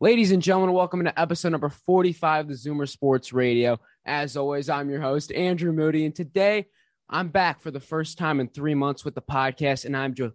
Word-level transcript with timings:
Ladies 0.00 0.32
and 0.32 0.42
gentlemen, 0.42 0.74
welcome 0.74 1.04
to 1.04 1.18
episode 1.18 1.50
number 1.50 1.68
45 1.68 2.46
of 2.46 2.48
the 2.48 2.54
Zoomer 2.54 2.88
Sports 2.88 3.32
Radio. 3.32 3.78
As 4.04 4.36
always, 4.36 4.68
I'm 4.68 4.90
your 4.90 5.00
host, 5.00 5.30
Andrew 5.30 5.72
Moody, 5.72 6.04
and 6.04 6.14
today 6.14 6.66
I'm 7.08 7.28
back 7.28 7.60
for 7.60 7.70
the 7.70 7.78
first 7.78 8.18
time 8.18 8.40
in 8.40 8.48
three 8.48 8.74
months 8.74 9.04
with 9.04 9.14
the 9.14 9.22
podcast, 9.22 9.84
and 9.84 9.96
I'm 9.96 10.14
jo- 10.14 10.32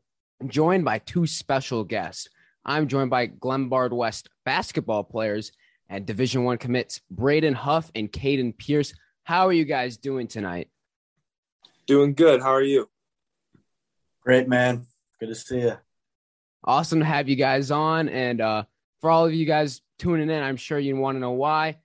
joined 0.48 0.86
by 0.86 1.00
two 1.00 1.28
special 1.28 1.84
guests. 1.84 2.30
I'm 2.64 2.88
joined 2.88 3.10
by 3.10 3.28
Glenbard 3.28 3.92
West 3.92 4.30
basketball 4.46 5.04
players 5.04 5.52
and 5.90 6.06
Division 6.06 6.46
One 6.46 6.58
commits 6.58 7.02
Braden 7.12 7.54
Huff 7.54 7.92
and 7.94 8.10
Caden 8.10 8.58
Pierce. 8.58 8.94
How 9.24 9.48
are 9.48 9.54
you 9.54 9.66
guys 9.66 9.98
doing 9.98 10.28
tonight? 10.28 10.70
Doing 11.86 12.14
good. 12.14 12.42
How 12.42 12.52
are 12.52 12.64
you? 12.64 12.90
Great, 14.22 14.48
man. 14.48 14.86
Good 15.20 15.28
to 15.30 15.36
see 15.36 15.60
you. 15.60 15.74
Awesome 16.64 17.00
to 17.00 17.06
have 17.06 17.28
you 17.28 17.36
guys 17.36 17.72
on. 17.72 18.08
And 18.08 18.40
uh, 18.40 18.64
for 19.02 19.10
all 19.10 19.26
of 19.26 19.34
you 19.34 19.46
guys 19.46 19.82
tuning 19.98 20.30
in, 20.30 20.44
I'm 20.44 20.58
sure 20.58 20.80
you 20.80 20.96
want 20.96 21.16
to 21.16 21.20
know 21.20 21.32
why. 21.32 21.78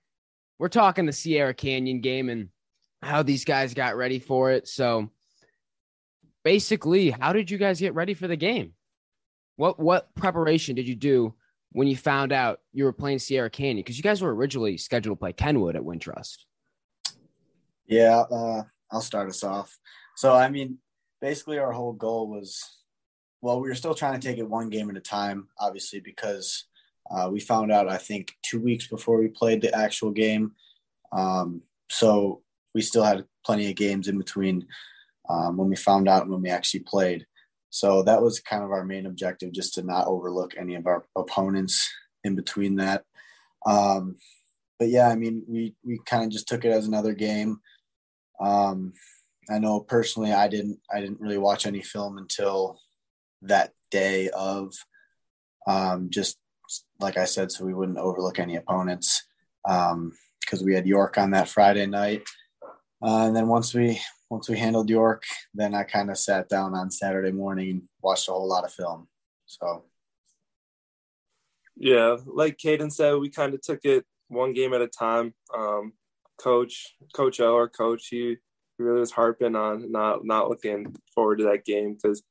We're 0.59 0.69
talking 0.69 1.05
the 1.05 1.13
Sierra 1.13 1.53
Canyon 1.53 2.01
game 2.01 2.29
and 2.29 2.49
how 3.01 3.23
these 3.23 3.45
guys 3.45 3.73
got 3.73 3.97
ready 3.97 4.19
for 4.19 4.51
it. 4.51 4.67
So 4.67 5.09
basically, 6.43 7.09
how 7.09 7.33
did 7.33 7.51
you 7.51 7.57
guys 7.57 7.79
get 7.79 7.93
ready 7.93 8.13
for 8.13 8.27
the 8.27 8.37
game? 8.37 8.73
What 9.57 9.79
what 9.79 10.13
preparation 10.15 10.75
did 10.75 10.87
you 10.87 10.95
do 10.95 11.33
when 11.71 11.87
you 11.87 11.95
found 11.95 12.31
out 12.31 12.59
you 12.73 12.85
were 12.85 12.93
playing 12.93 13.19
Sierra 13.19 13.49
Canyon? 13.49 13.77
Because 13.77 13.97
you 13.97 14.03
guys 14.03 14.21
were 14.21 14.33
originally 14.33 14.77
scheduled 14.77 15.17
to 15.17 15.19
play 15.19 15.33
Kenwood 15.33 15.75
at 15.75 15.81
Wintrust. 15.81 16.39
Yeah, 17.87 18.21
uh, 18.31 18.63
I'll 18.91 19.01
start 19.01 19.29
us 19.29 19.43
off. 19.43 19.77
So, 20.15 20.33
I 20.33 20.49
mean, 20.49 20.79
basically, 21.21 21.59
our 21.59 21.71
whole 21.71 21.93
goal 21.93 22.27
was 22.27 22.63
well, 23.41 23.61
we 23.61 23.69
were 23.69 23.75
still 23.75 23.93
trying 23.93 24.19
to 24.19 24.27
take 24.27 24.39
it 24.39 24.49
one 24.49 24.69
game 24.69 24.89
at 24.89 24.97
a 24.97 25.01
time, 25.01 25.49
obviously, 25.59 25.99
because 25.99 26.65
uh, 27.09 27.29
we 27.31 27.39
found 27.39 27.71
out, 27.71 27.89
I 27.89 27.97
think, 27.97 28.33
two 28.41 28.59
weeks 28.59 28.87
before 28.87 29.19
we 29.19 29.27
played 29.27 29.61
the 29.61 29.75
actual 29.75 30.11
game. 30.11 30.53
Um, 31.11 31.61
so 31.89 32.41
we 32.73 32.81
still 32.81 33.03
had 33.03 33.25
plenty 33.45 33.69
of 33.69 33.75
games 33.75 34.07
in 34.07 34.17
between 34.17 34.67
um, 35.29 35.57
when 35.57 35.69
we 35.69 35.75
found 35.75 36.09
out 36.09 36.23
and 36.23 36.31
when 36.31 36.41
we 36.41 36.49
actually 36.49 36.81
played. 36.81 37.25
So 37.69 38.03
that 38.03 38.21
was 38.21 38.39
kind 38.39 38.63
of 38.63 38.71
our 38.71 38.85
main 38.85 39.05
objective, 39.05 39.51
just 39.51 39.73
to 39.75 39.83
not 39.83 40.07
overlook 40.07 40.55
any 40.57 40.75
of 40.75 40.87
our 40.87 41.05
opponents 41.15 41.91
in 42.23 42.35
between 42.35 42.77
that. 42.77 43.03
Um, 43.65 44.17
but 44.79 44.89
yeah, 44.89 45.09
I 45.09 45.15
mean, 45.15 45.43
we 45.47 45.75
we 45.83 45.99
kind 46.05 46.23
of 46.23 46.29
just 46.29 46.47
took 46.47 46.65
it 46.65 46.71
as 46.71 46.87
another 46.87 47.13
game. 47.13 47.59
Um, 48.39 48.93
I 49.49 49.59
know 49.59 49.79
personally, 49.79 50.33
I 50.33 50.47
didn't 50.47 50.79
I 50.93 51.01
didn't 51.01 51.19
really 51.19 51.37
watch 51.37 51.65
any 51.65 51.81
film 51.81 52.17
until 52.17 52.79
that 53.41 53.71
day 53.91 54.29
of 54.29 54.73
um, 55.67 56.09
just 56.09 56.37
like 56.99 57.17
I 57.17 57.25
said, 57.25 57.51
so 57.51 57.65
we 57.65 57.73
wouldn't 57.73 57.97
overlook 57.97 58.39
any 58.39 58.55
opponents 58.55 59.23
because 59.63 59.91
um, 59.93 60.65
we 60.65 60.73
had 60.73 60.85
York 60.85 61.17
on 61.17 61.31
that 61.31 61.49
Friday 61.49 61.85
night. 61.85 62.23
Uh, 63.01 63.27
and 63.27 63.35
then 63.35 63.47
once 63.47 63.73
we 63.73 63.99
once 64.29 64.49
we 64.49 64.57
handled 64.57 64.89
York, 64.89 65.23
then 65.53 65.75
I 65.75 65.83
kind 65.83 66.09
of 66.09 66.17
sat 66.17 66.49
down 66.49 66.73
on 66.73 66.89
Saturday 66.89 67.31
morning 67.31 67.69
and 67.69 67.81
watched 68.01 68.27
a 68.27 68.31
whole 68.31 68.47
lot 68.47 68.63
of 68.63 68.73
film. 68.73 69.07
So, 69.45 69.83
yeah, 71.75 72.17
like 72.25 72.57
Caden 72.57 72.91
said, 72.91 73.15
we 73.15 73.29
kind 73.29 73.53
of 73.53 73.61
took 73.61 73.85
it 73.85 74.05
one 74.29 74.53
game 74.53 74.73
at 74.73 74.81
a 74.81 74.87
time. 74.87 75.33
Um, 75.55 75.93
coach, 76.39 76.95
Coach 77.13 77.39
O, 77.39 77.55
our 77.55 77.69
coach, 77.69 78.07
he 78.09 78.37
really 78.79 78.99
was 78.99 79.11
harping 79.11 79.55
on 79.55 79.91
not 79.91 80.25
not 80.25 80.49
looking 80.49 80.95
forward 81.13 81.37
to 81.37 81.45
that 81.45 81.65
game 81.65 81.93
because 81.93 82.23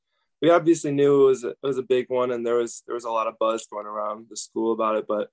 we 0.45 0.50
obviously 0.50 0.92
knew 0.92 1.23
it 1.23 1.27
was 1.27 1.45
a, 1.45 1.48
it 1.48 1.56
was 1.62 1.78
a 1.78 1.83
big 1.83 2.05
one, 2.11 2.31
and 2.31 2.45
there 2.45 2.56
was 2.56 2.83
there 2.87 2.95
was 2.95 3.06
a 3.06 3.11
lot 3.11 3.27
of 3.27 3.39
buzz 3.39 3.67
going 3.67 3.87
around 3.87 4.27
the 4.28 4.37
school 4.37 4.75
about 4.75 4.97
it. 4.97 5.06
But 5.09 5.31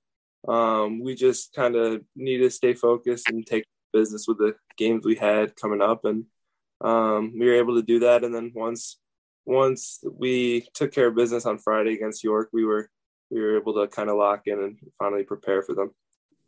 um, 0.50 1.00
we 1.00 1.14
just 1.14 1.52
kind 1.52 1.76
of 1.76 2.00
needed 2.16 2.44
to 2.44 2.50
stay 2.50 2.72
focused 2.72 3.28
and 3.28 3.46
take 3.46 3.66
business 3.92 4.24
with 4.26 4.38
the 4.38 4.54
games 4.78 5.04
we 5.04 5.14
had 5.14 5.54
coming 5.54 5.82
up, 5.82 6.06
and 6.06 6.24
um, 6.80 7.34
we 7.38 7.44
were 7.44 7.56
able 7.56 7.74
to 7.74 7.82
do 7.82 7.98
that. 8.00 8.24
And 8.24 8.34
then 8.34 8.52
once 8.54 8.98
once 9.44 10.02
we 10.18 10.66
took 10.72 10.92
care 10.92 11.08
of 11.08 11.14
business 11.14 11.44
on 11.44 11.58
Friday 11.58 11.92
against 11.92 12.24
York, 12.24 12.48
we 12.54 12.64
were 12.64 12.88
we 13.30 13.38
were 13.38 13.58
able 13.58 13.74
to 13.74 13.88
kind 13.88 14.08
of 14.08 14.16
lock 14.16 14.46
in 14.46 14.58
and 14.60 14.78
finally 14.98 15.24
prepare 15.24 15.62
for 15.62 15.74
them. 15.74 15.90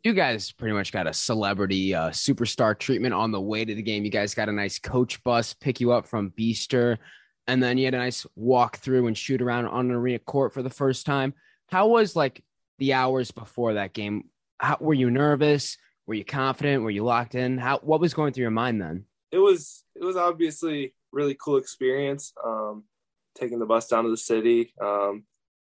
You 0.03 0.13
guys 0.13 0.51
pretty 0.51 0.73
much 0.73 0.91
got 0.91 1.05
a 1.05 1.13
celebrity 1.13 1.93
uh, 1.93 2.09
superstar 2.09 2.77
treatment 2.77 3.13
on 3.13 3.31
the 3.31 3.41
way 3.41 3.63
to 3.63 3.75
the 3.75 3.83
game. 3.83 4.05
You 4.05 4.11
guys 4.11 4.33
got 4.33 4.49
a 4.49 4.51
nice 4.51 4.79
coach 4.79 5.23
bus 5.23 5.53
pick 5.53 5.79
you 5.79 5.91
up 5.91 6.07
from 6.07 6.31
Beaster 6.31 6.97
and 7.47 7.61
then 7.61 7.77
you 7.77 7.85
had 7.85 7.93
a 7.93 7.99
nice 7.99 8.25
walk 8.35 8.77
through 8.77 9.07
and 9.07 9.17
shoot 9.17 9.41
around 9.41 9.67
on 9.67 9.85
an 9.85 9.95
arena 9.95 10.19
court 10.19 10.53
for 10.53 10.63
the 10.63 10.69
first 10.69 11.05
time. 11.05 11.33
How 11.67 11.87
was 11.87 12.15
like 12.15 12.43
the 12.79 12.93
hours 12.93 13.31
before 13.31 13.75
that 13.75 13.93
game? 13.93 14.29
How 14.59 14.77
were 14.79 14.93
you 14.93 15.11
nervous? 15.11 15.77
Were 16.07 16.13
you 16.13 16.25
confident? 16.25 16.83
Were 16.83 16.91
you 16.91 17.03
locked 17.03 17.35
in? 17.35 17.57
How 17.57 17.79
what 17.79 17.99
was 17.99 18.13
going 18.13 18.33
through 18.33 18.43
your 18.43 18.51
mind 18.51 18.81
then? 18.81 19.05
It 19.31 19.39
was 19.39 19.83
it 19.95 20.03
was 20.03 20.15
obviously 20.15 20.93
really 21.11 21.35
cool 21.35 21.57
experience. 21.57 22.33
Um, 22.43 22.83
taking 23.35 23.59
the 23.59 23.65
bus 23.65 23.87
down 23.87 24.05
to 24.05 24.09
the 24.09 24.17
city, 24.17 24.73
um, 24.81 25.23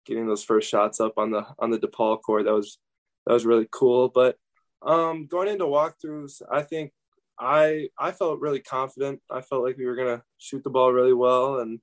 getting 0.06 0.28
those 0.28 0.44
first 0.44 0.70
shots 0.70 1.00
up 1.00 1.18
on 1.18 1.32
the 1.32 1.46
on 1.58 1.72
the 1.72 1.80
DePaul 1.80 2.22
court. 2.22 2.46
That 2.46 2.54
was 2.54 2.78
that 3.26 3.34
was 3.34 3.46
really 3.46 3.68
cool. 3.72 4.10
But 4.10 4.38
um, 4.82 5.28
going 5.28 5.50
into 5.50 5.66
walkthroughs, 5.66 6.42
I 6.50 6.62
think 6.62 6.92
I 7.40 7.90
I 7.98 8.12
felt 8.12 8.42
really 8.42 8.60
confident. 8.60 9.22
I 9.30 9.42
felt 9.42 9.64
like 9.64 9.78
we 9.78 9.86
were 9.86 9.96
gonna 9.96 10.24
shoot 10.38 10.64
the 10.64 10.70
ball 10.70 10.92
really 10.92 11.14
well, 11.14 11.60
and 11.60 11.80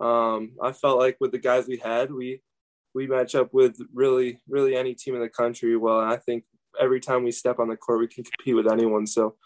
um, 0.00 0.52
I 0.62 0.72
felt 0.72 0.98
like 0.98 1.16
with 1.20 1.32
the 1.32 1.38
guys 1.38 1.66
we 1.66 1.78
had, 1.78 2.12
we 2.12 2.42
we 2.94 3.06
match 3.06 3.34
up 3.34 3.52
with 3.54 3.78
really 3.92 4.40
really 4.48 4.76
any 4.76 4.94
team 4.94 5.14
in 5.14 5.20
the 5.20 5.28
country 5.28 5.76
well. 5.76 6.00
I 6.00 6.16
think 6.16 6.44
every 6.80 7.00
time 7.00 7.24
we 7.24 7.32
step 7.32 7.58
on 7.58 7.68
the 7.68 7.76
court, 7.76 8.00
we 8.00 8.08
can 8.08 8.24
compete 8.24 8.54
with 8.54 8.70
anyone. 8.70 9.06
So 9.06 9.36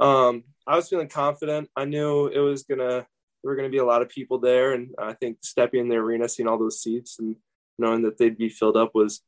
um, 0.00 0.44
I 0.66 0.76
was 0.76 0.88
feeling 0.88 1.08
confident. 1.08 1.70
I 1.76 1.84
knew 1.84 2.26
it 2.26 2.40
was 2.40 2.64
gonna 2.64 3.06
there 3.42 3.50
were 3.50 3.56
gonna 3.56 3.68
be 3.68 3.78
a 3.78 3.84
lot 3.84 4.02
of 4.02 4.08
people 4.08 4.38
there, 4.38 4.72
and 4.72 4.94
I 4.98 5.14
think 5.14 5.38
stepping 5.42 5.80
in 5.80 5.88
the 5.88 5.96
arena, 5.96 6.28
seeing 6.28 6.48
all 6.48 6.58
those 6.58 6.82
seats, 6.82 7.18
and 7.18 7.36
knowing 7.78 8.02
that 8.02 8.18
they'd 8.18 8.38
be 8.38 8.48
filled 8.48 8.76
up 8.76 8.90
was 8.94 9.22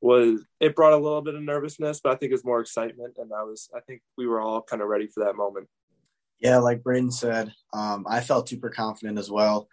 was 0.00 0.44
it 0.60 0.76
brought 0.76 0.92
a 0.92 0.98
little 0.98 1.22
bit 1.22 1.34
of 1.34 1.42
nervousness, 1.42 2.00
but 2.02 2.12
I 2.12 2.16
think 2.16 2.30
it 2.30 2.34
was 2.34 2.44
more 2.44 2.60
excitement, 2.60 3.16
and 3.18 3.30
I 3.32 3.42
was 3.42 3.68
I 3.74 3.80
think 3.80 4.02
we 4.16 4.26
were 4.26 4.40
all 4.40 4.62
kind 4.62 4.82
of 4.82 4.88
ready 4.88 5.06
for 5.06 5.24
that 5.24 5.36
moment. 5.36 5.68
Yeah, 6.38 6.58
like 6.58 6.82
Braden 6.82 7.10
said, 7.10 7.52
um, 7.72 8.04
I 8.08 8.20
felt 8.20 8.48
super 8.48 8.68
confident 8.68 9.18
as 9.18 9.30
well. 9.30 9.68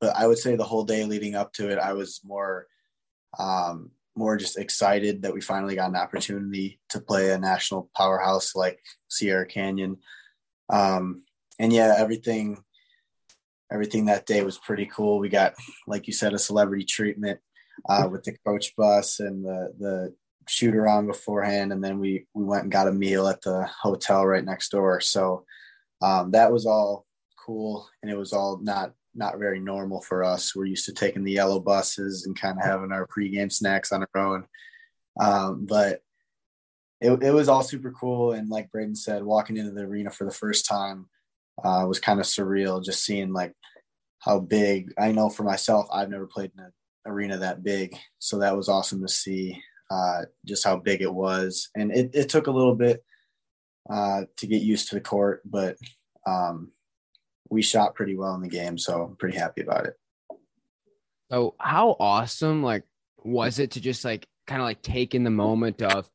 But 0.00 0.14
I 0.16 0.26
would 0.26 0.38
say 0.38 0.56
the 0.56 0.64
whole 0.64 0.84
day 0.84 1.04
leading 1.04 1.34
up 1.34 1.52
to 1.54 1.70
it, 1.70 1.78
I 1.78 1.94
was 1.94 2.20
more 2.24 2.66
um, 3.38 3.90
more 4.16 4.36
just 4.36 4.58
excited 4.58 5.22
that 5.22 5.34
we 5.34 5.40
finally 5.40 5.74
got 5.74 5.90
an 5.90 5.96
opportunity 5.96 6.78
to 6.90 7.00
play 7.00 7.30
a 7.30 7.38
national 7.38 7.90
powerhouse 7.96 8.54
like 8.54 8.78
Sierra 9.08 9.46
Canyon. 9.46 9.96
Um, 10.70 11.24
and 11.58 11.72
yeah, 11.72 11.94
everything 11.96 12.62
everything 13.72 14.04
that 14.04 14.26
day 14.26 14.42
was 14.44 14.58
pretty 14.58 14.86
cool. 14.86 15.18
We 15.18 15.28
got, 15.28 15.54
like 15.86 16.06
you 16.06 16.12
said, 16.12 16.32
a 16.32 16.38
celebrity 16.38 16.84
treatment 16.84 17.40
uh, 17.88 18.08
with 18.10 18.24
the 18.24 18.36
coach 18.46 18.74
bus 18.76 19.20
and 19.20 19.44
the 19.44 19.72
the 19.78 20.14
shoot 20.46 20.74
around 20.74 21.06
beforehand, 21.06 21.72
and 21.72 21.82
then 21.82 21.98
we 21.98 22.26
we 22.34 22.44
went 22.44 22.64
and 22.64 22.72
got 22.72 22.88
a 22.88 22.92
meal 22.92 23.28
at 23.28 23.40
the 23.42 23.68
hotel 23.82 24.26
right 24.26 24.44
next 24.44 24.70
door. 24.70 25.00
So 25.00 25.44
um, 26.02 26.30
that 26.32 26.52
was 26.52 26.66
all 26.66 27.06
cool, 27.44 27.88
and 28.02 28.10
it 28.10 28.16
was 28.16 28.32
all 28.32 28.58
not 28.62 28.92
not 29.14 29.38
very 29.38 29.60
normal 29.60 30.00
for 30.00 30.24
us. 30.24 30.54
We're 30.54 30.64
used 30.66 30.86
to 30.86 30.92
taking 30.92 31.24
the 31.24 31.32
yellow 31.32 31.60
buses 31.60 32.26
and 32.26 32.38
kind 32.38 32.58
of 32.58 32.64
having 32.64 32.92
our 32.92 33.06
pregame 33.06 33.52
snacks 33.52 33.92
on 33.92 34.04
our 34.14 34.20
own, 34.20 34.44
um, 35.20 35.66
but 35.66 36.00
it, 37.00 37.22
it 37.22 37.32
was 37.32 37.48
all 37.48 37.62
super 37.62 37.92
cool. 37.92 38.32
And 38.32 38.48
like 38.48 38.70
Braden 38.70 38.96
said, 38.96 39.22
walking 39.22 39.56
into 39.56 39.72
the 39.72 39.82
arena 39.82 40.10
for 40.10 40.24
the 40.24 40.32
first 40.32 40.66
time 40.66 41.06
uh, 41.62 41.84
was 41.86 42.00
kind 42.00 42.18
of 42.18 42.26
surreal. 42.26 42.84
Just 42.84 43.04
seeing 43.04 43.32
like 43.32 43.52
how 44.20 44.40
big. 44.40 44.92
I 44.98 45.12
know 45.12 45.28
for 45.28 45.42
myself, 45.42 45.86
I've 45.92 46.10
never 46.10 46.26
played 46.26 46.52
in 46.56 46.64
a 46.64 46.70
arena 47.06 47.38
that 47.38 47.62
big. 47.62 47.96
So 48.18 48.38
that 48.38 48.56
was 48.56 48.68
awesome 48.68 49.02
to 49.02 49.08
see 49.08 49.62
uh, 49.90 50.22
just 50.44 50.64
how 50.64 50.76
big 50.76 51.02
it 51.02 51.12
was. 51.12 51.68
And 51.74 51.92
it, 51.92 52.10
it 52.14 52.28
took 52.28 52.46
a 52.46 52.52
little 52.52 52.74
bit 52.74 53.04
uh, 53.88 54.22
to 54.38 54.46
get 54.46 54.62
used 54.62 54.88
to 54.88 54.94
the 54.94 55.00
court, 55.00 55.42
but 55.44 55.76
um, 56.26 56.72
we 57.50 57.62
shot 57.62 57.94
pretty 57.94 58.16
well 58.16 58.34
in 58.34 58.42
the 58.42 58.48
game. 58.48 58.78
So 58.78 59.02
I'm 59.02 59.16
pretty 59.16 59.38
happy 59.38 59.62
about 59.62 59.86
it. 59.86 59.94
So 61.30 61.54
how 61.58 61.96
awesome 61.98 62.62
like 62.62 62.84
was 63.22 63.58
it 63.58 63.72
to 63.72 63.80
just 63.80 64.04
like 64.04 64.26
kind 64.46 64.60
of 64.60 64.66
like 64.66 64.82
take 64.82 65.14
in 65.14 65.24
the 65.24 65.30
moment 65.30 65.82
of 65.82 66.08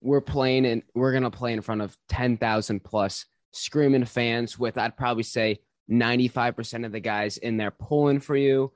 we're 0.00 0.20
playing 0.20 0.66
and 0.66 0.82
we're 0.94 1.12
gonna 1.12 1.30
play 1.30 1.52
in 1.52 1.60
front 1.62 1.82
of 1.82 1.96
ten 2.08 2.36
thousand 2.36 2.84
plus 2.84 3.26
screaming 3.52 4.04
fans 4.04 4.58
with 4.58 4.78
I'd 4.78 4.96
probably 4.96 5.24
say 5.24 5.58
95% 5.90 6.84
of 6.84 6.92
the 6.92 7.00
guys 7.00 7.38
in 7.38 7.56
there 7.56 7.70
pulling 7.70 8.20
for 8.20 8.36
you 8.36 8.72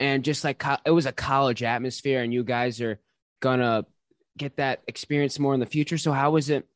and 0.00 0.24
just 0.24 0.44
like 0.44 0.62
it 0.84 0.90
was 0.90 1.06
a 1.06 1.12
college 1.12 1.62
atmosphere 1.62 2.22
and 2.22 2.32
you 2.32 2.44
guys 2.44 2.80
are 2.80 3.00
gonna 3.40 3.84
get 4.36 4.56
that 4.56 4.82
experience 4.86 5.38
more 5.38 5.54
in 5.54 5.60
the 5.60 5.66
future 5.66 5.98
so 5.98 6.12
how 6.12 6.30
was 6.30 6.50
it 6.50 6.66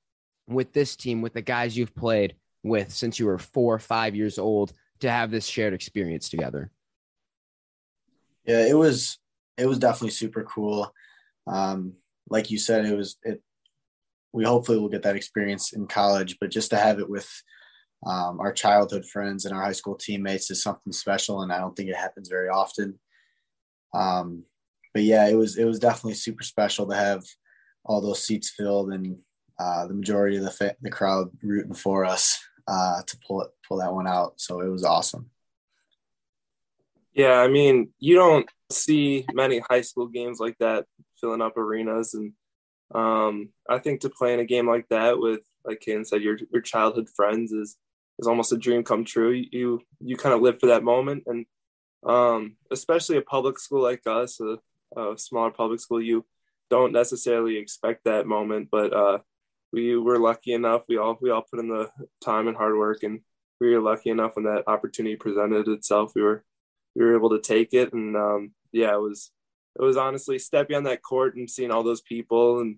with 0.49 0.73
this 0.73 0.97
team 0.97 1.23
with 1.23 1.33
the 1.33 1.43
guys 1.43 1.77
you've 1.77 1.95
played 1.95 2.35
with 2.63 2.93
since 2.93 3.19
you 3.19 3.27
were 3.27 3.39
four 3.39 3.75
or 3.75 3.79
five 3.79 4.15
years 4.15 4.39
old 4.39 4.73
to 5.01 5.11
have 5.11 5.31
this 5.31 5.47
shared 5.47 5.75
experience 5.75 6.29
together 6.29 6.71
yeah 8.45 8.67
it 8.67 8.77
was 8.77 9.19
it 9.57 9.67
was 9.67 9.79
definitely 9.79 10.11
super 10.11 10.43
cool 10.43 10.93
um, 11.47 11.95
like 12.29 12.51
you 12.51 12.59
said, 12.59 12.85
it 12.87 12.97
was 12.97 13.17
it. 13.23 13.43
We 14.33 14.45
hopefully 14.45 14.79
will 14.79 14.89
get 14.89 15.03
that 15.03 15.17
experience 15.17 15.73
in 15.73 15.87
college, 15.87 16.39
but 16.41 16.51
just 16.51 16.71
to 16.71 16.79
have 16.79 16.99
it 16.99 17.09
with 17.09 17.31
um, 18.07 18.41
our 18.41 18.53
childhood 18.53 19.05
friends 19.05 19.45
and 19.45 19.55
our 19.55 19.63
high 19.63 19.73
school 19.73 19.95
teammates 19.95 20.51
is 20.51 20.63
something 20.63 20.93
special, 20.93 21.43
and 21.43 21.53
I 21.53 21.59
don't 21.59 21.77
think 21.77 21.91
it 21.91 21.97
happens 21.97 22.29
very 22.29 22.49
often. 22.49 22.99
Um, 23.95 24.45
but 24.95 25.03
yeah, 25.03 25.29
it 25.29 25.35
was 25.35 25.59
it 25.59 25.65
was 25.65 25.79
definitely 25.79 26.15
super 26.15 26.43
special 26.43 26.87
to 26.89 26.95
have 26.95 27.25
all 27.85 28.01
those 28.01 28.25
seats 28.25 28.51
filled 28.51 28.93
and 28.93 29.19
uh, 29.59 29.87
the 29.87 29.95
majority 29.95 30.37
of 30.37 30.45
the 30.45 30.51
fa- 30.51 30.77
the 30.81 30.91
crowd 30.91 31.31
rooting 31.43 31.75
for 31.75 32.05
us 32.05 32.39
uh, 32.69 33.03
to 33.07 33.19
pull 33.27 33.43
it 33.43 33.51
pull 33.67 33.79
that 33.79 33.93
one 33.93 34.07
out. 34.07 34.35
So 34.37 34.61
it 34.61 34.69
was 34.69 34.85
awesome. 34.85 35.31
Yeah, 37.15 37.39
I 37.39 37.49
mean, 37.49 37.91
you 37.99 38.15
don't 38.15 38.49
see 38.71 39.27
many 39.35 39.59
high 39.59 39.83
school 39.83 40.07
games 40.07 40.41
like 40.41 40.57
that 40.59 40.87
filling 41.21 41.43
up 41.43 41.57
arenas, 41.57 42.15
and 42.15 42.33
um, 42.95 43.51
I 43.69 43.79
think 43.79 44.01
to 44.01 44.11
play 44.11 44.35
in 44.35 44.41
a 44.41 44.47
game 44.47 44.67
like 44.67 44.89
that 44.89 45.19
with, 45.19 45.41
like 45.65 45.81
Ken 45.81 46.05
said, 46.05 46.23
your 46.23 46.39
your 46.53 46.63
childhood 46.63 47.09
friends 47.15 47.53
is 47.53 47.77
is 48.19 48.27
almost 48.27 48.53
a 48.53 48.57
dream 48.57 48.83
come 48.83 49.05
true. 49.05 49.31
You 49.31 49.81
you 50.01 50.17
kind 50.17 50.35
of 50.35 50.41
live 50.41 50.59
for 50.59 50.67
that 50.67 50.85
moment, 50.85 51.25
and 51.27 51.45
um, 52.05 52.57
especially 52.71 53.17
a 53.17 53.23
public 53.23 53.59
school 53.59 53.83
like 53.83 54.07
us, 54.07 54.41
a, 54.41 54.59
a, 55.01 55.19
smaller 55.19 55.51
public 55.51 55.81
school, 55.81 56.03
you 56.03 56.25
don't 56.71 56.93
necessarily 56.93 57.57
expect 57.57 58.05
that 58.05 58.27
moment. 58.27 58.69
But 58.71 58.93
uh, 58.93 59.19
we 59.73 59.97
were 59.97 60.19
lucky 60.19 60.53
enough. 60.53 60.83
We 60.89 60.99
all 60.99 61.19
we 61.21 61.31
all 61.31 61.43
put 61.43 61.61
in 61.61 61.69
the 61.69 61.91
time 62.21 62.49
and 62.49 62.57
hard 62.57 62.77
work, 62.77 63.03
and 63.03 63.21
we 63.61 63.75
were 63.75 63.81
lucky 63.81 64.11
enough 64.11 64.33
when 64.35 64.45
that 64.47 64.65
opportunity 64.67 65.17
presented 65.17 65.69
itself. 65.69 66.13
We 66.15 66.23
were 66.23 66.45
we 66.95 67.05
were 67.05 67.17
able 67.17 67.31
to 67.31 67.41
take 67.41 67.73
it, 67.73 67.93
and 67.93 68.17
um, 68.17 68.53
yeah, 68.73 68.95
it 68.95 69.01
was 69.01 69.31
it 69.79 69.83
was 69.83 69.97
honestly 69.97 70.39
stepping 70.39 70.77
on 70.77 70.85
that 70.85 71.03
court 71.03 71.37
and 71.37 71.49
seeing 71.49 71.71
all 71.71 71.83
those 71.83 72.03
people 72.03 72.61
and 72.61 72.77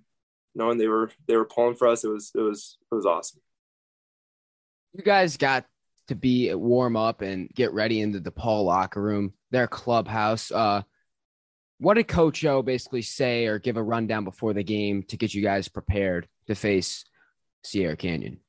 knowing 0.54 0.78
they 0.78 0.88
were 0.88 1.10
they 1.26 1.36
were 1.36 1.44
pulling 1.44 1.76
for 1.76 1.88
us. 1.88 2.04
It 2.04 2.08
was 2.08 2.30
it 2.34 2.40
was 2.40 2.78
it 2.90 2.94
was 2.94 3.06
awesome 3.06 3.40
you 4.94 5.02
guys 5.02 5.36
got 5.36 5.66
to 6.08 6.14
be 6.14 6.52
warm 6.54 6.96
up 6.96 7.22
and 7.22 7.48
get 7.54 7.72
ready 7.72 8.00
in 8.00 8.12
the 8.12 8.20
DePaul 8.20 8.64
locker 8.64 9.00
room, 9.00 9.32
their 9.50 9.66
clubhouse. 9.66 10.50
Uh, 10.50 10.82
what 11.78 11.94
did 11.94 12.08
Coach 12.08 12.44
O 12.44 12.62
basically 12.62 13.02
say 13.02 13.46
or 13.46 13.58
give 13.58 13.76
a 13.76 13.82
rundown 13.82 14.24
before 14.24 14.52
the 14.52 14.62
game 14.62 15.02
to 15.04 15.16
get 15.16 15.34
you 15.34 15.42
guys 15.42 15.68
prepared 15.68 16.28
to 16.46 16.54
face 16.54 17.04
Sierra 17.62 17.96
Canyon? 17.96 18.40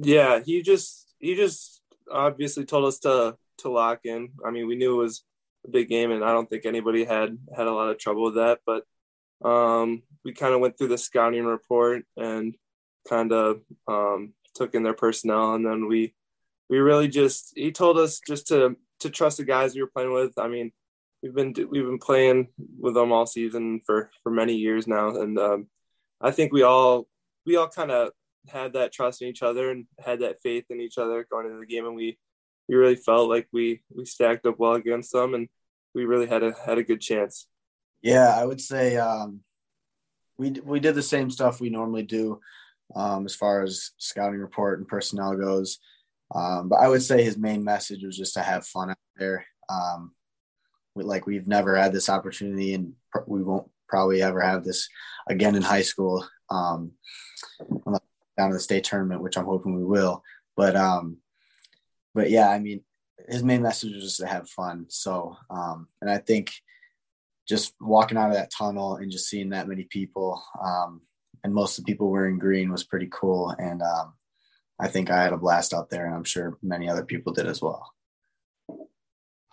Yeah, 0.00 0.40
he 0.44 0.62
just 0.62 1.14
he 1.18 1.34
just 1.34 1.82
obviously 2.10 2.64
told 2.64 2.86
us 2.86 2.98
to 3.00 3.36
to 3.58 3.68
lock 3.68 4.00
in. 4.04 4.30
I 4.44 4.50
mean, 4.50 4.66
we 4.66 4.76
knew 4.76 4.98
it 5.00 5.02
was 5.02 5.24
a 5.66 5.70
big 5.70 5.88
game, 5.88 6.10
and 6.10 6.24
I 6.24 6.32
don't 6.32 6.48
think 6.48 6.66
anybody 6.66 7.04
had 7.04 7.36
had 7.54 7.66
a 7.66 7.72
lot 7.72 7.90
of 7.90 7.98
trouble 7.98 8.24
with 8.24 8.34
that. 8.36 8.60
But 8.64 8.84
um, 9.46 10.02
we 10.24 10.32
kind 10.32 10.54
of 10.54 10.60
went 10.60 10.78
through 10.78 10.88
the 10.88 10.98
scouting 10.98 11.44
report 11.44 12.04
and 12.16 12.54
kind 13.08 13.32
of 13.32 13.60
um, 13.86 14.32
took 14.54 14.74
in 14.74 14.82
their 14.82 14.94
personnel, 14.94 15.54
and 15.54 15.64
then 15.64 15.86
we 15.88 16.14
we 16.68 16.78
really 16.78 17.08
just 17.08 17.52
he 17.56 17.72
told 17.72 17.98
us 17.98 18.20
just 18.26 18.48
to 18.48 18.76
to 19.00 19.10
trust 19.10 19.38
the 19.38 19.44
guys 19.44 19.74
we 19.74 19.82
were 19.82 19.90
playing 19.94 20.12
with. 20.12 20.32
I 20.38 20.48
mean, 20.48 20.72
we've 21.22 21.34
been 21.34 21.54
we've 21.70 21.84
been 21.84 21.98
playing 21.98 22.48
with 22.78 22.94
them 22.94 23.12
all 23.12 23.26
season 23.26 23.80
for 23.84 24.10
for 24.22 24.30
many 24.30 24.54
years 24.54 24.86
now, 24.86 25.08
and 25.16 25.38
um, 25.38 25.66
I 26.20 26.30
think 26.30 26.52
we 26.52 26.62
all 26.62 27.06
we 27.46 27.56
all 27.56 27.68
kind 27.68 27.90
of 27.90 28.10
had 28.48 28.74
that 28.74 28.92
trust 28.92 29.22
in 29.22 29.28
each 29.28 29.42
other 29.42 29.70
and 29.70 29.86
had 29.98 30.20
that 30.20 30.40
faith 30.42 30.64
in 30.70 30.80
each 30.80 30.98
other 30.98 31.26
going 31.30 31.46
into 31.46 31.60
the 31.60 31.66
game, 31.66 31.86
and 31.86 31.94
we 31.94 32.18
we 32.68 32.76
really 32.76 32.96
felt 32.96 33.28
like 33.28 33.48
we 33.52 33.82
we 33.94 34.04
stacked 34.04 34.46
up 34.46 34.58
well 34.58 34.74
against 34.74 35.12
them, 35.12 35.34
and 35.34 35.48
we 35.94 36.04
really 36.04 36.26
had 36.26 36.42
a 36.42 36.54
had 36.64 36.78
a 36.78 36.84
good 36.84 37.00
chance. 37.00 37.46
Yeah, 38.02 38.34
I 38.36 38.44
would 38.44 38.60
say 38.60 38.96
um, 38.96 39.40
we 40.38 40.50
we 40.50 40.80
did 40.80 40.94
the 40.94 41.02
same 41.02 41.30
stuff 41.30 41.60
we 41.60 41.70
normally 41.70 42.02
do 42.02 42.40
um, 42.94 43.24
as 43.24 43.34
far 43.34 43.62
as 43.62 43.90
scouting 43.98 44.40
report 44.40 44.78
and 44.78 44.88
personnel 44.88 45.36
goes. 45.36 45.78
Um, 46.34 46.68
but 46.68 46.80
I 46.80 46.88
would 46.88 47.02
say 47.02 47.22
his 47.22 47.36
main 47.36 47.64
message 47.64 48.02
was 48.02 48.16
just 48.16 48.34
to 48.34 48.40
have 48.40 48.66
fun 48.66 48.90
out 48.90 48.96
there. 49.16 49.46
Um, 49.68 50.12
we, 50.94 51.04
like 51.04 51.26
we've 51.26 51.46
never 51.46 51.76
had 51.76 51.92
this 51.92 52.08
opportunity, 52.08 52.74
and 52.74 52.94
pr- 53.12 53.20
we 53.26 53.42
won't 53.42 53.68
probably 53.88 54.22
ever 54.22 54.40
have 54.40 54.64
this 54.64 54.88
again 55.28 55.54
in 55.54 55.62
high 55.62 55.82
school. 55.82 56.26
Um, 56.50 56.92
down 58.36 58.50
to 58.50 58.54
the 58.54 58.60
state 58.60 58.84
tournament, 58.84 59.22
which 59.22 59.36
I'm 59.36 59.44
hoping 59.44 59.76
we 59.76 59.84
will. 59.84 60.22
But 60.56 60.76
um, 60.76 61.18
but 62.14 62.30
yeah, 62.30 62.48
I 62.48 62.58
mean, 62.58 62.82
his 63.28 63.42
main 63.42 63.62
message 63.62 63.94
was 63.94 64.02
just 64.02 64.20
to 64.20 64.26
have 64.26 64.48
fun. 64.48 64.86
So 64.88 65.36
um, 65.50 65.88
and 66.00 66.10
I 66.10 66.18
think 66.18 66.52
just 67.48 67.74
walking 67.80 68.16
out 68.16 68.30
of 68.30 68.36
that 68.36 68.50
tunnel 68.50 68.96
and 68.96 69.10
just 69.10 69.28
seeing 69.28 69.50
that 69.50 69.68
many 69.68 69.84
people 69.84 70.42
um, 70.64 71.02
and 71.42 71.54
most 71.54 71.78
of 71.78 71.84
the 71.84 71.92
people 71.92 72.10
wearing 72.10 72.38
green 72.38 72.70
was 72.70 72.84
pretty 72.84 73.08
cool. 73.10 73.54
And 73.58 73.82
um, 73.82 74.14
I 74.78 74.88
think 74.88 75.10
I 75.10 75.22
had 75.22 75.32
a 75.32 75.38
blast 75.38 75.74
out 75.74 75.90
there, 75.90 76.06
and 76.06 76.14
I'm 76.14 76.24
sure 76.24 76.58
many 76.62 76.88
other 76.88 77.04
people 77.04 77.32
did 77.32 77.46
as 77.46 77.62
well. 77.62 77.92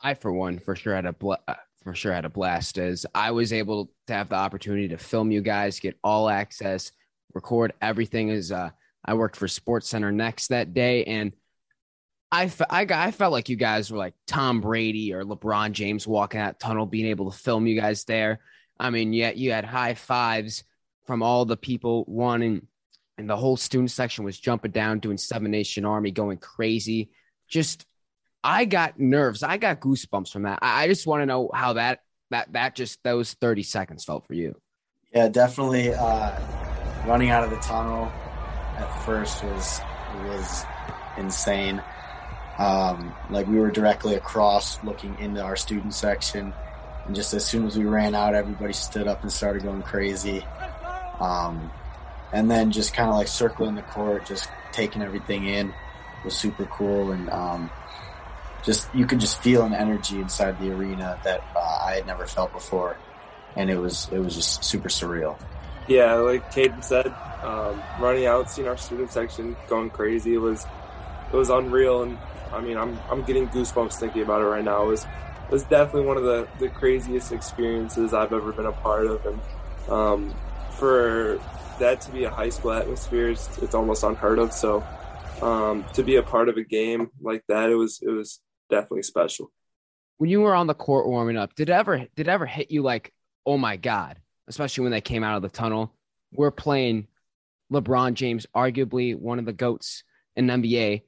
I, 0.04 0.16
for 0.16 0.32
one, 0.32 0.60
for 0.60 0.76
sure 0.76 0.96
had 0.96 1.06
a 1.06 1.14
bl- 1.14 1.34
uh, 1.48 1.56
for 1.84 1.94
sure 1.94 2.14
had 2.14 2.26
a 2.26 2.30
blast. 2.30 2.78
As 2.78 3.06
I 3.14 3.32
was 3.32 3.54
able 3.54 3.92
to 4.08 4.14
have 4.14 4.30
the 4.30 4.36
opportunity 4.36 4.90
to 4.90 4.98
film 4.98 5.32
you 5.32 5.42
guys, 5.42 5.80
get 5.80 5.98
all 6.04 6.30
access, 6.30 6.92
record 7.34 7.74
everything. 7.82 8.32
As 8.32 8.52
uh, 8.52 8.72
I 9.06 9.14
worked 9.14 9.36
for 9.36 9.48
Sports 9.48 9.90
Center 9.90 10.12
next 10.12 10.48
that 10.48 10.74
day, 10.74 11.06
and 11.06 11.34
I, 12.32 12.48
fe- 12.48 12.66
I, 12.70 12.86
got, 12.86 13.08
I 13.08 13.12
felt 13.12 13.34
like 13.34 13.50
you 13.50 13.58
guys 13.58 13.92
were 13.92 13.98
like 13.98 14.14
Tom 14.26 14.62
Brady 14.62 15.14
or 15.14 15.24
LeBron 15.24 15.74
James 15.74 16.08
walking 16.08 16.40
that 16.40 16.60
tunnel, 16.60 16.86
being 16.86 17.08
able 17.08 17.30
to 17.30 17.38
film 17.38 17.68
you 17.68 17.80
guys 17.80 18.06
there. 18.06 18.40
I 18.80 18.90
mean, 18.90 19.14
yet 19.14 19.38
you 19.38 19.52
had 19.52 19.66
high 19.66 19.94
fives 19.94 20.64
from 21.06 21.24
all 21.24 21.46
the 21.46 21.58
people 21.58 22.06
wanting, 22.08 22.68
and 23.18 23.30
the 23.30 23.38
whole 23.38 23.58
student 23.58 23.92
section 23.92 24.24
was 24.24 24.40
jumping 24.40 24.72
down, 24.72 25.00
doing 25.00 25.18
Seven 25.18 25.52
Nation 25.52 25.86
Army, 25.86 26.12
going 26.12 26.38
crazy. 26.38 27.10
Just, 27.48 27.86
I 28.44 28.66
got 28.66 29.00
nerves. 29.00 29.44
I 29.44 29.58
got 29.58 29.80
goosebumps 29.80 30.32
from 30.32 30.44
that. 30.44 30.60
I, 30.62 30.84
I 30.84 30.88
just 30.88 31.06
want 31.06 31.22
to 31.22 31.26
know 31.26 31.50
how 31.54 31.74
that 31.74 32.00
that 32.30 32.54
that 32.54 32.76
just 32.76 33.04
those 33.04 33.34
thirty 33.34 33.64
seconds 33.64 34.06
felt 34.06 34.26
for 34.26 34.34
you. 34.34 34.56
Yeah, 35.14 35.28
definitely. 35.28 35.94
Uh, 35.94 36.40
running 37.06 37.30
out 37.30 37.44
of 37.44 37.50
the 37.50 37.58
tunnel 37.58 38.12
at 38.78 39.06
first 39.06 39.44
was 39.44 39.82
was 40.26 40.64
insane. 41.18 41.82
Um, 42.58 43.14
like 43.30 43.48
we 43.48 43.58
were 43.58 43.72
directly 43.72 44.16
across, 44.16 44.84
looking 44.84 45.18
into 45.20 45.42
our 45.42 45.56
student 45.56 45.94
section, 45.94 46.54
and 47.06 47.16
just 47.16 47.34
as 47.34 47.46
soon 47.46 47.66
as 47.66 47.78
we 47.78 47.86
ran 47.86 48.14
out, 48.14 48.36
everybody 48.36 48.74
stood 48.74 49.08
up 49.08 49.24
and 49.24 49.32
started 49.32 49.64
going 49.64 49.82
crazy. 49.82 50.46
Um, 51.22 51.72
and 52.34 52.50
then 52.50 52.72
just 52.72 52.94
kind 52.94 53.10
of 53.10 53.16
like 53.16 53.28
circling 53.28 53.76
the 53.76 53.82
court, 53.82 54.26
just 54.26 54.50
taking 54.72 55.02
everything 55.02 55.46
in 55.46 55.74
was 56.24 56.36
super 56.36 56.66
cool. 56.66 57.12
And 57.12 57.30
um, 57.30 57.70
just 58.64 58.94
you 58.94 59.06
could 59.06 59.20
just 59.20 59.42
feel 59.42 59.64
an 59.64 59.74
energy 59.74 60.20
inside 60.20 60.60
the 60.60 60.72
arena 60.72 61.20
that 61.24 61.44
uh, 61.56 61.80
I 61.86 61.96
had 61.96 62.08
never 62.08 62.26
felt 62.26 62.52
before, 62.54 62.98
and 63.56 63.70
it 63.70 63.78
was 63.78 64.10
it 64.12 64.20
was 64.20 64.36
just 64.36 64.64
super 64.64 64.90
surreal. 64.90 65.40
Yeah, 65.88 66.14
like 66.16 66.52
Caden 66.54 66.84
said, 66.84 67.08
um, 67.44 67.82
running 68.00 68.26
out, 68.26 68.50
seeing 68.50 68.68
our 68.68 68.78
student 68.78 69.12
section 69.12 69.56
going 69.68 69.90
crazy 69.90 70.38
was 70.38 70.66
it 71.32 71.36
was 71.36 71.50
unreal, 71.50 72.04
and 72.04 72.18
I 72.54 72.62
mean, 72.62 72.78
I'm 72.78 72.98
I'm 73.10 73.24
getting 73.24 73.48
goosebumps 73.48 74.00
thinking 74.00 74.22
about 74.22 74.42
it 74.42 74.46
right 74.46 74.64
now. 74.64 74.84
It 74.84 74.88
was 74.88 75.04
it 75.04 75.52
was 75.52 75.64
definitely 75.64 76.04
one 76.04 76.18
of 76.18 76.24
the 76.24 76.48
the 76.60 76.70
craziest 76.70 77.32
experiences 77.32 78.14
I've 78.14 78.34
ever 78.34 78.52
been 78.52 78.68
a 78.68 78.72
part 78.72 79.08
of, 79.08 79.26
and 79.26 79.40
um, 79.90 80.36
for 80.82 81.40
that 81.78 82.02
to 82.02 82.12
be 82.12 82.24
a 82.24 82.30
high 82.32 82.50
school 82.50 82.72
atmosphere, 82.72 83.30
it's, 83.30 83.56
it's 83.60 83.76
almost 83.76 84.04
unheard 84.04 84.40
of. 84.40 84.52
So 84.52 84.84
um, 85.44 85.86
to 85.94 86.02
be 86.02 86.16
a 86.16 86.24
part 86.24 86.50
of 86.50 86.58
a 86.58 86.64
game 86.64 87.12
like 87.22 87.44
that, 87.50 87.70
it 87.70 87.76
was 87.76 88.00
it 88.02 88.10
was 88.10 88.40
definitely 88.72 89.04
special. 89.04 89.52
When 90.18 90.32
you 90.32 90.42
were 90.42 90.56
on 90.56 90.66
the 90.66 90.74
court 90.74 91.06
warming 91.06 91.38
up, 91.38 91.54
did 91.54 91.70
it 91.70 91.74
ever 91.74 92.08
did 92.16 92.28
ever 92.28 92.48
hit 92.48 92.72
you 92.72 92.82
like, 92.82 93.14
oh 93.46 93.60
my 93.60 93.78
god? 93.78 94.18
Especially 94.48 94.82
when 94.82 94.92
they 94.92 95.02
came 95.02 95.24
out 95.24 95.36
of 95.36 95.44
the 95.44 95.50
tunnel, 95.50 95.94
we're 96.34 96.50
playing 96.50 97.08
LeBron 97.72 98.16
James, 98.16 98.48
arguably 98.56 99.16
one 99.16 99.38
of 99.38 99.46
the 99.46 99.54
goats 99.54 100.04
in 100.36 100.48
NBA, 100.48 101.04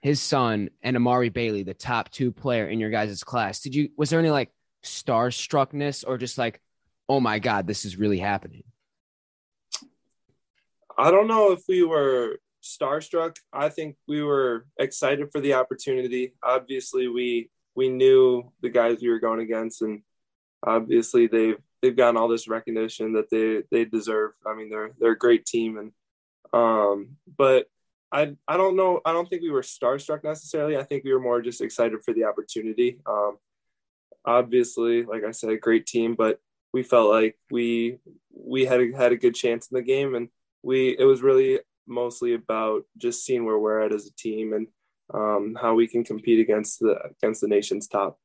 his 0.00 0.22
son 0.22 0.70
and 0.82 0.96
Amari 0.96 1.28
Bailey, 1.28 1.64
the 1.64 1.74
top 1.74 2.10
two 2.10 2.32
player 2.32 2.66
in 2.66 2.80
your 2.80 2.90
guys' 2.90 3.22
class. 3.24 3.60
Did 3.60 3.74
you 3.74 3.90
was 3.94 4.08
there 4.08 4.20
any 4.20 4.30
like 4.30 4.50
starstruckness 4.82 6.02
or 6.06 6.16
just 6.16 6.38
like, 6.38 6.62
oh 7.10 7.20
my 7.20 7.40
god, 7.40 7.66
this 7.66 7.84
is 7.84 7.98
really 7.98 8.18
happening? 8.18 8.62
I 10.98 11.10
don't 11.10 11.28
know 11.28 11.52
if 11.52 11.62
we 11.68 11.82
were 11.82 12.38
starstruck. 12.62 13.36
I 13.52 13.68
think 13.68 13.96
we 14.08 14.22
were 14.22 14.66
excited 14.78 15.28
for 15.30 15.40
the 15.40 15.54
opportunity. 15.54 16.34
Obviously, 16.42 17.08
we 17.08 17.50
we 17.74 17.88
knew 17.88 18.50
the 18.62 18.70
guys 18.70 18.98
we 19.00 19.10
were 19.10 19.20
going 19.20 19.40
against, 19.40 19.82
and 19.82 20.02
obviously 20.66 21.26
they've 21.26 21.58
they've 21.82 21.96
gotten 21.96 22.16
all 22.16 22.28
this 22.28 22.48
recognition 22.48 23.12
that 23.14 23.30
they 23.30 23.62
they 23.70 23.84
deserve. 23.84 24.32
I 24.46 24.54
mean, 24.54 24.70
they're 24.70 24.90
they're 24.98 25.12
a 25.12 25.18
great 25.18 25.46
team, 25.46 25.78
and 25.78 25.92
um, 26.52 27.16
but 27.36 27.66
I 28.10 28.34
I 28.48 28.56
don't 28.56 28.76
know. 28.76 29.00
I 29.04 29.12
don't 29.12 29.28
think 29.28 29.42
we 29.42 29.50
were 29.50 29.62
starstruck 29.62 30.24
necessarily. 30.24 30.76
I 30.76 30.84
think 30.84 31.04
we 31.04 31.12
were 31.12 31.20
more 31.20 31.42
just 31.42 31.60
excited 31.60 32.02
for 32.04 32.14
the 32.14 32.24
opportunity. 32.24 32.98
Um, 33.06 33.36
obviously, 34.24 35.04
like 35.04 35.24
I 35.24 35.32
said, 35.32 35.50
a 35.50 35.58
great 35.58 35.86
team, 35.86 36.14
but 36.14 36.40
we 36.72 36.82
felt 36.82 37.10
like 37.10 37.38
we 37.50 37.98
we 38.32 38.64
had 38.64 38.80
a, 38.80 38.96
had 38.96 39.12
a 39.12 39.16
good 39.16 39.34
chance 39.34 39.68
in 39.70 39.76
the 39.76 39.82
game, 39.82 40.14
and 40.14 40.28
we 40.66 40.96
it 40.98 41.04
was 41.04 41.22
really 41.22 41.60
mostly 41.86 42.34
about 42.34 42.82
just 42.98 43.24
seeing 43.24 43.44
where 43.44 43.58
we're 43.58 43.80
at 43.80 43.94
as 43.94 44.06
a 44.06 44.14
team 44.14 44.52
and 44.52 44.66
um, 45.14 45.56
how 45.60 45.74
we 45.74 45.86
can 45.86 46.02
compete 46.02 46.40
against 46.40 46.80
the 46.80 46.96
against 47.22 47.40
the 47.40 47.46
nation's 47.46 47.86
top. 47.86 48.18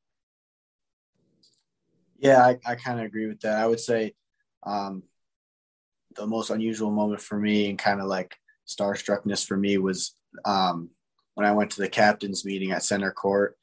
Yeah, 2.18 2.44
I, 2.44 2.58
I 2.66 2.74
kind 2.74 2.98
of 2.98 3.06
agree 3.06 3.28
with 3.28 3.40
that. 3.40 3.58
I 3.58 3.66
would 3.66 3.80
say 3.80 4.14
um, 4.64 5.04
the 6.16 6.26
most 6.26 6.50
unusual 6.50 6.90
moment 6.90 7.20
for 7.20 7.38
me 7.38 7.70
and 7.70 7.78
kind 7.78 8.00
of 8.00 8.06
like 8.06 8.36
starstruckness 8.68 9.46
for 9.46 9.56
me 9.56 9.78
was 9.78 10.16
um, 10.44 10.90
when 11.34 11.46
I 11.46 11.52
went 11.52 11.70
to 11.72 11.80
the 11.80 11.88
captain's 11.88 12.44
meeting 12.44 12.72
at 12.72 12.82
center 12.82 13.12
court 13.12 13.56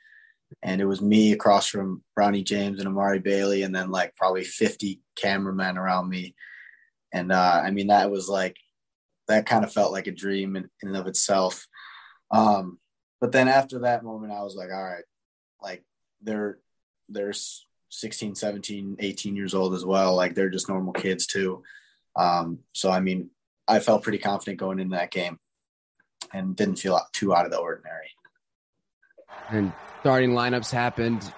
and 0.63 0.81
it 0.81 0.85
was 0.85 1.01
me 1.01 1.33
across 1.33 1.67
from 1.67 2.01
Bronny 2.17 2.43
James 2.43 2.79
and 2.79 2.87
Amari 2.87 3.19
Bailey, 3.19 3.63
and 3.63 3.75
then 3.75 3.91
like 3.91 4.15
probably 4.15 4.43
50 4.43 4.99
cameramen 5.15 5.77
around 5.77 6.09
me. 6.09 6.33
And 7.13 7.31
uh, 7.31 7.61
I 7.63 7.71
mean, 7.71 7.87
that 7.87 8.09
was 8.09 8.27
like, 8.27 8.57
that 9.29 9.45
kind 9.45 9.63
of 9.63 9.71
felt 9.71 9.91
like 9.91 10.07
a 10.07 10.11
dream 10.11 10.55
in, 10.55 10.69
in 10.81 10.89
and 10.89 10.97
of 10.97 11.07
itself. 11.07 11.67
Um, 12.31 12.79
but 13.21 13.31
then 13.31 13.47
after 13.47 13.79
that 13.79 14.03
moment, 14.03 14.33
I 14.33 14.43
was 14.43 14.55
like, 14.55 14.69
all 14.71 14.83
right, 14.83 15.03
like 15.61 15.83
they're, 16.21 16.59
they're 17.07 17.33
16, 17.89 18.35
17, 18.35 18.97
18 18.99 19.35
years 19.35 19.53
old 19.53 19.73
as 19.73 19.85
well. 19.85 20.15
Like 20.15 20.35
they're 20.35 20.49
just 20.49 20.67
normal 20.67 20.93
kids 20.93 21.25
too. 21.27 21.63
Um, 22.15 22.59
so, 22.73 22.89
I 22.89 22.99
mean, 22.99 23.29
I 23.67 23.79
felt 23.79 24.03
pretty 24.03 24.17
confident 24.17 24.59
going 24.59 24.79
into 24.79 24.95
that 24.95 25.11
game 25.11 25.39
and 26.33 26.55
didn't 26.55 26.77
feel 26.77 26.99
too 27.13 27.33
out 27.33 27.45
of 27.45 27.51
the 27.51 27.57
ordinary. 27.57 28.09
And 29.49 29.71
starting 30.01 30.31
lineups 30.31 30.71
happened. 30.71 31.31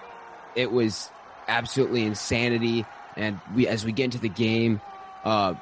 It 0.54 0.72
was 0.72 1.10
absolutely 1.46 2.04
insanity. 2.04 2.86
And 3.16 3.38
we, 3.54 3.66
as 3.68 3.84
we 3.84 3.92
get 3.92 4.04
into 4.04 4.18
the 4.18 4.28
game, 4.30 4.80
uh, 5.24 5.54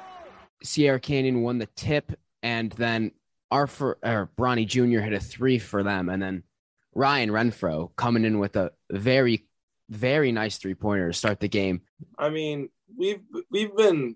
Sierra 0.63 0.99
Canyon 0.99 1.41
won 1.41 1.57
the 1.57 1.67
tip, 1.75 2.11
and 2.43 2.71
then 2.73 3.11
Arthur 3.49 3.97
or 4.03 4.31
Bronny 4.37 4.65
Jr. 4.65 4.99
hit 4.99 5.13
a 5.13 5.19
three 5.19 5.59
for 5.59 5.83
them, 5.83 6.09
and 6.09 6.21
then 6.21 6.43
Ryan 6.93 7.29
Renfro 7.29 7.95
coming 7.95 8.25
in 8.25 8.39
with 8.39 8.55
a 8.55 8.71
very, 8.91 9.47
very 9.89 10.31
nice 10.31 10.57
three 10.57 10.75
pointer 10.75 11.11
to 11.11 11.17
start 11.17 11.39
the 11.39 11.47
game. 11.47 11.81
I 12.17 12.29
mean, 12.29 12.69
we've 12.95 13.21
we've 13.49 13.75
been 13.75 14.15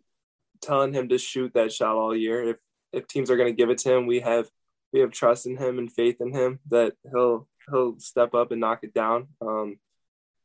telling 0.61 0.93
him 0.93 1.09
to 1.09 1.17
shoot 1.17 1.53
that 1.53 1.71
shot 1.71 1.95
all 1.95 2.15
year. 2.15 2.49
If 2.49 2.57
if 2.93 3.07
teams 3.07 3.29
are 3.29 3.37
going 3.37 3.51
to 3.51 3.57
give 3.57 3.69
it 3.69 3.77
to 3.79 3.93
him, 3.93 4.07
we 4.07 4.21
have 4.21 4.49
we 4.93 5.01
have 5.01 5.11
trust 5.11 5.45
in 5.45 5.57
him 5.57 5.77
and 5.77 5.91
faith 5.91 6.21
in 6.21 6.31
him 6.31 6.59
that 6.69 6.93
he'll 7.11 7.47
he'll 7.69 7.99
step 7.99 8.33
up 8.33 8.51
and 8.51 8.61
knock 8.61 8.79
it 8.83 8.93
down. 8.93 9.27
Um, 9.41 9.79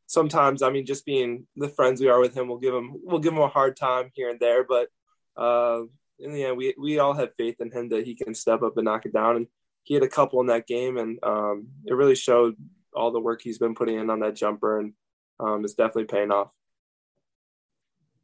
sometimes, 0.06 0.62
I 0.62 0.70
mean, 0.70 0.86
just 0.86 1.06
being 1.06 1.46
the 1.56 1.68
friends 1.68 2.00
we 2.00 2.08
are 2.08 2.18
with 2.18 2.34
him, 2.34 2.48
we'll 2.48 2.58
give 2.58 2.74
him 2.74 2.96
we'll 3.04 3.20
give 3.20 3.32
him 3.32 3.38
a 3.38 3.48
hard 3.48 3.76
time 3.76 4.10
here 4.14 4.28
and 4.28 4.40
there, 4.40 4.64
but 4.64 4.88
uh, 5.36 5.82
in 6.20 6.32
the 6.32 6.44
end, 6.44 6.56
we 6.56 6.74
we 6.78 6.98
all 6.98 7.14
have 7.14 7.34
faith 7.36 7.60
in 7.60 7.70
him 7.70 7.88
that 7.90 8.06
he 8.06 8.14
can 8.14 8.34
step 8.34 8.62
up 8.62 8.76
and 8.76 8.84
knock 8.84 9.06
it 9.06 9.12
down. 9.12 9.36
And 9.36 9.46
he 9.82 9.94
had 9.94 10.02
a 10.02 10.08
couple 10.08 10.40
in 10.40 10.46
that 10.48 10.66
game, 10.66 10.96
and 10.98 11.18
um, 11.22 11.68
it 11.84 11.94
really 11.94 12.14
showed 12.14 12.56
all 12.94 13.10
the 13.10 13.20
work 13.20 13.40
he's 13.42 13.58
been 13.58 13.74
putting 13.74 13.98
in 13.98 14.10
on 14.10 14.20
that 14.20 14.36
jumper, 14.36 14.80
and 14.80 14.92
um, 15.38 15.64
it's 15.64 15.74
definitely 15.74 16.04
paying 16.04 16.30
off. 16.30 16.50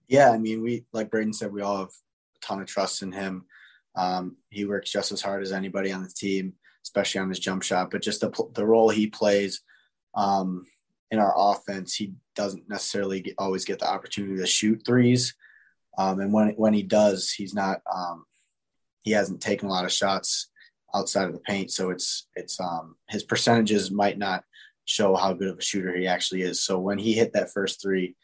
Yeah, 0.09 0.31
I 0.31 0.39
mean, 0.39 0.63
we 0.63 0.85
like 0.93 1.11
Braden 1.11 1.33
said, 1.33 1.53
we 1.53 1.63
all 1.63 1.79
have 1.79 1.89
a 1.89 2.47
ton 2.47 2.61
of 2.61 2.67
trust 2.67 3.03
in 3.03 3.13
him. 3.13 3.47
Um, 3.97 4.37
he 4.51 4.67
works 4.67 4.93
just 4.93 5.11
as 5.11 5.23
hard 5.23 5.43
as 5.43 5.53
anybody 5.53 5.91
on 5.91 6.03
the 6.03 6.09
team 6.09 6.55
especially 6.87 7.21
on 7.21 7.29
his 7.29 7.41
jump 7.41 7.63
shot. 7.63 7.91
But 7.91 8.03
just 8.03 8.21
the, 8.21 8.33
the 8.55 8.65
role 8.65 8.89
he 8.89 9.09
plays 9.09 9.61
um, 10.15 10.65
in 11.11 11.19
our 11.19 11.35
offense, 11.37 11.95
he 11.95 12.15
doesn't 12.37 12.69
necessarily 12.69 13.21
get, 13.21 13.35
always 13.39 13.65
get 13.65 13.81
the 13.81 13.91
opportunity 13.91 14.37
to 14.37 14.47
shoot 14.47 14.83
threes. 14.87 15.35
Um, 15.99 16.21
and 16.21 16.33
when 16.33 16.51
when 16.51 16.75
he 16.75 16.83
does, 16.83 17.31
he's 17.31 17.55
not 17.55 17.81
um, 17.93 18.25
he 19.03 19.13
hasn't 19.13 19.41
taken 19.41 19.69
a 19.69 19.73
lot 19.73 19.85
of 19.85 19.93
shots 19.93 20.51
outside 20.95 21.27
of 21.27 21.33
the 21.33 21.41
paint. 21.41 21.71
So 21.71 21.91
it's 21.91 22.29
it's 22.35 22.61
um, 22.61 22.97
his 23.09 23.23
percentages 23.23 23.91
might 23.91 24.19
not 24.19 24.45
show 24.85 25.15
how 25.17 25.33
good 25.33 25.49
of 25.49 25.59
a 25.59 25.63
shooter 25.63 25.97
he 25.97 26.07
actually 26.07 26.43
is. 26.43 26.63
So 26.63 26.79
when 26.79 26.99
he 26.99 27.13
hit 27.13 27.33
that 27.33 27.53
first 27.53 27.83
three, 27.83 28.15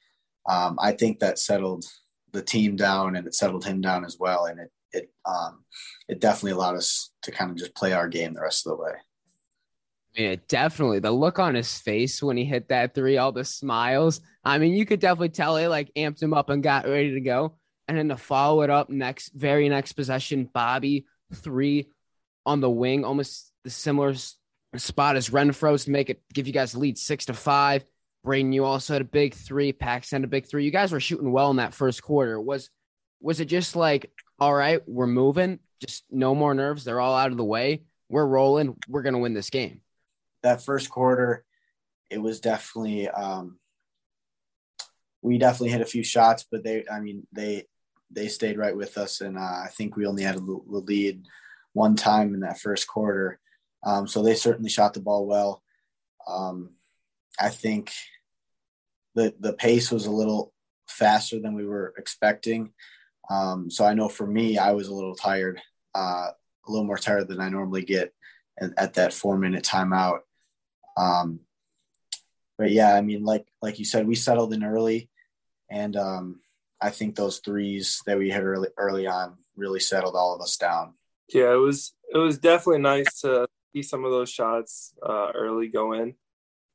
um, 0.49 0.79
I 0.81 0.93
think 0.93 1.19
that 1.19 1.39
settled 1.39 1.85
the 2.33 2.43
team 2.43 2.77
down 2.77 3.17
and 3.17 3.27
it 3.27 3.35
settled 3.35 3.65
him 3.65 3.81
down 3.81 4.05
as 4.05 4.17
well. 4.19 4.47
And 4.47 4.61
it 4.61 4.71
it 4.93 5.11
um, 5.25 5.65
it 6.09 6.21
definitely 6.21 6.53
allowed 6.53 6.77
us 6.77 7.11
to 7.23 7.31
kind 7.31 7.51
of 7.51 7.57
just 7.57 7.75
play 7.75 7.93
our 7.93 8.09
game 8.09 8.35
the 8.35 8.43
rest 8.43 8.67
of 8.67 8.77
the 8.77 8.83
way. 8.83 8.93
Yeah, 10.15 10.37
definitely. 10.47 10.99
The 10.99 11.11
look 11.11 11.39
on 11.39 11.55
his 11.55 11.79
face 11.79 12.23
when 12.23 12.37
he 12.37 12.45
hit 12.45 12.69
that 12.69 12.95
three, 12.95 13.17
all 13.17 13.33
the 13.33 13.45
smiles. 13.45 14.21
I 14.45 14.59
mean, 14.59 14.75
you 14.75 14.85
could 14.85 15.01
definitely 15.01 15.31
tell 15.31 15.57
it 15.57 15.69
like 15.69 15.91
amped 15.97 16.23
him 16.23 16.35
up 16.35 16.51
and 16.51 16.63
got 16.63 16.85
ready 16.85 17.15
to 17.15 17.21
go. 17.21 17.55
And 17.89 17.99
then 17.99 18.09
to 18.09 18.17
follow 18.17 18.63
it 18.63 18.71
up 18.71 18.91
next, 18.91 19.33
very 19.35 19.69
next 19.69 19.93
possession, 19.93 20.49
Bobby 20.53 21.07
three 21.35 21.89
on 22.47 22.61
the 22.61 22.71
wing, 22.71 23.05
almost 23.05 23.53
the 23.65 23.71
similar 23.71 24.15
spot 24.77 25.17
as 25.17 25.31
Renfro's 25.31 25.85
to 25.85 25.91
make 25.91 26.11
it 26.11 26.23
give 26.33 26.47
you 26.47 26.53
guys 26.53 26.75
lead 26.75 26.97
six 26.99 27.27
to 27.27 27.35
five. 27.35 27.85
Braden, 28.25 28.53
you 28.53 28.65
also 28.65 28.93
had 28.93 29.03
a 29.03 29.07
big 29.07 29.35
three. 29.35 29.73
Paxton 29.73 30.25
a 30.25 30.29
big 30.29 30.47
three. 30.47 30.65
You 30.65 30.71
guys 30.71 30.93
were 30.93 31.01
shooting 31.01 31.33
well 31.33 31.51
in 31.51 31.57
that 31.57 31.75
first 31.75 32.03
quarter. 32.03 32.41
Was 32.41 32.71
was 33.21 33.41
it 33.41 33.47
just 33.47 33.75
like 33.77 34.11
all 34.43 34.53
right, 34.53 34.83
we're 34.89 35.07
moving, 35.07 35.61
just 35.81 36.05
no 36.11 36.35
more 36.35 36.53
nerves. 36.53 36.83
They're 36.83 37.01
all 37.01 37.15
out 37.15 37.31
of 37.31 37.37
the 37.37 37.45
way. 37.45 37.85
We're 38.09 38.27
rolling. 38.27 38.77
We're 38.89 39.03
to 39.15 39.21
win 39.21 39.35
this 39.35 39.51
game. 39.51 39.83
That 40.43 40.65
first 40.65 40.91
quarter, 40.91 41.45
it 42.11 42.19
was 42.19 42.41
definitely, 42.41 43.09
um, 43.09 43.61
we 45.23 45.39
definitely 45.39 45.71
hit 45.71 45.81
a 45.81 45.87
few 45.87 46.03
shots, 46.03 46.45
but 46.51 46.65
they, 46.65 46.85
I 46.93 46.99
mean, 46.99 47.25
they, 47.31 47.67
they 48.13 48.29
stayed 48.29 48.59
right 48.59 48.77
with 48.77 48.99
us. 48.99 49.21
And 49.21 49.39
uh, 49.39 49.41
I 49.41 49.69
think 49.73 49.97
we 49.97 50.07
only 50.07 50.23
had 50.23 50.37
a 50.37 50.41
lead 50.41 51.25
one 51.73 51.97
time 51.97 52.35
in 52.35 52.41
that 52.41 52.61
first 52.61 52.87
quarter. 52.87 53.39
Um, 53.85 54.07
so 54.07 54.23
they 54.23 54.35
certainly 54.35 54.71
shot 54.71 54.95
the 54.95 55.01
ball 55.01 55.27
well. 55.27 55.63
Um, 56.27 56.71
I 57.41 57.49
think 57.49 57.93
the 59.15 59.35
the 59.39 59.53
pace 59.53 59.91
was 59.91 60.07
a 60.07 60.11
little 60.11 60.53
faster 60.87 61.41
than 61.41 61.55
we 61.55 61.67
were 61.67 61.95
expecting. 61.97 62.73
Um, 63.31 63.71
so 63.71 63.85
I 63.85 63.95
know 63.95 64.09
for 64.09 64.27
me, 64.27 64.59
I 64.59 64.73
was 64.73 64.89
a 64.89 64.95
little 64.95 65.15
tired, 65.15 65.61
uh, 65.95 66.29
a 66.31 66.71
little 66.71 66.87
more 66.87 66.99
tired 66.99 67.29
than 67.29 67.41
I 67.41 67.49
normally 67.49 67.83
get 67.83 68.13
at, 68.61 68.71
at 68.77 68.95
that 68.95 69.13
four 69.13 69.39
minute 69.39 69.65
timeout. 69.65 70.21
Um, 70.97 71.41
but 72.59 72.71
yeah, 72.71 72.95
I 72.95 73.01
mean, 73.01 73.25
like 73.25 73.47
like 73.61 73.79
you 73.79 73.85
said, 73.85 74.07
we 74.07 74.15
settled 74.15 74.53
in 74.53 74.63
early, 74.63 75.11
and 75.71 75.97
um, 75.97 76.41
I 76.83 76.91
think 76.91 77.15
those 77.15 77.39
threes 77.39 78.03
that 78.07 78.19
we 78.19 78.31
hit 78.31 78.43
early 78.43 78.69
early 78.77 79.07
on 79.07 79.37
really 79.57 79.81
settled 79.81 80.17
all 80.17 80.35
of 80.35 80.41
us 80.41 80.57
down. 80.57 80.95
Yeah, 81.33 81.53
it 81.53 81.61
was 81.61 81.95
it 82.13 82.19
was 82.19 82.39
definitely 82.39 82.83
nice 82.83 83.21
to 83.21 83.47
see 83.75 83.83
some 83.83 84.05
of 84.05 84.11
those 84.11 84.31
shots 84.31 84.95
uh, 85.03 85.33
early 85.35 85.69
go 85.69 85.93
in. 85.93 86.15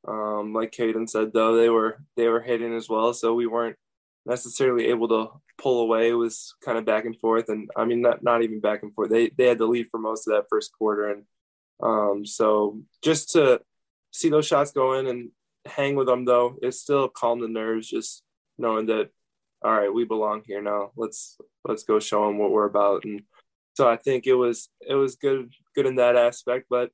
Um, 0.06 0.52
like 0.54 0.72
Caden 0.72 1.08
said, 1.08 1.32
though, 1.32 1.56
they 1.56 1.68
were 1.68 2.02
they 2.16 2.28
were 2.28 2.40
hitting 2.40 2.74
as 2.74 2.88
well, 2.88 3.12
so 3.12 3.34
we 3.34 3.46
weren't 3.46 3.76
necessarily 4.26 4.86
able 4.86 5.08
to 5.08 5.28
pull 5.58 5.80
away. 5.80 6.10
It 6.10 6.14
was 6.14 6.54
kind 6.64 6.78
of 6.78 6.84
back 6.84 7.04
and 7.04 7.18
forth, 7.18 7.48
and 7.48 7.70
I 7.76 7.84
mean, 7.84 8.00
not 8.00 8.22
not 8.22 8.42
even 8.42 8.60
back 8.60 8.82
and 8.82 8.94
forth. 8.94 9.10
They 9.10 9.30
they 9.30 9.46
had 9.46 9.58
the 9.58 9.66
lead 9.66 9.88
for 9.90 9.98
most 9.98 10.26
of 10.26 10.34
that 10.34 10.46
first 10.48 10.72
quarter, 10.72 11.10
and 11.10 11.24
um, 11.82 12.26
so 12.26 12.80
just 13.02 13.30
to 13.32 13.60
see 14.12 14.28
those 14.28 14.46
shots 14.46 14.72
go 14.72 14.94
in 14.98 15.06
and 15.06 15.30
hang 15.66 15.96
with 15.96 16.06
them, 16.06 16.24
though, 16.24 16.56
it 16.62 16.72
still 16.72 17.08
calmed 17.08 17.42
the 17.42 17.48
nerves. 17.48 17.88
Just 17.88 18.22
knowing 18.56 18.86
that, 18.86 19.10
all 19.62 19.72
right, 19.72 19.92
we 19.92 20.04
belong 20.04 20.42
here 20.46 20.62
now. 20.62 20.92
Let's 20.96 21.36
let's 21.64 21.82
go 21.82 21.98
show 21.98 22.26
them 22.26 22.38
what 22.38 22.50
we're 22.50 22.66
about, 22.66 23.04
and 23.04 23.22
so 23.74 23.88
I 23.88 23.96
think 23.96 24.26
it 24.26 24.34
was 24.34 24.68
it 24.80 24.94
was 24.94 25.16
good 25.16 25.52
good 25.74 25.86
in 25.86 25.96
that 25.96 26.16
aspect, 26.16 26.66
but 26.70 26.90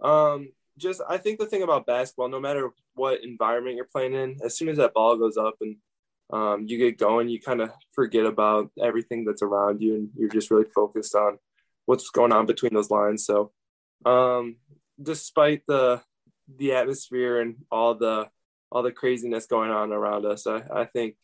um, 0.00 0.50
just 0.78 1.00
I 1.08 1.18
think 1.18 1.38
the 1.38 1.46
thing 1.46 1.62
about 1.62 1.86
basketball, 1.86 2.28
no 2.28 2.40
matter 2.40 2.70
what 2.94 3.24
environment 3.24 3.76
you're 3.76 3.84
playing 3.86 4.14
in, 4.14 4.36
as 4.44 4.56
soon 4.56 4.68
as 4.68 4.76
that 4.78 4.94
ball 4.94 5.16
goes 5.16 5.36
up 5.36 5.54
and 5.60 5.76
um, 6.32 6.64
you 6.66 6.78
get 6.78 6.98
going, 6.98 7.28
you 7.28 7.40
kind 7.40 7.60
of 7.60 7.70
forget 7.92 8.26
about 8.26 8.70
everything 8.82 9.24
that's 9.24 9.42
around 9.42 9.80
you, 9.80 9.94
and 9.94 10.08
you're 10.16 10.28
just 10.28 10.50
really 10.50 10.68
focused 10.74 11.14
on 11.14 11.38
what's 11.84 12.10
going 12.10 12.32
on 12.32 12.46
between 12.46 12.74
those 12.74 12.90
lines. 12.90 13.24
So, 13.24 13.52
um, 14.04 14.56
despite 15.00 15.62
the 15.66 16.02
the 16.58 16.72
atmosphere 16.72 17.40
and 17.40 17.56
all 17.70 17.94
the 17.94 18.28
all 18.72 18.82
the 18.82 18.92
craziness 18.92 19.46
going 19.46 19.70
on 19.70 19.92
around 19.92 20.26
us, 20.26 20.46
I, 20.46 20.62
I 20.74 20.84
think 20.86 21.14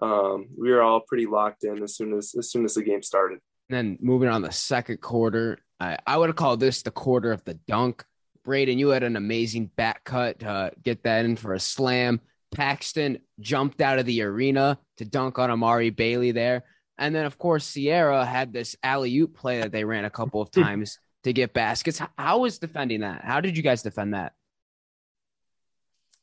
um, 0.00 0.48
we 0.58 0.70
were 0.70 0.82
all 0.82 1.00
pretty 1.00 1.26
locked 1.26 1.64
in 1.64 1.82
as 1.82 1.96
soon 1.96 2.16
as 2.16 2.34
as 2.38 2.50
soon 2.50 2.64
as 2.64 2.74
the 2.74 2.82
game 2.82 3.02
started. 3.02 3.40
And 3.68 3.76
then 3.76 3.98
moving 4.00 4.28
on 4.28 4.42
the 4.42 4.52
second 4.52 5.00
quarter, 5.00 5.58
I, 5.78 5.98
I 6.06 6.16
would 6.16 6.28
have 6.28 6.36
called 6.36 6.60
this 6.60 6.82
the 6.82 6.90
quarter 6.90 7.32
of 7.32 7.44
the 7.44 7.54
dunk. 7.54 8.04
Braden, 8.44 8.78
you 8.78 8.88
had 8.88 9.02
an 9.02 9.16
amazing 9.16 9.70
back 9.76 10.04
cut 10.04 10.40
to 10.40 10.72
get 10.82 11.02
that 11.04 11.24
in 11.24 11.36
for 11.36 11.54
a 11.54 11.60
slam. 11.60 12.20
Paxton 12.52 13.18
jumped 13.38 13.80
out 13.80 13.98
of 13.98 14.06
the 14.06 14.22
arena 14.22 14.78
to 14.96 15.04
dunk 15.04 15.38
on 15.38 15.50
Amari 15.50 15.90
Bailey 15.90 16.32
there. 16.32 16.64
And 16.98 17.14
then, 17.14 17.24
of 17.24 17.38
course, 17.38 17.64
Sierra 17.64 18.24
had 18.24 18.52
this 18.52 18.76
alley 18.82 19.16
oop 19.18 19.36
play 19.36 19.60
that 19.60 19.72
they 19.72 19.84
ran 19.84 20.04
a 20.04 20.10
couple 20.10 20.40
of 20.40 20.50
times 20.50 20.98
to 21.24 21.32
get 21.32 21.52
baskets. 21.52 22.00
How 22.18 22.38
was 22.38 22.58
defending 22.58 23.00
that? 23.00 23.24
How 23.24 23.40
did 23.40 23.56
you 23.56 23.62
guys 23.62 23.82
defend 23.82 24.14
that? 24.14 24.32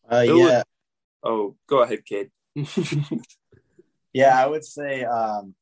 Uh, 0.10 0.22
yeah. 0.22 0.63
oh, 1.24 1.55
go 1.67 1.81
ahead, 1.81 2.05
kid. 2.05 2.31
Yeah, 4.17 4.43
I 4.43 4.47
would 4.47 4.65
say. 4.65 5.03
Um, 5.03 5.53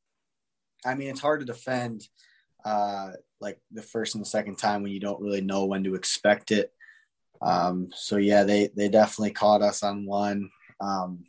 I 0.86 0.94
mean, 0.94 1.10
it's 1.10 1.20
hard 1.20 1.40
to 1.40 1.46
defend 1.46 2.08
uh, 2.64 3.10
like 3.38 3.58
the 3.70 3.82
first 3.82 4.14
and 4.14 4.24
the 4.24 4.28
second 4.28 4.56
time 4.56 4.82
when 4.82 4.92
you 4.92 4.98
don't 4.98 5.20
really 5.20 5.42
know 5.42 5.66
when 5.66 5.84
to 5.84 5.94
expect 5.94 6.52
it. 6.52 6.72
Um, 7.42 7.90
so 7.94 8.16
yeah, 8.16 8.44
they 8.44 8.70
they 8.74 8.88
definitely 8.88 9.32
caught 9.32 9.60
us 9.60 9.82
on 9.82 10.06
one. 10.06 10.48
Um, 10.80 11.26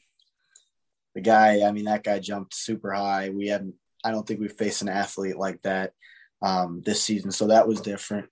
the 1.16 1.22
guy, 1.22 1.68
I 1.68 1.72
mean, 1.74 1.84
that 1.86 2.06
guy 2.06 2.20
jumped 2.20 2.54
super 2.54 2.94
high. 2.94 3.30
We 3.30 3.48
hadn't. 3.48 3.76
I 4.06 4.12
don't 4.12 4.26
think 4.26 4.40
we 4.40 4.48
faced 4.48 4.82
an 4.82 4.88
athlete 4.88 5.38
like 5.38 5.62
that 5.64 5.92
um, 6.42 6.82
this 6.86 7.02
season, 7.02 7.32
so 7.32 7.48
that 7.48 7.68
was 7.68 7.82
different. 7.82 8.30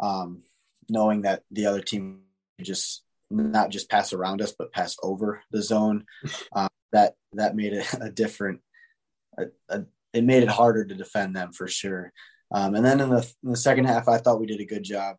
Um, 0.00 0.42
knowing 0.88 1.22
that 1.22 1.42
the 1.50 1.66
other 1.66 1.82
team 1.82 2.22
just 2.62 3.04
not 3.28 3.68
just 3.68 3.90
pass 3.90 4.14
around 4.14 4.40
us, 4.40 4.54
but 4.58 4.72
pass 4.72 4.96
over 5.02 5.42
the 5.50 5.60
zone, 5.60 6.06
uh, 6.54 6.68
that 6.92 7.17
that 7.32 7.56
made 7.56 7.72
it 7.72 7.86
a 8.00 8.10
different. 8.10 8.60
A, 9.38 9.44
a, 9.68 9.84
it 10.14 10.24
made 10.24 10.42
it 10.42 10.48
harder 10.48 10.84
to 10.84 10.94
defend 10.94 11.36
them 11.36 11.52
for 11.52 11.68
sure. 11.68 12.12
Um, 12.50 12.74
and 12.74 12.84
then 12.84 13.00
in 13.00 13.10
the, 13.10 13.32
in 13.44 13.50
the 13.50 13.56
second 13.56 13.84
half, 13.84 14.08
I 14.08 14.18
thought 14.18 14.40
we 14.40 14.46
did 14.46 14.60
a 14.60 14.64
good 14.64 14.82
job 14.82 15.16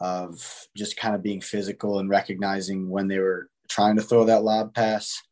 of 0.00 0.66
just 0.76 0.96
kind 0.96 1.14
of 1.14 1.22
being 1.22 1.40
physical 1.40 2.00
and 2.00 2.10
recognizing 2.10 2.90
when 2.90 3.08
they 3.08 3.18
were 3.18 3.48
trying 3.68 3.96
to 3.96 4.02
throw 4.02 4.24
that 4.24 4.42
lob 4.42 4.74
pass 4.74 5.22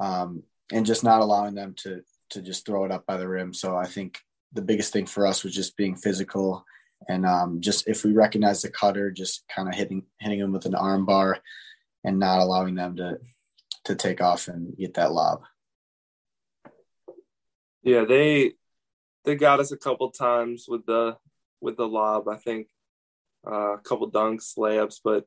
um, 0.00 0.42
and 0.72 0.84
just 0.84 1.04
not 1.04 1.20
allowing 1.20 1.54
them 1.54 1.74
to 1.78 2.02
to 2.28 2.42
just 2.42 2.66
throw 2.66 2.84
it 2.84 2.90
up 2.90 3.06
by 3.06 3.16
the 3.16 3.28
rim. 3.28 3.54
So 3.54 3.76
I 3.76 3.86
think 3.86 4.18
the 4.52 4.62
biggest 4.62 4.92
thing 4.92 5.06
for 5.06 5.26
us 5.26 5.44
was 5.44 5.54
just 5.54 5.76
being 5.76 5.94
physical 5.94 6.64
and 7.08 7.24
um, 7.24 7.60
just 7.60 7.86
if 7.88 8.04
we 8.04 8.12
recognize 8.12 8.62
the 8.62 8.70
cutter, 8.70 9.10
just 9.10 9.44
kind 9.54 9.68
of 9.68 9.74
hitting 9.74 10.04
hitting 10.18 10.40
them 10.40 10.52
with 10.52 10.66
an 10.66 10.74
arm 10.74 11.04
bar 11.04 11.38
and 12.04 12.18
not 12.18 12.40
allowing 12.40 12.74
them 12.74 12.96
to 12.96 13.18
to 13.86 13.94
take 13.94 14.20
off 14.20 14.48
and 14.48 14.76
get 14.76 14.94
that 14.94 15.12
lob. 15.12 15.42
Yeah, 17.82 18.04
they 18.04 18.52
they 19.24 19.36
got 19.36 19.60
us 19.60 19.72
a 19.72 19.76
couple 19.76 20.10
times 20.10 20.66
with 20.68 20.86
the 20.86 21.16
with 21.60 21.76
the 21.76 21.86
lob. 21.86 22.28
I 22.28 22.36
think 22.36 22.68
uh, 23.46 23.74
a 23.74 23.78
couple 23.78 24.10
dunks, 24.10 24.56
layups, 24.58 25.00
but 25.02 25.24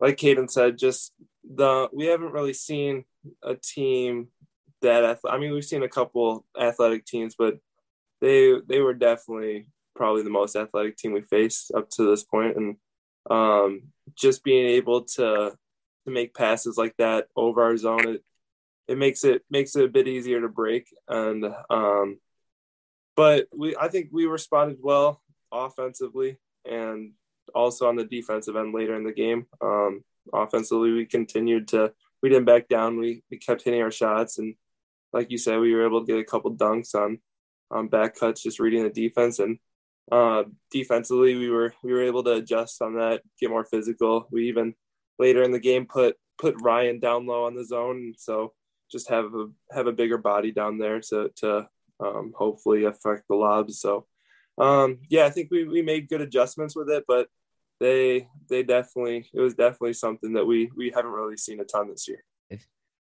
like 0.00 0.16
Caden 0.16 0.50
said, 0.50 0.78
just 0.78 1.12
the 1.44 1.88
we 1.92 2.06
haven't 2.06 2.32
really 2.32 2.54
seen 2.54 3.04
a 3.42 3.54
team 3.54 4.28
that 4.82 5.18
I 5.28 5.38
mean, 5.38 5.52
we've 5.52 5.64
seen 5.64 5.82
a 5.82 5.88
couple 5.88 6.44
athletic 6.58 7.04
teams, 7.04 7.34
but 7.36 7.58
they 8.20 8.54
they 8.66 8.80
were 8.80 8.94
definitely 8.94 9.66
probably 9.94 10.22
the 10.22 10.30
most 10.30 10.56
athletic 10.56 10.96
team 10.96 11.12
we 11.12 11.22
faced 11.22 11.72
up 11.74 11.90
to 11.90 12.08
this 12.08 12.22
point, 12.22 12.56
and 12.56 12.76
um, 13.30 13.82
just 14.14 14.44
being 14.44 14.66
able 14.66 15.02
to 15.04 15.56
to 16.06 16.10
make 16.12 16.34
passes 16.34 16.76
like 16.76 16.96
that 16.98 17.28
over 17.36 17.62
our 17.62 17.76
zone, 17.76 18.08
it 18.08 18.24
it 18.88 18.98
makes 18.98 19.24
it 19.24 19.42
makes 19.50 19.76
it 19.76 19.84
a 19.84 19.88
bit 19.88 20.08
easier 20.08 20.40
to 20.40 20.48
break, 20.48 20.88
and 21.08 21.44
um, 21.70 22.18
but 23.16 23.46
we 23.54 23.76
I 23.76 23.88
think 23.88 24.08
we 24.12 24.26
responded 24.26 24.78
well 24.80 25.22
offensively 25.52 26.38
and 26.64 27.12
also 27.54 27.88
on 27.88 27.96
the 27.96 28.04
defensive 28.04 28.56
end 28.56 28.74
later 28.74 28.94
in 28.96 29.04
the 29.04 29.12
game. 29.12 29.46
Um, 29.60 30.04
offensively, 30.32 30.92
we 30.92 31.06
continued 31.06 31.68
to 31.68 31.92
we 32.22 32.28
didn't 32.28 32.44
back 32.46 32.68
down. 32.68 32.98
We 32.98 33.22
we 33.30 33.38
kept 33.38 33.62
hitting 33.62 33.82
our 33.82 33.90
shots, 33.90 34.38
and 34.38 34.54
like 35.12 35.30
you 35.30 35.38
said, 35.38 35.58
we 35.58 35.74
were 35.74 35.86
able 35.86 36.04
to 36.04 36.06
get 36.06 36.20
a 36.20 36.24
couple 36.24 36.54
dunks 36.54 36.94
on 36.94 37.18
on 37.70 37.88
back 37.88 38.16
cuts, 38.16 38.42
just 38.42 38.60
reading 38.60 38.82
the 38.82 38.90
defense. 38.90 39.38
And 39.38 39.58
uh, 40.10 40.44
defensively, 40.70 41.36
we 41.36 41.50
were 41.50 41.74
we 41.82 41.92
were 41.92 42.02
able 42.02 42.24
to 42.24 42.32
adjust 42.32 42.82
on 42.82 42.96
that, 42.96 43.22
get 43.40 43.50
more 43.50 43.64
physical. 43.64 44.26
We 44.30 44.48
even 44.48 44.74
later 45.18 45.42
in 45.42 45.52
the 45.52 45.60
game 45.60 45.86
put 45.86 46.16
put 46.38 46.60
Ryan 46.60 46.98
down 46.98 47.26
low 47.26 47.44
on 47.44 47.54
the 47.54 47.64
zone, 47.64 48.14
so 48.16 48.52
just 48.90 49.08
have 49.08 49.26
a 49.34 49.46
have 49.70 49.86
a 49.86 49.92
bigger 49.92 50.18
body 50.18 50.52
down 50.52 50.78
there 50.78 51.00
to 51.00 51.30
to 51.36 51.68
um, 52.00 52.32
hopefully 52.36 52.84
affect 52.84 53.28
the 53.28 53.34
lobs. 53.34 53.80
So 53.80 54.06
um, 54.58 54.98
yeah, 55.08 55.24
I 55.24 55.30
think 55.30 55.50
we, 55.50 55.64
we 55.64 55.82
made 55.82 56.08
good 56.08 56.20
adjustments 56.20 56.76
with 56.76 56.90
it, 56.90 57.04
but 57.08 57.28
they 57.80 58.28
they 58.48 58.62
definitely 58.62 59.28
it 59.32 59.40
was 59.40 59.54
definitely 59.54 59.94
something 59.94 60.34
that 60.34 60.46
we 60.46 60.70
we 60.76 60.90
haven't 60.94 61.10
really 61.10 61.36
seen 61.36 61.60
a 61.60 61.64
ton 61.64 61.88
this 61.88 62.08
year. 62.08 62.22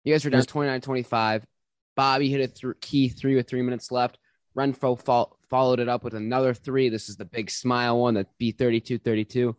You 0.04 0.14
guys 0.14 0.24
were 0.24 0.30
down 0.30 0.42
29-25. 0.42 1.42
Bobby 1.94 2.30
hit 2.30 2.40
a 2.40 2.48
th- 2.48 2.80
key 2.80 3.08
three 3.08 3.36
with 3.36 3.46
three 3.46 3.60
minutes 3.60 3.90
left. 3.90 4.18
Renfro 4.56 4.98
fo- 4.98 5.36
followed 5.50 5.80
it 5.80 5.88
up 5.88 6.02
with 6.02 6.14
another 6.14 6.54
three. 6.54 6.88
This 6.88 7.10
is 7.10 7.16
the 7.16 7.26
big 7.26 7.50
smile 7.50 7.98
one 7.98 8.14
that 8.14 8.28
B32-32. 8.40 9.54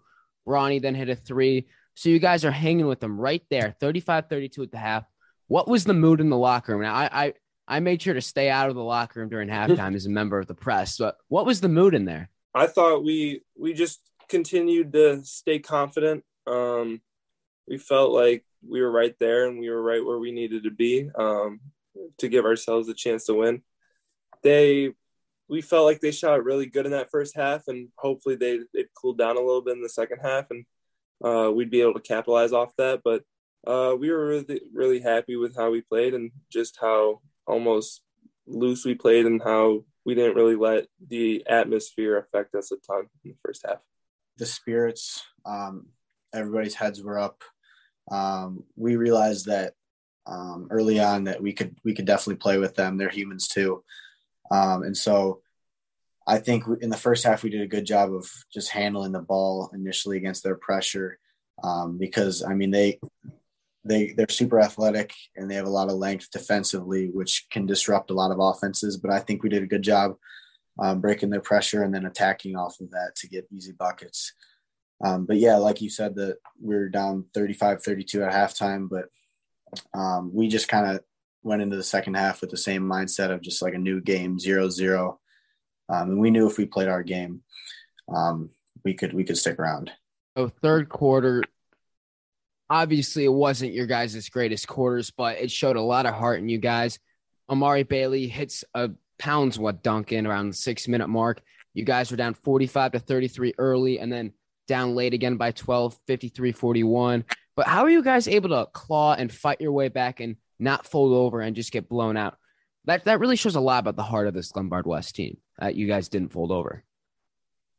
Bronny 0.48 0.82
then 0.82 0.96
hit 0.96 1.10
a 1.10 1.16
three. 1.16 1.68
So 2.02 2.10
you 2.10 2.18
guys 2.18 2.44
are 2.46 2.52
hanging 2.52 2.88
with 2.88 3.00
them 3.00 3.22
right 3.22 3.44
there, 3.52 3.76
35-32 3.80 4.64
at 4.64 4.72
the 4.72 4.80
half. 4.80 5.04
What 5.50 5.68
was 5.68 5.84
the 5.84 5.94
mood 5.94 6.20
in 6.20 6.32
the 6.32 6.38
locker 6.38 6.72
room? 6.74 6.82
Now, 6.82 6.96
I, 6.96 7.10
I 7.12 7.34
I 7.68 7.80
made 7.80 8.02
sure 8.02 8.16
to 8.16 8.22
stay 8.22 8.50
out 8.50 8.70
of 8.70 8.76
the 8.76 8.84
locker 8.84 9.20
room 9.20 9.30
during 9.30 9.50
halftime 9.50 9.94
as 9.94 10.08
a 10.08 10.10
member 10.10 10.40
of 10.40 10.48
the 10.48 10.56
press. 10.56 10.98
But 10.98 11.18
what 11.28 11.46
was 11.46 11.62
the 11.62 11.70
mood 11.70 11.94
in 11.94 12.06
there? 12.06 12.32
I 12.56 12.66
thought 12.66 13.04
we 13.04 13.44
we 13.56 13.76
just 13.76 14.00
continued 14.30 14.94
to 14.94 15.24
stay 15.24 15.60
confident. 15.60 16.24
Um, 16.48 17.02
we 17.68 17.78
felt 17.78 18.14
like 18.14 18.46
we 18.68 18.82
were 18.82 18.92
right 18.92 19.14
there 19.20 19.48
and 19.48 19.60
we 19.60 19.70
were 19.70 19.84
right 19.84 20.04
where 20.04 20.18
we 20.18 20.32
needed 20.32 20.64
to 20.64 20.72
be 20.72 21.08
um, 21.16 21.60
to 22.18 22.28
give 22.28 22.46
ourselves 22.46 22.90
a 22.90 22.96
chance 22.96 23.26
to 23.26 23.36
win. 23.36 23.62
They 24.42 24.90
we 25.48 25.62
felt 25.62 25.86
like 25.86 26.00
they 26.00 26.12
shot 26.12 26.44
really 26.44 26.66
good 26.66 26.88
in 26.88 26.94
that 26.94 27.12
first 27.12 27.36
half, 27.36 27.68
and 27.68 27.90
hopefully 27.96 28.38
they 28.38 28.62
they 28.74 28.86
cooled 29.00 29.20
down 29.20 29.38
a 29.38 29.40
little 29.40 29.62
bit 29.62 29.76
in 29.76 29.84
the 29.84 29.88
second 29.88 30.18
half, 30.24 30.50
and 30.50 30.66
uh, 31.24 31.52
we'd 31.54 31.72
be 31.72 31.82
able 31.82 31.94
to 31.94 32.02
capitalize 32.02 32.54
off 32.54 32.76
that. 32.78 33.02
But 33.04 33.24
uh, 33.66 33.96
we 33.98 34.10
were 34.10 34.28
really 34.28 34.62
really 34.74 35.00
happy 35.00 35.36
with 35.36 35.56
how 35.56 35.72
we 35.72 35.82
played 35.82 36.14
and 36.14 36.32
just 36.52 36.78
how 36.80 37.22
almost 37.46 38.02
loose 38.48 38.86
we 38.86 38.96
played 38.96 39.26
and 39.26 39.42
how 39.42 39.84
we 40.06 40.16
didn't 40.16 40.36
really 40.36 40.56
let 40.56 40.88
the 41.08 41.46
atmosphere 41.48 42.18
affect 42.18 42.56
us 42.56 42.72
a 42.72 42.76
ton 42.78 43.08
in 43.24 43.32
the 43.32 43.38
first 43.46 43.66
half. 43.68 43.80
The 44.38 44.46
spirits, 44.46 45.24
um, 45.46 45.88
everybody's 46.34 46.76
heads 46.76 47.04
were 47.04 47.20
up. 47.20 47.44
Um, 48.10 48.64
we 48.76 48.96
realized 48.96 49.46
that 49.46 49.74
um, 50.26 50.68
early 50.72 51.00
on 51.00 51.26
that 51.26 51.42
we 51.42 51.54
could 51.54 51.76
we 51.84 51.94
could 51.94 52.06
definitely 52.06 52.38
play 52.38 52.58
with 52.58 52.76
them. 52.76 52.98
They're 52.98 53.10
humans 53.10 53.48
too, 53.48 53.84
um, 54.50 54.84
and 54.84 54.96
so 54.96 55.42
I 56.32 56.38
think 56.38 56.64
in 56.80 56.90
the 56.90 56.96
first 56.96 57.26
half 57.26 57.44
we 57.44 57.50
did 57.50 57.60
a 57.60 57.68
good 57.68 57.86
job 57.86 58.14
of 58.14 58.26
just 58.54 58.70
handling 58.70 59.12
the 59.12 59.20
ball 59.20 59.70
initially 59.74 60.16
against 60.16 60.44
their 60.44 60.56
pressure 60.56 61.20
um, 61.62 61.98
because 61.98 62.42
I 62.42 62.54
mean 62.54 62.72
they 62.72 63.02
they 63.84 64.14
they're 64.14 64.30
super 64.30 64.62
athletic 64.62 65.14
and 65.36 65.52
they 65.52 65.56
have 65.56 65.66
a 65.66 65.78
lot 65.80 65.90
of 65.90 65.96
length 65.96 66.32
defensively, 66.32 67.10
which 67.10 67.48
can 67.52 67.66
disrupt 67.66 68.12
a 68.12 68.14
lot 68.14 68.32
of 68.32 68.40
offenses. 68.40 68.96
But 68.96 69.12
I 69.12 69.20
think 69.20 69.44
we 69.44 69.50
did 69.50 69.62
a 69.62 69.68
good 69.68 69.82
job 69.82 70.16
um, 70.80 71.02
breaking 71.02 71.32
their 71.32 71.42
pressure 71.42 71.84
and 71.84 71.94
then 71.94 72.06
attacking 72.06 72.56
off 72.56 72.80
of 72.80 72.92
that 72.92 73.12
to 73.18 73.28
get 73.28 73.48
easy 73.52 73.74
buckets. 73.74 74.34
Um, 75.04 75.26
but 75.26 75.36
yeah, 75.38 75.58
like 75.58 75.82
you 75.82 75.90
said, 75.90 76.16
that 76.16 76.38
we 76.62 76.76
are 76.76 76.88
down 76.88 77.26
35 77.34 77.84
32 77.84 78.24
at 78.24 78.32
halftime, 78.32 78.88
but 78.90 79.10
um, 79.94 80.32
we 80.34 80.48
just 80.48 80.70
kind 80.70 80.96
of 80.96 81.02
went 81.44 81.62
into 81.62 81.76
the 81.76 81.84
second 81.84 82.14
half 82.14 82.40
with 82.40 82.52
the 82.52 82.58
same 82.58 82.84
mindset 82.84 83.32
of 83.32 83.42
just 83.42 83.62
like 83.62 83.74
a 83.74 83.80
new 83.80 84.00
game, 84.00 84.40
zero 84.40 84.70
zero. 84.70 85.20
Um, 85.92 86.12
and 86.12 86.20
we 86.20 86.32
knew 86.32 86.48
if 86.48 86.58
we 86.58 86.66
played 86.66 86.88
our 86.88 87.04
game, 87.04 87.42
um, 88.14 88.50
we 88.84 88.94
could 88.94 89.14
we 89.14 89.24
could 89.24 89.38
stick 89.38 89.60
around. 89.60 89.92
Oh, 90.36 90.48
third 90.48 90.88
quarter, 90.88 91.44
obviously 92.70 93.26
it 93.26 93.34
wasn't 93.34 93.74
your 93.74 93.86
guys' 93.86 94.30
greatest 94.30 94.68
quarters, 94.68 95.12
but 95.12 95.38
it 95.38 95.52
showed 95.52 95.76
a 95.76 95.82
lot 95.82 96.06
of 96.06 96.14
heart 96.14 96.40
in 96.40 96.48
you 96.48 96.58
guys. 96.58 97.00
Amari 97.50 97.84
Bailey 97.84 98.28
hits 98.28 98.64
a 98.74 98.92
pounds 99.20 99.60
what 99.60 99.84
dunk 99.84 100.14
in 100.14 100.26
around 100.26 100.50
the 100.50 100.56
six 100.56 100.88
minute 100.88 101.10
mark. 101.10 101.42
You 101.74 101.84
guys 101.84 102.10
were 102.10 102.18
down 102.18 102.34
45 102.34 102.94
to 102.94 103.00
33 103.00 103.54
early 103.58 104.00
and 104.00 104.12
then 104.12 104.34
down 104.68 104.96
late 104.96 105.14
again 105.14 105.36
by 105.36 105.52
12, 105.52 106.00
53 106.08 106.54
41. 106.54 107.26
But 107.56 107.68
how 107.68 107.84
are 107.84 107.90
you 107.90 108.02
guys 108.02 108.30
able 108.30 108.50
to 108.50 108.68
claw 108.72 109.14
and 109.14 109.32
fight 109.32 109.60
your 109.60 109.74
way 109.74 109.90
back 109.90 110.22
and 110.22 110.38
not 110.58 110.88
fold 110.88 111.14
over 111.14 111.42
and 111.42 111.56
just 111.56 111.74
get 111.74 111.90
blown 111.90 112.16
out? 112.16 112.38
That, 112.86 113.06
that 113.06 113.20
really 113.20 113.36
shows 113.36 113.56
a 113.56 113.62
lot 113.62 113.80
about 113.80 113.96
the 113.96 114.04
heart 114.04 114.28
of 114.28 114.34
this 114.34 114.52
Glenbard 114.52 114.86
West 114.86 115.16
team 115.16 115.38
that 115.60 115.76
you 115.76 115.88
guys 115.88 116.10
didn't 116.10 116.32
fold 116.32 116.52
over. 116.52 116.84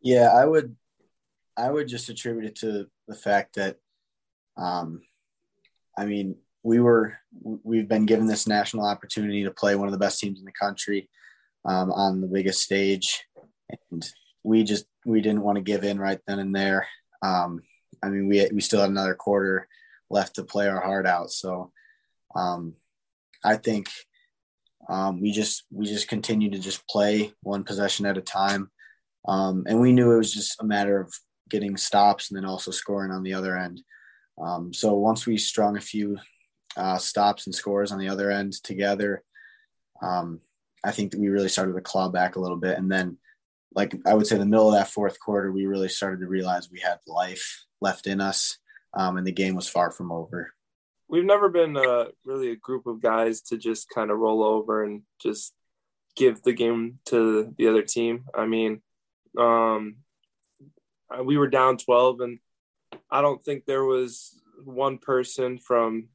Yeah, 0.00 0.28
I 0.32 0.44
would 0.44 0.76
I 1.56 1.70
would 1.70 1.88
just 1.88 2.08
attribute 2.08 2.46
it 2.46 2.56
to 2.56 2.86
the 3.06 3.14
fact 3.14 3.56
that 3.56 3.76
um, 4.56 5.02
I 5.96 6.06
mean, 6.06 6.36
we 6.62 6.80
were 6.80 7.18
we've 7.42 7.88
been 7.88 8.06
given 8.06 8.26
this 8.26 8.46
national 8.46 8.86
opportunity 8.86 9.44
to 9.44 9.50
play 9.50 9.74
one 9.76 9.88
of 9.88 9.92
the 9.92 9.98
best 9.98 10.20
teams 10.20 10.38
in 10.38 10.44
the 10.44 10.52
country 10.52 11.08
um, 11.64 11.92
on 11.92 12.20
the 12.20 12.26
biggest 12.26 12.62
stage, 12.62 13.24
and 13.90 14.04
we 14.42 14.64
just 14.64 14.86
we 15.04 15.20
didn't 15.20 15.42
want 15.42 15.56
to 15.56 15.62
give 15.62 15.84
in 15.84 15.98
right 15.98 16.20
then 16.26 16.38
and 16.38 16.54
there. 16.54 16.86
Um, 17.22 17.62
I 18.02 18.08
mean, 18.08 18.28
we 18.28 18.48
we 18.52 18.60
still 18.60 18.80
had 18.80 18.90
another 18.90 19.14
quarter 19.14 19.68
left 20.10 20.36
to 20.36 20.44
play 20.44 20.68
our 20.68 20.80
heart 20.80 21.06
out, 21.06 21.30
so 21.30 21.72
um, 22.34 22.74
I 23.44 23.56
think 23.56 23.88
um, 24.88 25.20
we 25.20 25.30
just 25.30 25.64
we 25.70 25.86
just 25.86 26.08
continued 26.08 26.52
to 26.52 26.58
just 26.58 26.86
play 26.88 27.32
one 27.42 27.64
possession 27.64 28.06
at 28.06 28.18
a 28.18 28.22
time, 28.22 28.70
um, 29.28 29.64
and 29.66 29.80
we 29.80 29.92
knew 29.92 30.12
it 30.12 30.18
was 30.18 30.32
just 30.32 30.60
a 30.60 30.64
matter 30.64 31.00
of 31.00 31.12
getting 31.48 31.76
stops 31.76 32.30
and 32.30 32.36
then 32.36 32.44
also 32.44 32.70
scoring 32.70 33.12
on 33.12 33.22
the 33.22 33.34
other 33.34 33.56
end. 33.56 33.82
Um, 34.40 34.72
so 34.72 34.94
once 34.94 35.26
we 35.26 35.36
strung 35.36 35.76
a 35.76 35.80
few 35.80 36.18
uh, 36.76 36.98
stops 36.98 37.46
and 37.46 37.54
scores 37.54 37.92
on 37.92 37.98
the 37.98 38.08
other 38.08 38.30
end 38.30 38.54
together, 38.64 39.22
um, 40.02 40.40
I 40.84 40.90
think 40.90 41.12
that 41.12 41.20
we 41.20 41.28
really 41.28 41.48
started 41.48 41.74
to 41.74 41.80
claw 41.80 42.08
back 42.08 42.36
a 42.36 42.40
little 42.40 42.56
bit. 42.56 42.78
And 42.78 42.90
then, 42.90 43.18
like 43.74 43.94
I 44.06 44.14
would 44.14 44.26
say, 44.26 44.36
the 44.38 44.46
middle 44.46 44.68
of 44.68 44.74
that 44.74 44.88
fourth 44.88 45.20
quarter, 45.20 45.52
we 45.52 45.66
really 45.66 45.88
started 45.88 46.20
to 46.20 46.26
realize 46.26 46.70
we 46.70 46.80
had 46.80 46.98
life 47.06 47.66
left 47.80 48.06
in 48.06 48.20
us, 48.20 48.58
um, 48.94 49.16
and 49.16 49.26
the 49.26 49.32
game 49.32 49.54
was 49.54 49.68
far 49.68 49.90
from 49.90 50.10
over. 50.10 50.52
We've 51.12 51.26
never 51.26 51.50
been 51.50 51.76
uh, 51.76 52.06
really 52.24 52.52
a 52.52 52.56
group 52.56 52.86
of 52.86 53.02
guys 53.02 53.42
to 53.42 53.58
just 53.58 53.90
kind 53.90 54.10
of 54.10 54.16
roll 54.16 54.42
over 54.42 54.82
and 54.82 55.02
just 55.20 55.52
give 56.16 56.42
the 56.42 56.54
game 56.54 57.00
to 57.06 57.54
the 57.58 57.68
other 57.68 57.82
team. 57.82 58.24
I 58.34 58.46
mean, 58.46 58.80
um, 59.38 59.96
we 61.22 61.36
were 61.36 61.48
down 61.48 61.76
12, 61.76 62.20
and 62.20 62.38
I 63.10 63.20
don't 63.20 63.44
think 63.44 63.66
there 63.66 63.84
was 63.84 64.40
one 64.64 64.96
person 64.96 65.58
from 65.58 66.08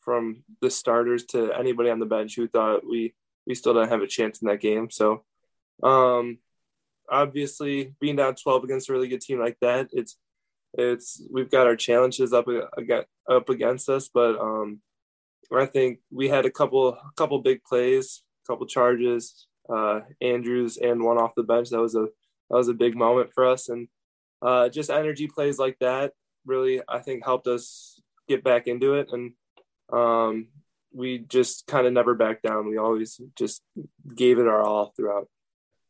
from 0.00 0.44
the 0.60 0.70
starters 0.70 1.24
to 1.24 1.52
anybody 1.52 1.90
on 1.90 1.98
the 1.98 2.06
bench 2.06 2.36
who 2.36 2.46
thought 2.46 2.88
we 2.88 3.14
we 3.48 3.56
still 3.56 3.74
didn't 3.74 3.88
have 3.88 4.02
a 4.02 4.06
chance 4.06 4.42
in 4.42 4.46
that 4.46 4.60
game. 4.60 4.90
So, 4.92 5.24
um, 5.82 6.38
obviously, 7.10 7.94
being 7.98 8.14
down 8.14 8.36
12 8.36 8.62
against 8.62 8.90
a 8.90 8.92
really 8.92 9.08
good 9.08 9.22
team 9.22 9.40
like 9.40 9.58
that, 9.60 9.88
it's 9.92 10.16
it's 10.78 11.22
we've 11.30 11.50
got 11.50 11.66
our 11.66 11.76
challenges 11.76 12.32
up 12.32 12.46
up 13.28 13.48
against 13.48 13.88
us, 13.88 14.08
but 14.12 14.38
um, 14.38 14.80
I 15.54 15.66
think 15.66 16.00
we 16.10 16.28
had 16.28 16.46
a 16.46 16.50
couple 16.50 16.88
a 16.90 17.12
couple 17.16 17.38
big 17.40 17.62
plays, 17.64 18.22
a 18.44 18.52
couple 18.52 18.66
charges, 18.66 19.46
uh, 19.68 20.00
Andrews 20.20 20.76
and 20.76 21.02
one 21.02 21.18
off 21.18 21.34
the 21.36 21.42
bench. 21.42 21.70
That 21.70 21.80
was 21.80 21.94
a 21.94 22.06
that 22.50 22.56
was 22.56 22.68
a 22.68 22.74
big 22.74 22.96
moment 22.96 23.32
for 23.32 23.46
us, 23.46 23.68
and 23.68 23.88
uh, 24.42 24.68
just 24.68 24.90
energy 24.90 25.26
plays 25.26 25.58
like 25.58 25.78
that 25.80 26.12
really 26.46 26.80
I 26.88 27.00
think 27.00 27.24
helped 27.24 27.48
us 27.48 28.00
get 28.28 28.44
back 28.44 28.66
into 28.66 28.94
it, 28.94 29.08
and 29.12 29.32
um, 29.92 30.48
we 30.92 31.18
just 31.18 31.66
kind 31.66 31.86
of 31.86 31.92
never 31.92 32.14
backed 32.14 32.44
down. 32.44 32.68
We 32.68 32.78
always 32.78 33.20
just 33.36 33.62
gave 34.14 34.38
it 34.38 34.46
our 34.46 34.62
all 34.62 34.92
throughout. 34.96 35.28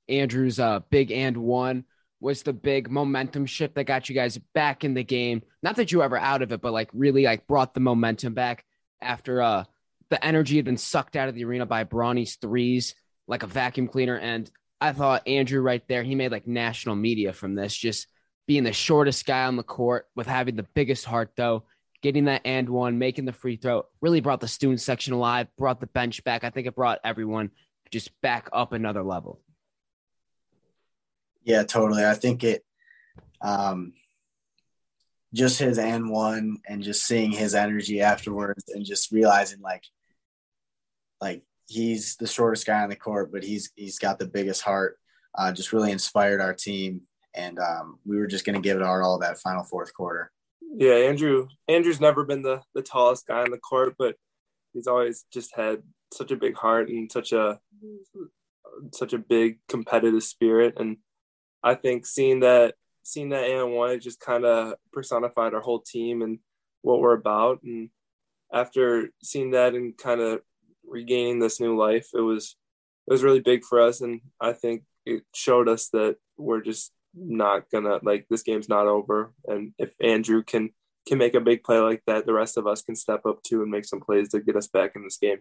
Andrew's 0.08 0.58
uh, 0.58 0.80
big 0.90 1.12
and 1.12 1.36
one 1.36 1.84
was 2.20 2.42
the 2.42 2.52
big 2.52 2.90
momentum 2.90 3.46
shift 3.46 3.74
that 3.74 3.84
got 3.84 4.08
you 4.08 4.14
guys 4.14 4.38
back 4.54 4.84
in 4.84 4.94
the 4.94 5.04
game. 5.04 5.42
Not 5.62 5.76
that 5.76 5.92
you 5.92 6.02
ever 6.02 6.16
out 6.16 6.42
of 6.42 6.52
it, 6.52 6.60
but 6.60 6.72
like 6.72 6.90
really 6.92 7.24
like 7.24 7.46
brought 7.46 7.74
the 7.74 7.80
momentum 7.80 8.34
back 8.34 8.64
after 9.00 9.42
uh 9.42 9.64
the 10.08 10.24
energy 10.24 10.56
had 10.56 10.64
been 10.64 10.76
sucked 10.76 11.16
out 11.16 11.28
of 11.28 11.34
the 11.34 11.44
arena 11.44 11.66
by 11.66 11.84
Bronny's 11.84 12.36
threes 12.36 12.94
like 13.26 13.42
a 13.42 13.48
vacuum 13.48 13.88
cleaner. 13.88 14.16
And 14.16 14.48
I 14.80 14.92
thought 14.92 15.26
Andrew 15.26 15.60
right 15.60 15.82
there, 15.88 16.04
he 16.04 16.14
made 16.14 16.30
like 16.30 16.46
national 16.46 16.94
media 16.94 17.32
from 17.32 17.54
this, 17.54 17.76
just 17.76 18.06
being 18.46 18.62
the 18.62 18.72
shortest 18.72 19.26
guy 19.26 19.44
on 19.44 19.56
the 19.56 19.64
court 19.64 20.06
with 20.14 20.28
having 20.28 20.54
the 20.54 20.66
biggest 20.74 21.04
heart 21.04 21.32
though 21.36 21.64
getting 22.02 22.26
that 22.26 22.42
and 22.44 22.68
one, 22.68 22.98
making 22.98 23.24
the 23.24 23.32
free 23.32 23.56
throw, 23.56 23.84
really 24.00 24.20
brought 24.20 24.40
the 24.40 24.48
student 24.48 24.80
section 24.80 25.12
alive, 25.12 25.48
brought 25.58 25.80
the 25.80 25.86
bench 25.88 26.22
back. 26.24 26.44
I 26.44 26.50
think 26.50 26.66
it 26.66 26.76
brought 26.76 27.00
everyone 27.02 27.50
just 27.90 28.10
back 28.20 28.48
up 28.52 28.72
another 28.72 29.02
level. 29.02 29.40
Yeah, 31.46 31.62
totally. 31.62 32.04
I 32.04 32.12
think 32.12 32.44
it, 32.44 32.62
um, 33.40 33.94
just 35.32 35.58
his 35.58 35.78
and 35.78 36.10
one 36.10 36.58
and 36.68 36.82
just 36.82 37.06
seeing 37.06 37.30
his 37.30 37.54
energy 37.54 38.02
afterwards 38.02 38.64
and 38.68 38.84
just 38.84 39.10
realizing 39.10 39.62
like, 39.62 39.84
like 41.22 41.42
he's 41.66 42.16
the 42.16 42.26
shortest 42.26 42.66
guy 42.66 42.82
on 42.82 42.90
the 42.90 42.96
court, 42.96 43.32
but 43.32 43.42
he's, 43.42 43.70
he's 43.74 43.98
got 43.98 44.18
the 44.18 44.26
biggest 44.26 44.60
heart, 44.60 44.98
uh, 45.34 45.50
just 45.50 45.72
really 45.72 45.92
inspired 45.92 46.42
our 46.42 46.52
team. 46.52 47.00
And 47.34 47.58
um, 47.58 47.98
we 48.04 48.18
were 48.18 48.26
just 48.26 48.44
going 48.44 48.56
to 48.56 48.62
give 48.62 48.76
it 48.76 48.82
our 48.82 49.02
all 49.02 49.18
that 49.20 49.38
final 49.38 49.64
fourth 49.64 49.94
quarter. 49.94 50.32
Yeah, 50.78 50.94
Andrew. 50.94 51.48
Andrew's 51.68 52.00
never 52.00 52.24
been 52.24 52.42
the 52.42 52.60
the 52.74 52.82
tallest 52.82 53.26
guy 53.26 53.42
on 53.42 53.50
the 53.50 53.58
court, 53.58 53.94
but 53.98 54.16
he's 54.72 54.86
always 54.86 55.24
just 55.32 55.54
had 55.54 55.82
such 56.12 56.30
a 56.30 56.36
big 56.36 56.56
heart 56.56 56.88
and 56.88 57.10
such 57.10 57.32
a 57.32 57.60
such 58.92 59.12
a 59.12 59.18
big 59.18 59.58
competitive 59.68 60.22
spirit. 60.22 60.74
And 60.78 60.96
I 61.66 61.74
think 61.74 62.06
seeing 62.06 62.40
that 62.40 62.74
seeing 63.02 63.30
that 63.30 63.50
and 63.50 63.72
one, 63.72 63.90
it 63.90 63.98
just 63.98 64.20
kind 64.20 64.44
of 64.44 64.74
personified 64.92 65.52
our 65.52 65.60
whole 65.60 65.80
team 65.80 66.22
and 66.22 66.38
what 66.82 67.00
we're 67.00 67.14
about. 67.14 67.60
And 67.64 67.90
after 68.52 69.10
seeing 69.22 69.50
that 69.50 69.74
and 69.74 69.96
kind 69.98 70.20
of 70.20 70.42
regaining 70.84 71.40
this 71.40 71.60
new 71.60 71.76
life, 71.76 72.08
it 72.14 72.20
was 72.20 72.56
it 73.08 73.12
was 73.12 73.24
really 73.24 73.40
big 73.40 73.64
for 73.64 73.80
us. 73.80 74.00
And 74.00 74.20
I 74.40 74.52
think 74.52 74.84
it 75.04 75.24
showed 75.34 75.68
us 75.68 75.88
that 75.88 76.16
we're 76.36 76.60
just 76.60 76.92
not 77.14 77.68
gonna 77.72 77.98
like 78.02 78.26
this 78.30 78.44
game's 78.44 78.68
not 78.68 78.86
over. 78.86 79.32
And 79.48 79.72
if 79.76 79.92
Andrew 80.00 80.44
can 80.44 80.70
can 81.08 81.18
make 81.18 81.34
a 81.34 81.40
big 81.40 81.64
play 81.64 81.80
like 81.80 82.02
that, 82.06 82.26
the 82.26 82.32
rest 82.32 82.56
of 82.56 82.68
us 82.68 82.82
can 82.82 82.94
step 82.94 83.26
up 83.26 83.42
too 83.42 83.62
and 83.62 83.70
make 83.72 83.86
some 83.86 84.00
plays 84.00 84.28
to 84.28 84.40
get 84.40 84.54
us 84.54 84.68
back 84.68 84.92
in 84.94 85.02
this 85.02 85.18
game. 85.18 85.38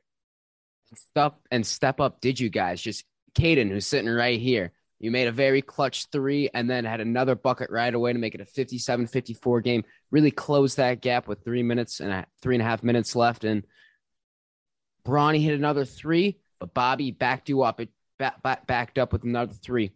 Step 0.95 1.35
and 1.51 1.63
step 1.63 1.99
up, 1.99 2.19
did 2.19 2.39
you 2.39 2.49
guys? 2.49 2.81
Just 2.81 3.05
Caden, 3.37 3.69
who's 3.69 3.85
sitting 3.85 4.09
right 4.09 4.39
here. 4.39 4.71
You 5.05 5.11
made 5.11 5.27
a 5.27 5.31
very 5.31 5.61
clutch 5.61 6.07
three 6.11 6.49
and 6.53 6.69
then 6.69 6.83
had 6.83 6.99
another 6.99 7.35
bucket 7.35 7.69
right 7.69 7.93
away 7.93 8.11
to 8.11 8.19
make 8.19 8.35
it 8.35 8.41
a 8.41 8.45
57 8.45 9.07
54 9.07 9.61
game. 9.61 9.83
Really 10.11 10.31
close 10.31 10.75
that 10.75 11.01
gap 11.01 11.27
with 11.27 11.43
three 11.43 11.63
minutes 11.63 11.99
and 11.99 12.11
a, 12.11 12.25
three 12.41 12.55
and 12.55 12.61
a 12.61 12.65
half 12.65 12.83
minutes 12.83 13.15
left. 13.15 13.43
And 13.43 13.63
Bronny 15.05 15.41
hit 15.41 15.53
another 15.53 15.85
three, 15.85 16.39
but 16.59 16.73
Bobby 16.73 17.11
backed 17.11 17.49
you 17.49 17.61
up. 17.61 17.79
It 17.79 17.89
back, 18.19 18.41
back, 18.43 18.67
backed 18.67 18.97
up 18.97 19.13
with 19.13 19.23
another 19.23 19.53
three 19.53 19.91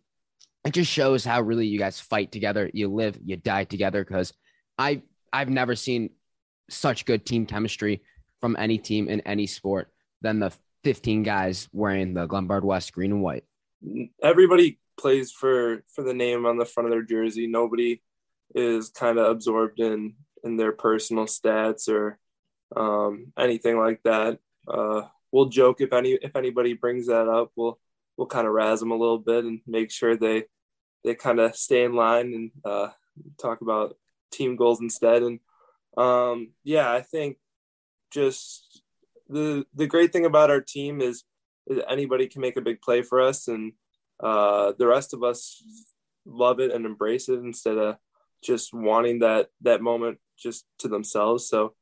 it 0.66 0.74
just 0.74 0.92
shows 0.92 1.24
how 1.24 1.42
really 1.42 1.68
you 1.68 1.80
guys 1.80 2.00
fight 2.00 2.32
together. 2.32 2.70
You 2.74 2.90
live, 2.90 3.18
you 3.24 3.38
die 3.38 3.64
together. 3.64 4.04
Because 4.04 4.34
I 4.78 5.02
I've 5.32 5.50
never 5.50 5.76
seen 5.76 6.12
such 6.70 7.06
good 7.06 7.26
team 7.26 7.46
chemistry 7.46 8.04
from 8.42 8.56
any 8.58 8.78
team 8.78 9.08
in 9.08 9.22
any 9.22 9.48
sport 9.48 9.92
than 10.22 10.40
the 10.40 10.54
15 10.84 11.24
guys 11.24 11.68
wearing 11.72 12.14
the 12.14 12.28
Glenbard 12.28 12.64
West 12.64 12.94
green 12.94 13.12
and 13.12 13.22
white. 13.22 13.44
Everybody 14.22 14.80
plays 15.00 15.32
for 15.32 15.84
for 15.94 16.04
the 16.04 16.14
name 16.14 16.46
on 16.46 16.58
the 16.58 16.66
front 16.66 16.88
of 16.88 16.92
their 16.92 17.04
jersey. 17.04 17.48
Nobody 17.48 18.02
is 18.54 18.90
kind 18.90 19.18
of 19.18 19.28
absorbed 19.28 19.80
in 19.80 20.16
in 20.44 20.58
their 20.58 20.72
personal 20.72 21.26
stats 21.26 21.90
or 21.90 22.20
um, 22.76 23.32
anything 23.38 23.78
like 23.78 24.02
that. 24.04 24.40
Uh, 24.68 25.04
we'll 25.32 25.50
joke 25.50 25.82
if 25.82 25.94
any 25.94 26.12
if 26.22 26.36
anybody 26.36 26.74
brings 26.74 27.08
that 27.08 27.28
up. 27.28 27.52
We'll 27.56 27.80
we'll 28.18 28.28
kind 28.28 28.48
of 28.48 28.54
razz 28.54 28.80
them 28.80 28.92
a 28.92 28.98
little 28.98 29.20
bit 29.20 29.46
and 29.46 29.62
make 29.66 29.92
sure 29.92 30.16
they 30.16 30.44
they 31.04 31.16
kind 31.16 31.40
of 31.40 31.56
stay 31.56 31.84
in 31.84 31.94
line 31.94 32.34
and 32.34 32.52
uh, 32.66 32.90
talk 33.42 33.62
about 33.62 33.98
team 34.32 34.56
goals 34.56 34.82
instead. 34.82 35.24
And 35.24 35.40
um, 35.98 36.52
yeah, 36.64 36.92
I 36.92 37.02
think 37.02 37.38
just 38.12 38.82
the 39.28 39.66
the 39.74 39.88
great 39.88 40.12
thing 40.12 40.26
about 40.26 40.50
our 40.50 40.62
team 40.62 41.02
is, 41.02 41.24
is 41.68 41.82
anybody 41.88 42.28
can 42.28 42.42
make 42.42 42.58
a 42.58 42.62
big 42.62 42.82
play 42.82 43.02
for 43.02 43.22
us, 43.22 43.48
and 43.48 43.74
uh, 44.20 44.74
the 44.78 44.88
rest 44.88 45.14
of 45.14 45.24
us 45.24 45.64
love 46.26 46.60
it 46.60 46.72
and 46.72 46.86
embrace 46.86 47.30
it 47.30 47.40
instead 47.40 47.78
of 47.78 47.96
just 48.44 48.74
wanting 48.74 49.20
that 49.20 49.50
that 49.62 49.82
moment 49.82 50.20
just 50.38 50.66
to 50.80 50.88
themselves. 50.88 51.48
So 51.48 51.74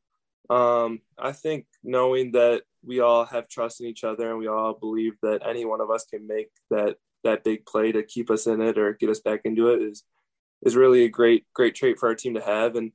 um, 0.49 1.01
I 1.17 1.31
think 1.31 1.65
knowing 1.83 2.31
that 2.31 2.63
we 2.83 2.99
all 2.99 3.25
have 3.25 3.49
trust 3.49 3.81
in 3.81 3.87
each 3.87 4.03
other 4.03 4.29
and 4.29 4.39
we 4.39 4.47
all 4.47 4.73
believe 4.73 5.13
that 5.21 5.41
any 5.45 5.65
one 5.65 5.81
of 5.81 5.91
us 5.91 6.05
can 6.05 6.27
make 6.27 6.49
that 6.69 6.95
that 7.23 7.43
big 7.43 7.65
play 7.65 7.91
to 7.91 8.03
keep 8.03 8.29
us 8.29 8.47
in 8.47 8.61
it 8.61 8.77
or 8.77 8.93
get 8.93 9.09
us 9.09 9.19
back 9.19 9.41
into 9.43 9.69
it 9.69 9.81
is 9.81 10.03
is 10.63 10.75
really 10.75 11.03
a 11.03 11.09
great 11.09 11.45
great 11.53 11.75
trait 11.75 11.99
for 11.99 12.09
our 12.09 12.15
team 12.15 12.35
to 12.35 12.41
have. 12.41 12.75
And 12.75 12.91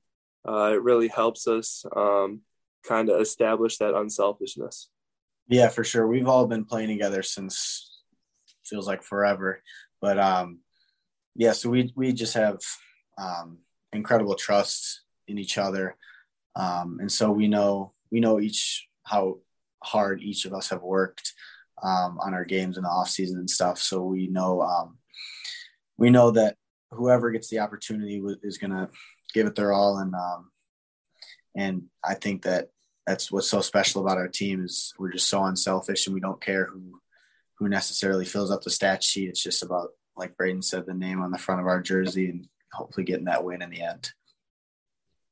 uh, 0.48 0.72
it 0.72 0.83
really 0.83 1.09
helps 1.09 1.46
us 1.46 1.85
um, 1.94 2.40
kind 2.87 3.09
of 3.11 3.20
establish 3.20 3.78
that 3.78 3.94
unselfishness. 3.94 4.88
Yeah 5.48 5.68
for 5.68 5.85
sure. 5.85 6.07
We've 6.07 6.28
all 6.28 6.46
been 6.46 6.64
playing 6.64 6.88
together 6.88 7.22
since 7.22 7.91
feels 8.72 8.87
like 8.87 9.02
forever. 9.02 9.62
But 10.00 10.18
um 10.18 10.61
yeah 11.35 11.52
so 11.52 11.70
we 11.70 11.92
we 11.94 12.12
just 12.12 12.35
have 12.35 12.58
um 13.18 13.58
incredible 13.92 14.35
trust 14.35 15.02
in 15.28 15.38
each 15.38 15.58
other. 15.58 15.96
Um 16.56 16.98
and 17.00 17.12
so 17.12 17.30
we 17.30 17.46
know 17.46 17.92
we 18.11 18.20
know 18.20 18.40
each 18.40 18.88
how 19.04 19.38
hard 19.82 20.22
each 20.22 20.44
of 20.44 20.52
us 20.52 20.70
have 20.70 20.82
worked 20.82 21.32
um, 21.82 22.18
on 22.20 22.35
our 22.35 22.44
games 22.44 22.76
in 22.76 22.85
the 22.85 22.88
off 22.88 23.08
season 23.08 23.38
and 23.38 23.50
stuff. 23.50 23.78
So 23.78 24.02
we 24.02 24.28
know 24.28 24.62
um, 24.62 24.98
we 25.98 26.11
know 26.11 26.30
that 26.32 26.56
whoever 26.90 27.30
gets 27.30 27.48
the 27.48 27.61
opportunity 27.61 28.22
is 28.42 28.58
going 28.58 28.70
to 28.70 28.88
give 29.35 29.46
it 29.46 29.54
their 29.54 29.72
all, 29.72 29.98
and 29.98 30.14
um, 30.14 30.50
and 31.56 31.85
I 32.04 32.14
think 32.14 32.42
that 32.42 32.68
that's 33.06 33.32
what's 33.32 33.50
so 33.50 33.61
special 33.61 34.00
about 34.02 34.18
our 34.18 34.28
team 34.28 34.64
is 34.64 34.94
we're 34.98 35.12
just 35.12 35.28
so 35.28 35.44
unselfish 35.44 36.06
and 36.06 36.14
we 36.14 36.20
don't 36.20 36.40
care 36.40 36.66
who 36.66 37.00
who 37.62 37.68
necessarily 37.68 38.25
fills 38.25 38.51
up 38.51 38.62
the 38.62 38.70
stat 38.70 39.03
sheet. 39.05 39.29
It's 39.29 39.42
just 39.42 39.62
about 39.62 39.90
like 40.16 40.37
Braden 40.37 40.62
said, 40.62 40.87
the 40.87 40.94
name 40.94 41.20
on 41.22 41.31
the 41.31 41.38
front 41.38 41.61
of 41.61 41.66
our 41.66 41.81
jersey 41.81 42.29
and 42.29 42.46
hopefully 42.72 43.05
getting 43.05 43.27
that 43.27 43.44
win 43.44 43.62
in 43.62 43.70
the 43.70 43.83
end. 43.83 44.11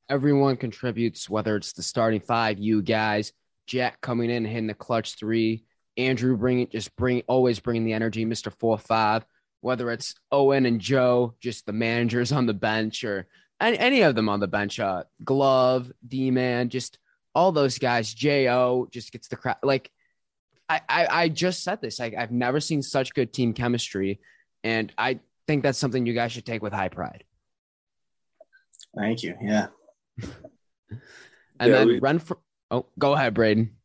Everyone 0.09 0.57
contributes, 0.57 1.29
whether 1.29 1.55
it's 1.55 1.73
the 1.73 1.83
starting 1.83 2.19
five, 2.19 2.59
you 2.59 2.81
guys, 2.81 3.31
Jack 3.67 4.01
coming 4.01 4.29
in, 4.29 4.43
hitting 4.43 4.67
the 4.67 4.73
clutch 4.73 5.15
three, 5.15 5.63
Andrew 5.97 6.35
bringing 6.35 6.67
just 6.69 6.95
bring 6.95 7.21
always 7.27 7.59
bringing 7.59 7.85
the 7.85 7.93
energy, 7.93 8.25
Mr. 8.25 8.51
Four 8.51 8.77
Five, 8.77 9.25
whether 9.61 9.91
it's 9.91 10.15
Owen 10.31 10.65
and 10.65 10.81
Joe, 10.81 11.35
just 11.39 11.65
the 11.65 11.73
managers 11.73 12.31
on 12.31 12.45
the 12.45 12.53
bench, 12.53 13.03
or 13.03 13.27
any, 13.59 14.01
of 14.01 14.15
them 14.15 14.27
on 14.27 14.39
the 14.39 14.47
bench, 14.47 14.79
uh, 14.79 15.03
Glove, 15.23 15.91
D 16.05 16.31
Man, 16.31 16.69
just 16.69 16.97
all 17.35 17.51
those 17.51 17.77
guys. 17.77 18.13
Jo 18.13 18.87
just 18.91 19.11
gets 19.11 19.27
the 19.27 19.35
crowd. 19.35 19.57
Like 19.63 19.91
I, 20.71 20.81
I, 21.05 21.07
I 21.23 21.29
just 21.29 21.63
said 21.63 21.81
this. 21.81 21.99
Like 21.99 22.13
I've 22.17 22.31
never 22.31 22.59
seen 22.59 22.81
such 22.81 23.13
good 23.13 23.33
team 23.33 23.53
chemistry, 23.53 24.19
and 24.63 24.91
I 24.97 25.19
think 25.47 25.63
that's 25.63 25.77
something 25.77 26.05
you 26.05 26.13
guys 26.13 26.31
should 26.31 26.45
take 26.45 26.61
with 26.61 26.73
high 26.73 26.89
pride. 26.89 27.23
Thank 28.97 29.23
you. 29.23 29.35
Yeah. 29.41 29.67
And 30.19 30.29
Yeah, 31.59 31.67
then 31.77 31.87
we- 31.87 31.99
Renfro. 31.99 32.37
Oh, 32.69 32.85
go 32.97 33.13
ahead, 33.13 33.33
Braden. 33.33 33.75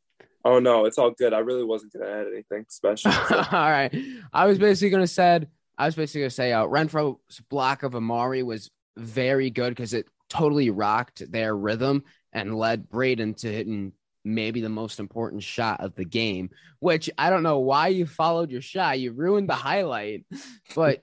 Oh 0.45 0.61
no, 0.61 0.85
it's 0.85 0.97
all 0.97 1.11
good. 1.11 1.33
I 1.33 1.41
really 1.41 1.65
wasn't 1.65 1.93
gonna 1.93 2.07
add 2.09 2.27
anything 2.33 2.67
special. 2.69 3.11
All 3.33 3.49
right. 3.51 3.93
I 4.33 4.47
was 4.47 4.59
basically 4.59 4.91
gonna 4.91 5.09
said 5.09 5.49
I 5.77 5.87
was 5.87 5.97
basically 5.97 6.21
gonna 6.21 6.31
say 6.31 6.53
uh, 6.53 6.65
Renfro's 6.67 7.41
block 7.51 7.83
of 7.83 7.97
Amari 7.97 8.45
was 8.45 8.71
very 8.97 9.51
good 9.51 9.71
because 9.71 9.93
it 9.93 10.07
totally 10.29 10.71
rocked 10.71 11.31
their 11.33 11.57
rhythm 11.57 12.05
and 12.33 12.55
led 12.55 12.89
Braden 12.89 13.35
to 13.35 13.51
hitting 13.53 13.93
maybe 14.27 14.61
the 14.61 14.69
most 14.69 15.01
important 15.01 15.43
shot 15.43 15.81
of 15.81 15.95
the 15.95 16.05
game. 16.05 16.51
Which 16.81 17.09
I 17.17 17.31
don't 17.31 17.43
know 17.43 17.61
why 17.61 17.89
you 17.89 18.07
followed 18.07 18.51
your 18.51 18.61
shot. 18.61 19.01
You 19.01 19.13
ruined 19.13 19.49
the 19.49 19.55
highlight, 19.55 20.27
but 20.75 21.03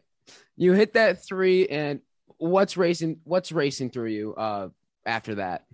you 0.55 0.73
hit 0.73 0.93
that 0.93 1.25
three. 1.25 1.67
And 1.67 2.01
what's 2.37 2.77
racing? 2.77 3.19
What's 3.23 3.51
racing 3.51 3.89
through 3.89 4.09
you 4.09 4.35
uh, 4.35 4.69
after 5.05 5.35
that? 5.35 5.65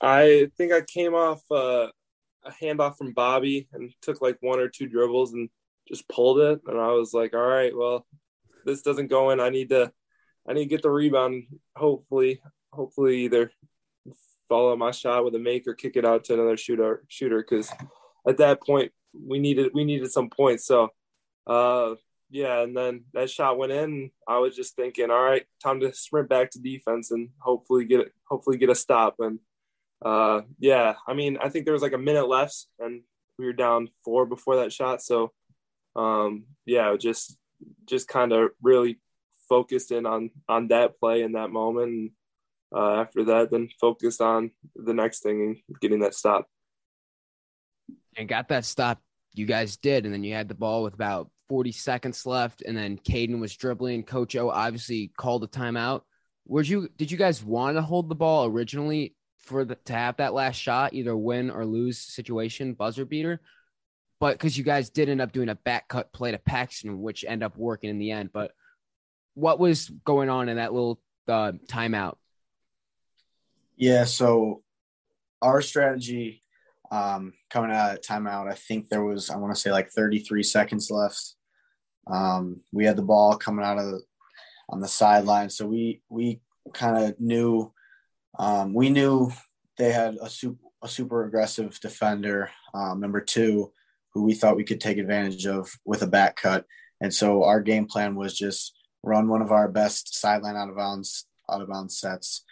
I 0.00 0.48
think 0.56 0.72
I 0.72 0.80
came 0.80 1.14
off 1.14 1.42
uh, 1.50 1.88
a 2.44 2.50
handoff 2.50 2.96
from 2.96 3.12
Bobby 3.12 3.68
and 3.72 3.92
took 4.00 4.20
like 4.20 4.36
one 4.40 4.58
or 4.58 4.68
two 4.68 4.88
dribbles 4.88 5.32
and 5.32 5.48
just 5.86 6.08
pulled 6.08 6.40
it. 6.40 6.60
And 6.66 6.78
I 6.78 6.88
was 6.88 7.12
like, 7.14 7.34
all 7.34 7.40
right, 7.40 7.76
well, 7.76 8.06
this 8.64 8.82
doesn't 8.82 9.10
go 9.10 9.30
in. 9.30 9.40
I 9.40 9.50
need 9.50 9.68
to, 9.68 9.92
I 10.48 10.54
need 10.54 10.64
to 10.64 10.68
get 10.68 10.82
the 10.82 10.90
rebound. 10.90 11.44
Hopefully, 11.76 12.40
hopefully 12.72 13.24
either 13.24 13.52
follow 14.52 14.76
my 14.76 14.90
shot 14.90 15.24
with 15.24 15.34
a 15.34 15.38
make 15.38 15.66
or 15.66 15.72
kick 15.72 15.96
it 15.96 16.04
out 16.04 16.24
to 16.24 16.34
another 16.34 16.58
shooter. 16.58 17.04
Shooter, 17.08 17.38
because 17.38 17.72
at 18.28 18.36
that 18.36 18.62
point 18.62 18.92
we 19.14 19.38
needed 19.38 19.70
we 19.72 19.82
needed 19.84 20.12
some 20.12 20.28
points. 20.28 20.66
So, 20.66 20.90
uh, 21.46 21.94
yeah, 22.28 22.60
and 22.60 22.76
then 22.76 23.04
that 23.14 23.30
shot 23.30 23.56
went 23.56 23.72
in. 23.72 24.10
I 24.28 24.38
was 24.40 24.54
just 24.54 24.76
thinking, 24.76 25.10
all 25.10 25.22
right, 25.22 25.46
time 25.62 25.80
to 25.80 25.94
sprint 25.94 26.28
back 26.28 26.50
to 26.50 26.60
defense 26.60 27.10
and 27.12 27.30
hopefully 27.38 27.86
get 27.86 28.12
hopefully 28.28 28.58
get 28.58 28.68
a 28.68 28.74
stop. 28.74 29.16
And 29.20 29.38
uh, 30.04 30.42
yeah, 30.58 30.96
I 31.08 31.14
mean, 31.14 31.38
I 31.42 31.48
think 31.48 31.64
there 31.64 31.72
was 31.72 31.82
like 31.82 31.94
a 31.94 31.98
minute 31.98 32.28
left, 32.28 32.66
and 32.78 33.02
we 33.38 33.46
were 33.46 33.54
down 33.54 33.88
four 34.04 34.26
before 34.26 34.56
that 34.56 34.72
shot. 34.72 35.00
So, 35.02 35.32
um, 35.96 36.44
yeah, 36.66 36.94
just 36.98 37.38
just 37.86 38.06
kind 38.06 38.32
of 38.32 38.50
really 38.60 39.00
focused 39.48 39.92
in 39.92 40.04
on 40.04 40.30
on 40.46 40.68
that 40.68 40.98
play 41.00 41.22
in 41.22 41.32
that 41.32 41.50
moment. 41.50 41.88
And 41.88 42.10
uh, 42.74 43.00
after 43.00 43.24
that, 43.24 43.50
then 43.50 43.68
focused 43.80 44.20
on 44.20 44.50
the 44.74 44.94
next 44.94 45.20
thing 45.20 45.42
and 45.68 45.80
getting 45.80 46.00
that 46.00 46.14
stop. 46.14 46.46
and 48.16 48.28
got 48.28 48.48
that 48.48 48.64
stop. 48.64 49.00
You 49.34 49.46
guys 49.46 49.76
did, 49.76 50.04
and 50.04 50.12
then 50.12 50.24
you 50.24 50.34
had 50.34 50.48
the 50.48 50.54
ball 50.54 50.82
with 50.82 50.94
about 50.94 51.30
40 51.48 51.72
seconds 51.72 52.26
left, 52.26 52.62
and 52.62 52.76
then 52.76 52.98
Caden 52.98 53.40
was 53.40 53.56
dribbling. 53.56 54.04
Coach 54.04 54.36
O 54.36 54.50
obviously 54.50 55.10
called 55.16 55.44
a 55.44 55.46
timeout. 55.46 56.02
Would 56.46 56.68
you 56.68 56.88
did 56.96 57.10
you 57.10 57.16
guys 57.16 57.42
want 57.42 57.76
to 57.76 57.82
hold 57.82 58.08
the 58.08 58.14
ball 58.14 58.46
originally 58.46 59.14
for 59.38 59.64
the 59.64 59.76
to 59.86 59.92
have 59.92 60.16
that 60.18 60.34
last 60.34 60.56
shot, 60.56 60.92
either 60.92 61.16
win 61.16 61.50
or 61.50 61.64
lose 61.64 61.98
situation, 61.98 62.74
buzzer 62.74 63.04
beater? 63.04 63.40
But 64.20 64.34
because 64.34 64.56
you 64.56 64.64
guys 64.64 64.90
did 64.90 65.08
end 65.08 65.20
up 65.20 65.32
doing 65.32 65.48
a 65.48 65.54
back 65.54 65.88
cut 65.88 66.12
play 66.12 66.30
to 66.30 66.38
Paxton, 66.38 67.00
which 67.00 67.24
end 67.26 67.42
up 67.42 67.56
working 67.56 67.90
in 67.90 67.98
the 67.98 68.10
end. 68.10 68.30
But 68.32 68.52
what 69.34 69.58
was 69.58 69.90
going 70.04 70.28
on 70.28 70.48
in 70.48 70.56
that 70.56 70.72
little 70.72 71.00
uh, 71.26 71.52
timeout? 71.66 72.16
Yeah. 73.82 74.04
So 74.04 74.62
our 75.42 75.60
strategy 75.60 76.40
um, 76.92 77.32
coming 77.50 77.72
out 77.72 77.94
of 77.94 78.00
timeout, 78.00 78.48
I 78.48 78.54
think 78.54 78.88
there 78.88 79.02
was, 79.02 79.28
I 79.28 79.36
want 79.38 79.52
to 79.52 79.60
say 79.60 79.72
like 79.72 79.90
33 79.90 80.44
seconds 80.44 80.88
left. 80.88 81.34
Um, 82.06 82.60
we 82.70 82.84
had 82.84 82.94
the 82.94 83.02
ball 83.02 83.36
coming 83.36 83.64
out 83.64 83.78
of 83.78 83.86
the, 83.86 84.00
on 84.68 84.78
the 84.78 84.86
sideline. 84.86 85.50
So 85.50 85.66
we, 85.66 86.00
we 86.08 86.40
kind 86.72 86.96
of 86.96 87.18
knew, 87.20 87.72
um, 88.38 88.72
we 88.72 88.88
knew 88.88 89.32
they 89.78 89.90
had 89.90 90.14
a 90.22 90.30
super, 90.30 90.62
a 90.80 90.86
super 90.86 91.24
aggressive 91.24 91.80
defender, 91.80 92.50
um, 92.74 93.00
number 93.00 93.20
two, 93.20 93.72
who 94.14 94.22
we 94.22 94.34
thought 94.34 94.54
we 94.54 94.62
could 94.62 94.80
take 94.80 94.98
advantage 94.98 95.44
of 95.44 95.68
with 95.84 96.02
a 96.02 96.06
back 96.06 96.36
cut. 96.36 96.66
And 97.00 97.12
so 97.12 97.42
our 97.42 97.60
game 97.60 97.86
plan 97.86 98.14
was 98.14 98.38
just 98.38 98.76
run 99.02 99.26
one 99.26 99.42
of 99.42 99.50
our 99.50 99.66
best 99.66 100.14
sideline 100.14 100.54
out 100.54 100.68
of 100.68 100.76
bounds, 100.76 101.26
out 101.50 101.62
of 101.62 101.68
bounds 101.68 101.98
sets 101.98 102.44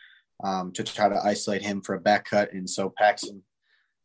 um, 0.42 0.72
to 0.72 0.84
try 0.84 1.08
to 1.08 1.20
isolate 1.24 1.62
him 1.62 1.80
for 1.80 1.94
a 1.94 2.00
back 2.00 2.24
cut. 2.28 2.52
And 2.52 2.68
so 2.68 2.92
Paxton, 2.96 3.42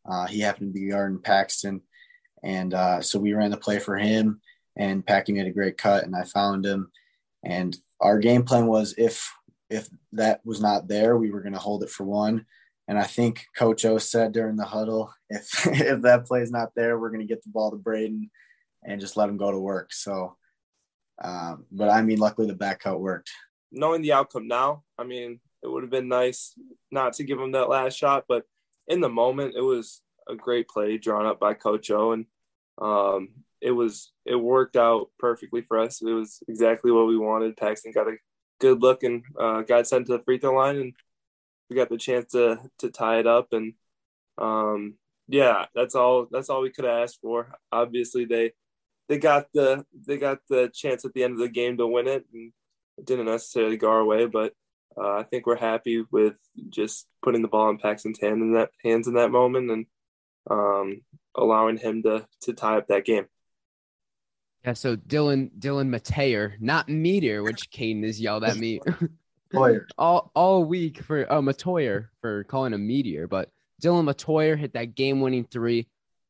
uh, 0.10 0.28
he 0.28 0.40
happened 0.40 0.74
to 0.74 0.80
be 0.80 0.90
guarding 0.90 1.20
Paxton. 1.20 1.82
And 2.44 2.74
uh, 2.74 3.02
so 3.02 3.20
we 3.20 3.34
ran 3.34 3.52
the 3.52 3.58
play 3.58 3.80
for 3.80 3.98
him, 3.98 4.40
and 4.78 5.06
Packy 5.06 5.34
made 5.34 5.48
a 5.48 5.52
great 5.52 5.78
cut, 5.78 6.04
and 6.04 6.16
I 6.16 6.24
found 6.24 6.64
him. 6.64 6.92
And 7.44 7.76
our 8.00 8.20
game 8.20 8.44
plan 8.44 8.68
was 8.68 8.94
if 8.98 9.32
if 9.68 9.90
that 10.14 10.42
was 10.46 10.62
not 10.62 10.88
there, 10.88 11.18
we 11.18 11.32
were 11.32 11.42
going 11.42 11.54
to 11.54 11.60
hold 11.60 11.82
it 11.82 11.90
for 11.90 12.04
one. 12.04 12.46
And 12.88 13.00
I 13.00 13.04
think 13.04 13.48
Coach 13.58 13.84
O 13.84 13.98
said 13.98 14.32
during 14.32 14.58
the 14.58 14.66
huddle, 14.66 15.12
if 15.30 15.66
if 15.68 16.02
that 16.04 16.26
play 16.26 16.42
is 16.42 16.52
not 16.52 16.70
there, 16.76 17.00
we're 17.00 17.10
going 17.10 17.28
to 17.28 17.34
get 17.34 17.44
the 17.44 17.50
ball 17.50 17.72
to 17.72 17.78
Braden 17.78 18.30
and 18.84 19.02
just 19.02 19.18
let 19.18 19.28
him 19.28 19.38
go 19.38 19.52
to 19.52 19.60
work. 19.60 19.92
So, 19.92 20.36
um, 21.24 21.66
but 21.72 21.90
I 21.90 22.04
mean, 22.04 22.20
luckily 22.20 22.46
the 22.46 22.54
back 22.54 22.82
cut 22.82 23.00
worked. 23.00 23.32
Knowing 23.72 24.04
the 24.04 24.14
outcome 24.14 24.48
now, 24.48 24.84
I 25.00 25.04
mean, 25.04 25.40
it 25.66 25.72
would 25.72 25.84
have 25.84 25.92
been 25.92 26.08
nice 26.08 26.54
not 26.92 27.14
to 27.14 27.24
give 27.24 27.40
him 27.40 27.54
that 27.54 27.70
last 27.70 27.98
shot, 27.98 28.26
but 28.28 28.44
in 28.88 29.02
the 29.02 29.10
moment, 29.10 29.56
it 29.58 29.62
was 29.62 30.02
a 30.30 30.36
great 30.36 30.68
play 30.68 30.98
drawn 30.98 31.26
up 31.26 31.40
by 31.40 31.54
Coach 31.54 31.90
O, 31.92 32.12
and 32.12 32.26
um, 32.80 33.30
it 33.62 33.72
was 33.72 34.12
it 34.26 34.36
worked 34.36 34.76
out 34.76 35.10
perfectly 35.18 35.62
for 35.62 35.80
us. 35.80 36.02
It 36.02 36.14
was 36.14 36.42
exactly 36.48 36.92
what 36.92 37.08
we 37.08 37.18
wanted. 37.18 37.58
Paxton 37.58 37.92
got 37.92 38.08
a 38.08 38.18
good 38.60 38.82
look 38.82 39.04
and 39.04 39.24
uh, 39.40 39.62
got 39.62 39.88
sent 39.88 40.08
to 40.08 40.18
the 40.18 40.24
free 40.24 40.38
throw 40.38 40.56
line, 40.56 40.78
and 40.78 40.94
we 41.70 41.76
got 41.76 41.90
the 41.90 41.98
chance 41.98 42.32
to 42.34 42.60
to 42.80 42.90
tie 42.90 43.20
it 43.20 43.28
up. 43.28 43.54
And 43.54 43.74
um, 44.38 44.96
yeah, 45.28 45.66
that's 45.74 45.96
all. 45.96 46.28
That's 46.30 46.50
all 46.50 46.62
we 46.62 46.70
could 46.70 46.86
have 46.86 47.04
asked 47.04 47.20
for. 47.22 47.52
Obviously, 47.72 48.26
they 48.26 48.52
they 49.10 49.18
got 49.18 49.48
the 49.54 49.86
they 50.08 50.18
got 50.18 50.40
the 50.48 50.70
chance 50.74 51.06
at 51.06 51.14
the 51.14 51.24
end 51.24 51.34
of 51.34 51.40
the 51.40 51.50
game 51.50 51.78
to 51.78 51.88
win 51.88 52.08
it, 52.08 52.26
and 52.34 52.54
it 52.98 53.06
didn't 53.06 53.26
necessarily 53.26 53.78
go 53.78 53.90
our 53.90 54.06
way, 54.06 54.26
but 54.28 54.54
uh, 54.98 55.18
I 55.18 55.24
think 55.24 55.46
we're 55.46 55.58
happy 55.58 56.04
with 56.12 56.36
just 56.70 57.08
putting 57.22 57.42
the 57.42 57.48
ball 57.48 57.70
in 57.70 57.78
Paxton's 57.78 58.20
hand 58.20 58.42
in 58.42 58.54
that 58.54 58.72
hands 58.84 59.08
in 59.08 59.16
that 59.16 59.32
moment 59.32 59.72
and 59.72 59.86
um, 60.50 61.02
allowing 61.36 61.78
him 61.78 62.04
to 62.04 62.28
to 62.42 62.54
tie 62.54 62.78
up 62.78 62.88
that 62.88 63.06
game. 63.06 63.26
Yeah, 64.64 64.74
so 64.74 64.96
Dylan 64.96 65.52
Dylan 65.60 65.90
Mateer, 65.90 66.54
not 66.60 66.90
Meteor, 66.90 67.44
which 67.44 67.70
Caden 67.70 68.04
has 68.04 68.20
yelled 68.20 68.44
at 68.44 68.58
me 68.58 68.80
Boyer. 69.52 69.88
all 69.98 70.32
all 70.34 70.64
week 70.64 71.04
for 71.04 71.32
uh, 71.32 71.42
Matoyer 71.42 72.08
for 72.22 72.46
calling 72.46 72.74
a 72.74 72.78
meteor, 72.78 73.28
but 73.28 73.50
Dylan 73.82 74.10
Matoyer 74.10 74.58
hit 74.58 74.74
that 74.74 74.96
game 74.96 75.22
winning 75.22 75.46
three. 75.46 75.88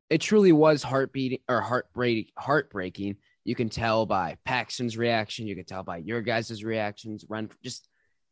It 0.09 0.21
truly 0.21 0.51
was 0.51 0.83
heartbeating 0.83 1.39
or 1.47 1.61
heartbreak 1.61 2.31
heartbreaking. 2.37 3.17
You 3.43 3.55
can 3.55 3.69
tell 3.69 4.05
by 4.05 4.37
Paxton's 4.43 4.97
reaction. 4.97 5.47
You 5.47 5.55
can 5.55 5.65
tell 5.65 5.83
by 5.83 5.97
your 5.97 6.21
guys' 6.21 6.63
reactions. 6.63 7.25
Run 7.29 7.49
just 7.63 7.87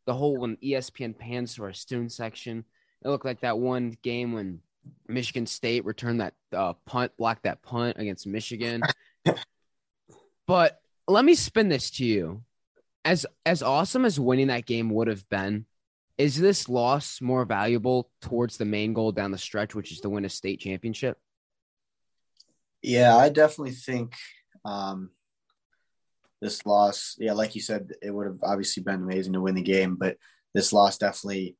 the 0.06 0.14
whole 0.14 0.38
when 0.38 0.56
ESPN 0.56 1.16
pans 1.16 1.54
to 1.54 1.64
our 1.64 1.72
student 1.72 2.12
section. 2.12 2.64
It 3.04 3.08
looked 3.08 3.24
like 3.24 3.40
that 3.40 3.58
one 3.58 3.96
game 4.02 4.32
when 4.32 4.60
Michigan 5.08 5.46
State 5.46 5.84
returned 5.84 6.20
that 6.20 6.34
uh, 6.52 6.74
punt, 6.86 7.12
blocked 7.16 7.44
that 7.44 7.62
punt 7.62 7.96
against 7.98 8.26
Michigan. 8.26 8.82
but 10.46 10.80
let 11.06 11.24
me 11.24 11.34
spin 11.34 11.68
this 11.68 11.90
to 11.92 12.04
you 12.04 12.42
as 13.04 13.26
as 13.44 13.62
awesome 13.62 14.04
as 14.04 14.18
winning 14.18 14.46
that 14.48 14.66
game 14.66 14.90
would 14.90 15.08
have 15.08 15.28
been, 15.28 15.66
is 16.16 16.36
this 16.36 16.68
loss 16.68 17.20
more 17.20 17.44
valuable 17.44 18.10
towards 18.22 18.56
the 18.56 18.64
main 18.64 18.94
goal 18.94 19.12
down 19.12 19.30
the 19.30 19.38
stretch, 19.38 19.74
which 19.74 19.92
is 19.92 20.00
to 20.00 20.08
win 20.08 20.24
a 20.24 20.30
state 20.30 20.60
championship? 20.60 21.18
Yeah, 22.82 23.16
I 23.16 23.28
definitely 23.28 23.72
think 23.72 24.14
um, 24.64 25.10
this 26.44 26.66
loss, 26.66 27.16
yeah, 27.18 27.32
like 27.32 27.54
you 27.54 27.62
said, 27.62 27.92
it 28.02 28.10
would 28.10 28.26
have 28.26 28.38
obviously 28.42 28.82
been 28.82 28.96
amazing 29.02 29.32
to 29.32 29.40
win 29.40 29.54
the 29.54 29.62
game, 29.62 29.96
but 29.96 30.18
this 30.52 30.74
loss 30.74 30.98
definitely, 30.98 31.56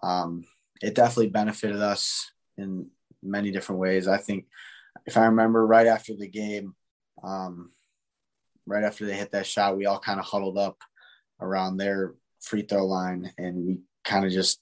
um, 0.00 0.44
it 0.80 0.94
definitely 0.94 1.28
benefited 1.28 1.82
us 1.82 2.30
in 2.56 2.86
many 3.20 3.50
different 3.50 3.80
ways. 3.80 4.06
I 4.06 4.18
think 4.18 4.46
if 5.06 5.16
I 5.16 5.26
remember 5.26 5.66
right 5.66 5.88
after 5.88 6.14
the 6.14 6.28
game, 6.28 6.76
um, 7.24 7.72
right 8.64 8.84
after 8.84 9.06
they 9.06 9.16
hit 9.16 9.32
that 9.32 9.44
shot, 9.44 9.76
we 9.76 9.86
all 9.86 9.98
kind 9.98 10.20
of 10.20 10.26
huddled 10.26 10.56
up 10.56 10.78
around 11.40 11.76
their 11.76 12.14
free 12.40 12.62
throw 12.62 12.86
line 12.86 13.32
and 13.38 13.66
we 13.66 13.80
kind 14.04 14.24
of 14.24 14.30
just 14.30 14.60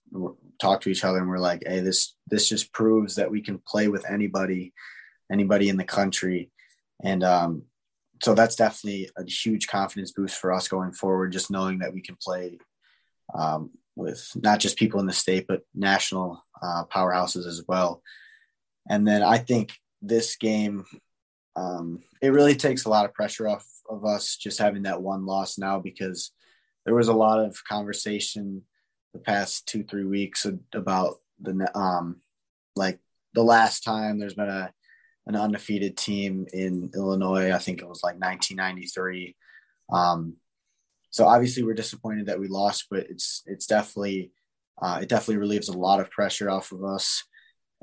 talked 0.58 0.84
to 0.84 0.90
each 0.90 1.04
other 1.04 1.18
and 1.18 1.28
we're 1.28 1.36
like, 1.36 1.62
hey, 1.66 1.80
this 1.80 2.16
this 2.28 2.48
just 2.48 2.72
proves 2.72 3.16
that 3.16 3.30
we 3.30 3.42
can 3.42 3.60
play 3.66 3.88
with 3.88 4.10
anybody, 4.10 4.72
anybody 5.30 5.68
in 5.68 5.76
the 5.76 5.84
country. 5.84 6.50
And 7.04 7.22
um, 7.22 7.64
so 8.22 8.34
that's 8.34 8.56
definitely 8.56 9.10
a 9.16 9.24
huge 9.24 9.66
confidence 9.66 10.12
boost 10.12 10.38
for 10.38 10.52
us 10.52 10.68
going 10.68 10.92
forward, 10.92 11.32
just 11.32 11.50
knowing 11.50 11.78
that 11.80 11.92
we 11.92 12.00
can 12.00 12.16
play 12.20 12.58
um, 13.34 13.70
with 13.94 14.30
not 14.36 14.60
just 14.60 14.78
people 14.78 15.00
in 15.00 15.06
the 15.06 15.12
state, 15.12 15.46
but 15.46 15.62
national 15.74 16.44
uh, 16.62 16.84
powerhouses 16.84 17.46
as 17.46 17.62
well. 17.66 18.02
And 18.88 19.06
then 19.06 19.22
I 19.22 19.38
think 19.38 19.72
this 20.00 20.36
game, 20.36 20.84
um, 21.56 22.02
it 22.22 22.28
really 22.32 22.54
takes 22.54 22.84
a 22.84 22.90
lot 22.90 23.04
of 23.04 23.14
pressure 23.14 23.48
off 23.48 23.66
of 23.88 24.04
us 24.04 24.36
just 24.36 24.58
having 24.58 24.82
that 24.82 25.02
one 25.02 25.26
loss 25.26 25.58
now 25.58 25.78
because 25.78 26.32
there 26.84 26.94
was 26.94 27.08
a 27.08 27.14
lot 27.14 27.40
of 27.40 27.62
conversation 27.64 28.62
the 29.12 29.18
past 29.18 29.66
two 29.66 29.82
three 29.82 30.04
weeks 30.04 30.46
about 30.74 31.20
the 31.40 31.70
um 31.78 32.16
like 32.74 32.98
the 33.34 33.42
last 33.42 33.82
time 33.82 34.18
there's 34.18 34.34
been 34.34 34.48
a 34.48 34.72
an 35.26 35.36
undefeated 35.36 35.96
team 35.96 36.46
in 36.52 36.90
Illinois. 36.94 37.52
I 37.52 37.58
think 37.58 37.80
it 37.80 37.88
was 37.88 38.02
like 38.02 38.14
1993. 38.20 39.36
Um, 39.92 40.36
so 41.10 41.26
obviously 41.26 41.62
we're 41.62 41.74
disappointed 41.74 42.26
that 42.26 42.38
we 42.38 42.48
lost, 42.48 42.86
but 42.90 43.06
it's 43.10 43.42
it's 43.46 43.66
definitely 43.66 44.32
uh, 44.80 45.00
it 45.02 45.08
definitely 45.08 45.38
relieves 45.38 45.68
a 45.68 45.78
lot 45.78 46.00
of 46.00 46.10
pressure 46.10 46.50
off 46.50 46.72
of 46.72 46.84
us, 46.84 47.24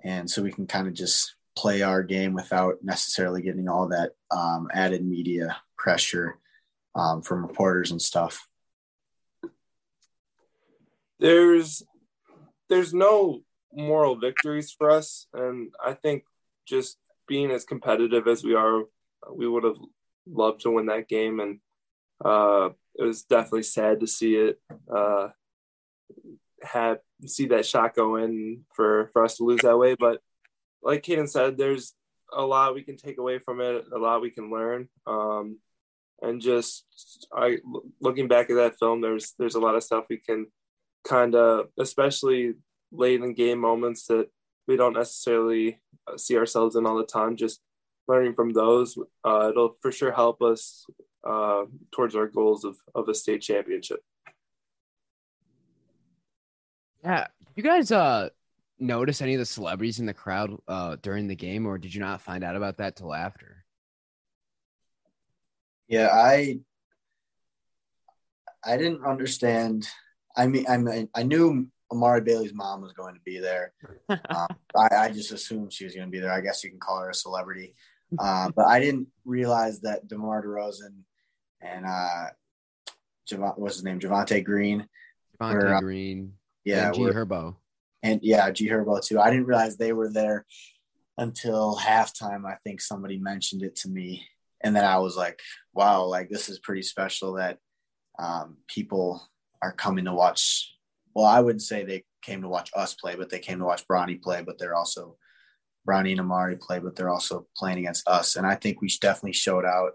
and 0.04 0.30
so 0.30 0.44
we 0.44 0.52
can 0.52 0.68
kind 0.68 0.88
of 0.88 0.94
just 0.94 1.36
play 1.56 1.82
our 1.82 2.04
game 2.04 2.34
without 2.34 2.76
necessarily 2.84 3.42
getting 3.42 3.68
all 3.68 3.88
that 3.90 4.12
um, 4.32 4.68
added 4.74 5.06
media 5.06 5.58
pressure 5.78 6.38
um, 6.96 7.22
from 7.22 7.46
reporters 7.46 7.92
and 7.92 8.02
stuff. 8.02 8.48
There's 11.20 11.82
there's 12.70 12.94
no 12.94 13.42
moral 13.74 14.16
victories 14.16 14.72
for 14.72 14.92
us, 14.92 15.28
and 15.34 15.74
I 15.84 15.94
think 15.94 16.24
just 16.68 16.98
being 17.28 17.52
as 17.52 17.66
competitive 17.66 18.28
as 18.28 18.44
we 18.44 18.56
are, 18.56 18.84
we 19.32 19.48
would 19.48 19.64
have 19.64 19.78
loved 20.28 20.62
to 20.62 20.72
win 20.72 20.88
that 20.88 21.08
game, 21.08 21.40
and 21.40 21.60
uh, 22.24 22.70
it 22.96 23.04
was 23.04 23.24
definitely 23.24 23.64
sad 23.64 24.00
to 24.00 24.08
see 24.08 24.36
it 24.36 24.60
uh, 24.94 25.30
have 26.62 27.00
see 27.26 27.48
that 27.48 27.66
shot 27.66 27.96
go 27.96 28.16
in 28.16 28.64
for 28.74 29.10
for 29.14 29.24
us 29.24 29.38
to 29.38 29.44
lose 29.44 29.62
that 29.62 29.78
way. 29.78 29.96
But 29.96 30.22
like 30.82 31.04
Caden 31.04 31.30
said, 31.30 31.58
there's 31.58 31.94
a 32.32 32.42
lot 32.42 32.76
we 32.76 32.84
can 32.84 32.98
take 32.98 33.18
away 33.18 33.40
from 33.40 33.62
it, 33.62 33.86
a 33.94 33.98
lot 33.98 34.22
we 34.22 34.32
can 34.32 34.52
learn. 34.52 34.90
Um, 35.06 35.60
and 36.22 36.42
just 36.42 37.28
I 37.36 37.58
looking 38.00 38.28
back 38.28 38.50
at 38.50 38.56
that 38.56 38.80
film, 38.80 39.02
there's 39.02 39.34
there's 39.38 39.56
a 39.56 39.60
lot 39.60 39.76
of 39.76 39.84
stuff 39.84 40.06
we 40.10 40.18
can 40.18 40.48
kind 41.04 41.36
of, 41.36 41.68
especially 41.78 42.54
late 42.92 43.22
in 43.22 43.34
game 43.34 43.60
moments 43.60 44.08
that 44.08 44.28
we 44.68 44.78
don't 44.78 44.94
necessarily 44.94 45.80
uh, 46.08 46.18
see 46.18 46.38
ourselves 46.38 46.76
in 46.76 46.86
all 46.86 46.98
the 46.98 47.06
time. 47.06 47.36
Just 47.36 47.62
learning 48.08 48.34
from 48.34 48.52
those, 48.52 48.98
uh, 49.24 49.50
it'll 49.50 49.78
for 49.82 49.92
sure 49.92 50.12
help 50.12 50.42
us 50.42 50.86
uh, 51.28 51.64
towards 51.92 52.16
our 52.16 52.28
goals 52.28 52.64
of 52.64 52.78
of 52.96 53.08
a 53.10 53.14
state 53.14 53.42
championship. 53.42 54.00
Yeah, 57.04 57.28
you 57.56 57.64
guys 57.64 57.92
uh 57.92 58.30
notice 58.80 59.22
any 59.22 59.34
of 59.36 59.40
the 59.40 59.46
celebrities 59.46 60.00
in 60.00 60.06
the 60.06 60.14
crowd 60.14 60.58
uh 60.68 60.98
during 61.02 61.28
the 61.28 61.36
game, 61.36 61.66
or 61.66 61.78
did 61.78 61.94
you 61.94 62.02
not 62.02 62.22
find 62.22 62.44
out 62.44 62.56
about 62.56 62.78
that 62.78 62.96
till 62.96 63.14
after? 63.14 63.66
Yeah, 65.88 66.10
I 66.12 66.60
I 68.66 68.78
didn't 68.78 69.06
understand. 69.06 69.88
I 70.36 70.48
mean, 70.48 70.66
I 70.68 70.78
mean, 70.78 71.10
I 71.14 71.24
knew 71.24 71.68
Amari 71.94 72.22
Bailey's 72.22 72.54
mom 72.54 72.82
was 72.82 72.94
going 72.94 73.14
to 73.14 73.22
be 73.22 73.40
there. 73.40 73.74
um, 74.10 74.48
I, 74.76 74.96
I, 74.98 75.10
just 75.10 75.32
assumed 75.32 75.72
she 75.72 75.86
was 75.86 75.94
going 75.94 76.08
to 76.08 76.12
be 76.12 76.20
there. 76.20 76.32
I 76.32 76.42
guess 76.42 76.64
you 76.64 76.72
can 76.72 76.80
call 76.80 77.00
her 77.00 77.12
a 77.12 77.14
celebrity, 77.14 77.76
uh, 78.20 78.50
but 78.56 78.66
I 78.66 78.80
didn't 78.80 79.08
realize 79.26 79.82
that 79.82 80.08
DeMar 80.08 80.44
DeRozan 80.44 81.04
and 81.62 81.86
uh, 81.86 82.26
Javon, 83.32 83.58
what's 83.58 83.76
his 83.76 83.84
name, 83.84 84.00
Javonte 84.00 84.44
Green. 84.44 84.88
Javonte 85.40 85.54
were, 85.54 85.76
uh, 85.76 85.80
Green. 85.80 86.34
Yeah, 86.66 86.88
and 86.88 86.96
G 86.96 87.02
Herbo. 87.02 87.56
And 88.02 88.20
yeah, 88.24 88.50
G 88.52 88.68
Herbo 88.68 89.04
too. 89.06 89.20
I 89.20 89.30
didn't 89.30 89.46
realize 89.46 89.78
they 89.78 89.94
were 89.94 90.10
there 90.10 90.46
until 91.18 91.78
halftime. 91.78 92.46
I 92.46 92.58
think 92.64 92.82
somebody 92.82 93.18
mentioned 93.18 93.62
it 93.64 93.76
to 93.78 93.90
me, 93.90 94.26
and 94.62 94.76
then 94.76 94.84
I 94.84 94.98
was 94.98 95.16
like, 95.16 95.40
"Wow, 95.74 96.06
like 96.06 96.30
this 96.30 96.50
is 96.50 96.60
pretty 96.60 96.82
special 96.82 97.34
that 97.34 97.60
um, 98.20 98.58
people 98.68 99.22
are 99.62 99.72
coming 99.72 100.06
to 100.06 100.14
watch." 100.14 100.73
Well, 101.14 101.26
I 101.26 101.40
wouldn't 101.42 101.62
say 101.62 101.84
they 101.84 102.04
came 102.22 102.42
to 102.42 102.48
watch 102.48 102.72
us 102.76 102.94
play, 102.94 103.16
but 103.16 103.30
they 103.30 103.40
came 103.40 103.60
to 103.60 103.66
watch 103.66 103.88
Bronny 103.88 104.22
play. 104.22 104.42
But 104.44 104.58
they're 104.58 104.76
also 104.76 105.18
Bronny 105.88 106.12
and 106.12 106.20
Amari 106.20 106.58
play, 106.58 106.80
but 106.80 106.96
they're 106.96 107.10
also 107.10 107.48
playing 107.56 107.80
against 107.80 108.08
us. 108.08 108.36
And 108.36 108.48
I 108.48 108.56
think 108.56 108.82
we 108.82 108.90
definitely 109.02 109.34
showed 109.34 109.66
out 109.66 109.94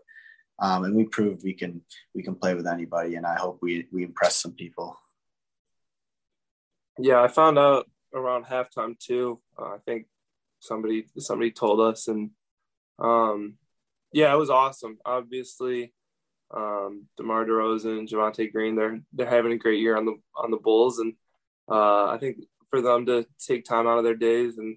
um, 0.61 0.85
and 0.85 0.95
we 0.95 1.05
proved 1.05 1.45
we 1.45 1.55
can 1.55 1.83
we 2.15 2.23
can 2.23 2.35
play 2.35 2.55
with 2.55 2.67
anybody. 2.67 3.15
And 3.15 3.27
I 3.27 3.37
hope 3.37 3.59
we 3.63 3.87
we 3.93 4.03
impress 4.03 4.37
some 4.37 4.53
people. 4.53 4.99
Yeah, 6.99 7.23
I 7.23 7.29
found 7.29 7.59
out 7.59 7.89
around 8.15 8.47
halftime 8.47 8.99
too. 8.99 9.41
Uh, 9.59 9.75
I 9.75 9.79
think 9.87 10.07
somebody 10.59 11.07
somebody 11.19 11.53
told 11.53 11.81
us, 11.81 12.09
and 12.09 12.31
um, 12.99 13.55
yeah, 14.13 14.33
it 14.33 14.39
was 14.39 14.51
awesome. 14.51 14.99
Obviously, 15.05 15.93
um, 16.55 17.07
Demar 17.17 17.45
Derozan, 17.45 18.09
Javonte 18.09 18.51
Green, 18.51 18.77
they're 18.77 19.01
they're 19.13 19.29
having 19.29 19.53
a 19.53 19.59
great 19.59 19.81
year 19.81 19.97
on 19.97 20.07
the 20.07 20.17
on 20.37 20.51
the 20.51 20.57
Bulls, 20.57 20.99
and 20.99 21.15
uh, 21.71 22.07
I 22.07 22.19
think 22.19 22.39
for 22.71 22.81
them 22.81 23.07
to 23.07 23.27
take 23.45 23.65
time 23.65 23.87
out 23.87 23.99
of 23.99 24.05
their 24.05 24.15
days 24.15 24.59
and 24.59 24.77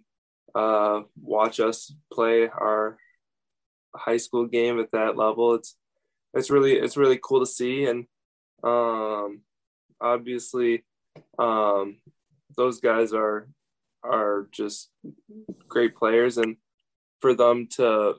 uh, 0.56 1.02
watch 1.22 1.60
us 1.60 1.94
play 2.12 2.48
our 2.48 2.98
high 3.96 4.18
school 4.18 4.46
game 4.46 4.80
at 4.80 4.92
that 4.92 5.18
level. 5.18 5.54
It's 5.56 5.76
it's 6.34 6.50
really 6.50 6.74
it's 6.74 6.98
really 6.98 7.20
cool 7.22 7.40
to 7.40 7.46
see, 7.46 7.86
and 7.86 8.06
um, 8.64 9.42
obviously, 10.00 10.84
um, 11.40 11.98
those 12.56 12.80
guys 12.80 13.14
are 13.14 13.48
are 14.04 14.48
just 14.52 14.90
great 15.68 15.96
players, 15.96 16.38
and 16.38 16.58
for 17.20 17.34
them 17.34 17.68
to 17.76 18.16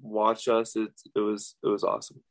watch 0.00 0.48
us, 0.48 0.76
it 0.76 0.90
it 1.14 1.20
was 1.20 1.56
it 1.62 1.68
was 1.68 1.84
awesome. 1.84 2.22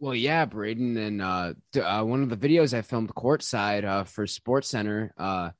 Well, 0.00 0.14
yeah, 0.14 0.46
Braden, 0.46 0.96
and 0.96 1.20
uh, 1.20 1.52
uh, 1.78 2.02
one 2.02 2.22
of 2.22 2.30
the 2.30 2.36
videos 2.48 2.72
I 2.72 2.80
filmed 2.80 3.14
courtside 3.14 3.84
uh, 3.84 4.04
for 4.04 4.26
Sports 4.26 4.68
Center, 4.68 5.12
uh, 5.18 5.50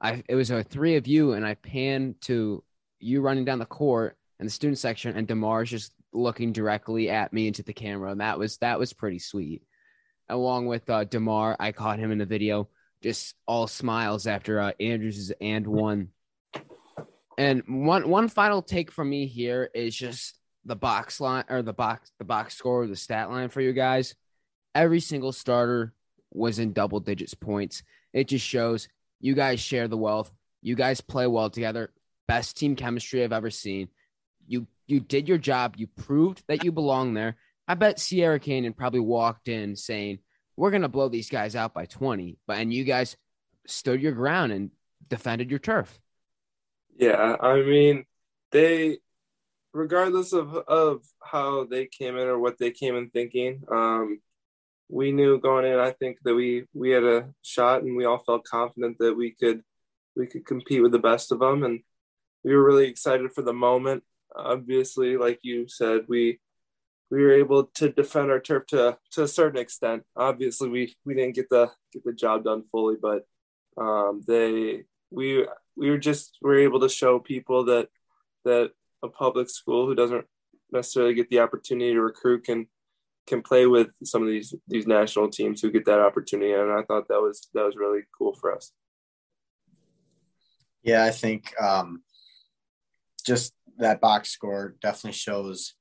I 0.00 0.22
it 0.30 0.34
was 0.34 0.50
a 0.50 0.64
three 0.64 0.96
of 0.96 1.06
you, 1.06 1.34
and 1.34 1.46
I 1.46 1.54
panned 1.56 2.22
to 2.22 2.64
you 3.00 3.20
running 3.20 3.44
down 3.44 3.58
the 3.58 3.66
court, 3.66 4.16
in 4.40 4.46
the 4.46 4.50
student 4.50 4.78
section, 4.78 5.14
and 5.14 5.28
Demar's 5.28 5.68
just 5.68 5.92
looking 6.14 6.54
directly 6.54 7.10
at 7.10 7.34
me 7.34 7.46
into 7.46 7.62
the 7.62 7.74
camera, 7.74 8.10
and 8.10 8.22
that 8.22 8.38
was 8.38 8.56
that 8.58 8.78
was 8.78 8.94
pretty 8.94 9.18
sweet. 9.18 9.62
Along 10.30 10.64
with 10.64 10.88
uh, 10.88 11.04
Demar, 11.04 11.54
I 11.60 11.72
caught 11.72 11.98
him 11.98 12.10
in 12.12 12.18
the 12.18 12.24
video, 12.24 12.70
just 13.02 13.34
all 13.46 13.66
smiles 13.66 14.26
after 14.26 14.58
uh, 14.58 14.72
Andrews' 14.80 15.32
and 15.38 15.66
one. 15.66 16.08
And 17.36 17.62
one 17.66 18.08
one 18.08 18.28
final 18.28 18.62
take 18.62 18.90
from 18.90 19.10
me 19.10 19.26
here 19.26 19.68
is 19.74 19.94
just 19.94 20.38
the 20.64 20.76
box 20.76 21.20
line 21.20 21.44
or 21.48 21.62
the 21.62 21.72
box 21.72 22.10
the 22.18 22.24
box 22.24 22.56
score, 22.56 22.86
the 22.86 22.96
stat 22.96 23.30
line 23.30 23.48
for 23.48 23.60
you 23.60 23.72
guys. 23.72 24.14
Every 24.74 25.00
single 25.00 25.32
starter 25.32 25.92
was 26.32 26.58
in 26.58 26.72
double 26.72 27.00
digits 27.00 27.34
points. 27.34 27.82
It 28.12 28.28
just 28.28 28.46
shows 28.46 28.88
you 29.20 29.34
guys 29.34 29.60
share 29.60 29.88
the 29.88 29.98
wealth. 29.98 30.32
You 30.62 30.74
guys 30.74 31.00
play 31.00 31.26
well 31.26 31.50
together. 31.50 31.90
Best 32.28 32.56
team 32.56 32.76
chemistry 32.76 33.22
I've 33.22 33.32
ever 33.32 33.50
seen 33.50 33.88
you 34.46 34.66
you 34.86 35.00
did 35.00 35.28
your 35.28 35.38
job. 35.38 35.74
You 35.76 35.86
proved 35.86 36.42
that 36.48 36.64
you 36.64 36.72
belong 36.72 37.14
there. 37.14 37.36
I 37.68 37.74
bet 37.74 38.00
Sierra 38.00 38.38
Canyon 38.38 38.72
probably 38.72 39.00
walked 39.00 39.48
in 39.48 39.76
saying, 39.76 40.18
"We're 40.56 40.70
gonna 40.70 40.88
blow 40.88 41.08
these 41.08 41.30
guys 41.30 41.56
out 41.56 41.74
by 41.74 41.86
20," 41.86 42.38
but 42.46 42.58
and 42.58 42.72
you 42.72 42.84
guys 42.84 43.16
stood 43.66 44.02
your 44.02 44.12
ground 44.12 44.52
and 44.52 44.70
defended 45.08 45.50
your 45.50 45.60
turf. 45.60 46.00
Yeah, 46.96 47.36
I 47.40 47.62
mean, 47.62 48.04
they, 48.50 48.98
regardless 49.72 50.32
of 50.32 50.54
of 50.54 51.02
how 51.22 51.64
they 51.64 51.86
came 51.86 52.16
in 52.16 52.28
or 52.28 52.38
what 52.38 52.58
they 52.58 52.70
came 52.70 52.96
in 52.96 53.10
thinking, 53.10 53.62
um, 53.70 54.20
we 54.88 55.12
knew 55.12 55.40
going 55.40 55.66
in. 55.66 55.78
I 55.78 55.92
think 55.92 56.18
that 56.24 56.34
we 56.34 56.64
we 56.74 56.90
had 56.90 57.04
a 57.04 57.28
shot, 57.42 57.82
and 57.82 57.96
we 57.96 58.04
all 58.04 58.18
felt 58.18 58.44
confident 58.44 58.98
that 58.98 59.16
we 59.16 59.32
could 59.32 59.62
we 60.16 60.26
could 60.26 60.46
compete 60.46 60.82
with 60.82 60.92
the 60.92 60.98
best 60.98 61.32
of 61.32 61.40
them, 61.40 61.62
and 61.64 61.80
we 62.44 62.54
were 62.54 62.64
really 62.64 62.88
excited 62.88 63.32
for 63.32 63.42
the 63.42 63.52
moment 63.52 64.04
obviously, 64.36 65.16
like 65.16 65.40
you 65.42 65.68
said, 65.68 66.02
we 66.08 66.40
we 67.10 67.22
were 67.22 67.32
able 67.32 67.64
to 67.64 67.90
defend 67.90 68.30
our 68.30 68.40
turf 68.40 68.66
to 68.68 68.98
to 69.12 69.22
a 69.24 69.28
certain 69.28 69.60
extent. 69.60 70.04
Obviously, 70.16 70.68
we 70.68 70.94
we 71.04 71.14
didn't 71.14 71.34
get 71.34 71.48
the 71.50 71.70
get 71.92 72.04
the 72.04 72.12
job 72.12 72.44
done 72.44 72.64
fully, 72.70 72.96
but 73.00 73.26
um, 73.76 74.22
they 74.26 74.84
we 75.10 75.46
we 75.76 75.90
were 75.90 75.98
just 75.98 76.38
we 76.42 76.50
were 76.50 76.58
able 76.60 76.80
to 76.80 76.88
show 76.88 77.18
people 77.18 77.66
that 77.66 77.88
that 78.44 78.72
a 79.02 79.08
public 79.08 79.48
school 79.50 79.86
who 79.86 79.94
doesn't 79.94 80.24
necessarily 80.70 81.14
get 81.14 81.28
the 81.30 81.40
opportunity 81.40 81.92
to 81.92 82.00
recruit 82.00 82.44
can 82.44 82.66
can 83.26 83.42
play 83.42 83.66
with 83.66 83.88
some 84.04 84.22
of 84.22 84.28
these 84.28 84.54
these 84.68 84.86
national 84.86 85.28
teams 85.28 85.60
who 85.60 85.70
get 85.70 85.84
that 85.84 86.00
opportunity 86.00 86.52
and 86.52 86.72
i 86.72 86.82
thought 86.82 87.06
that 87.08 87.20
was 87.20 87.48
that 87.54 87.64
was 87.64 87.76
really 87.76 88.00
cool 88.16 88.34
for 88.34 88.54
us 88.54 88.72
yeah 90.82 91.04
i 91.04 91.10
think 91.10 91.52
um 91.60 92.02
just 93.24 93.54
that 93.78 94.00
box 94.00 94.30
score 94.30 94.76
definitely 94.80 95.12
shows 95.12 95.74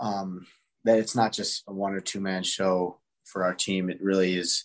um, 0.00 0.46
that 0.84 0.98
it's 0.98 1.16
not 1.16 1.32
just 1.32 1.64
a 1.68 1.72
one 1.72 1.94
or 1.94 2.00
two 2.00 2.20
man 2.20 2.42
show 2.42 3.00
for 3.24 3.44
our 3.44 3.54
team. 3.54 3.90
It 3.90 4.02
really 4.02 4.36
is 4.36 4.64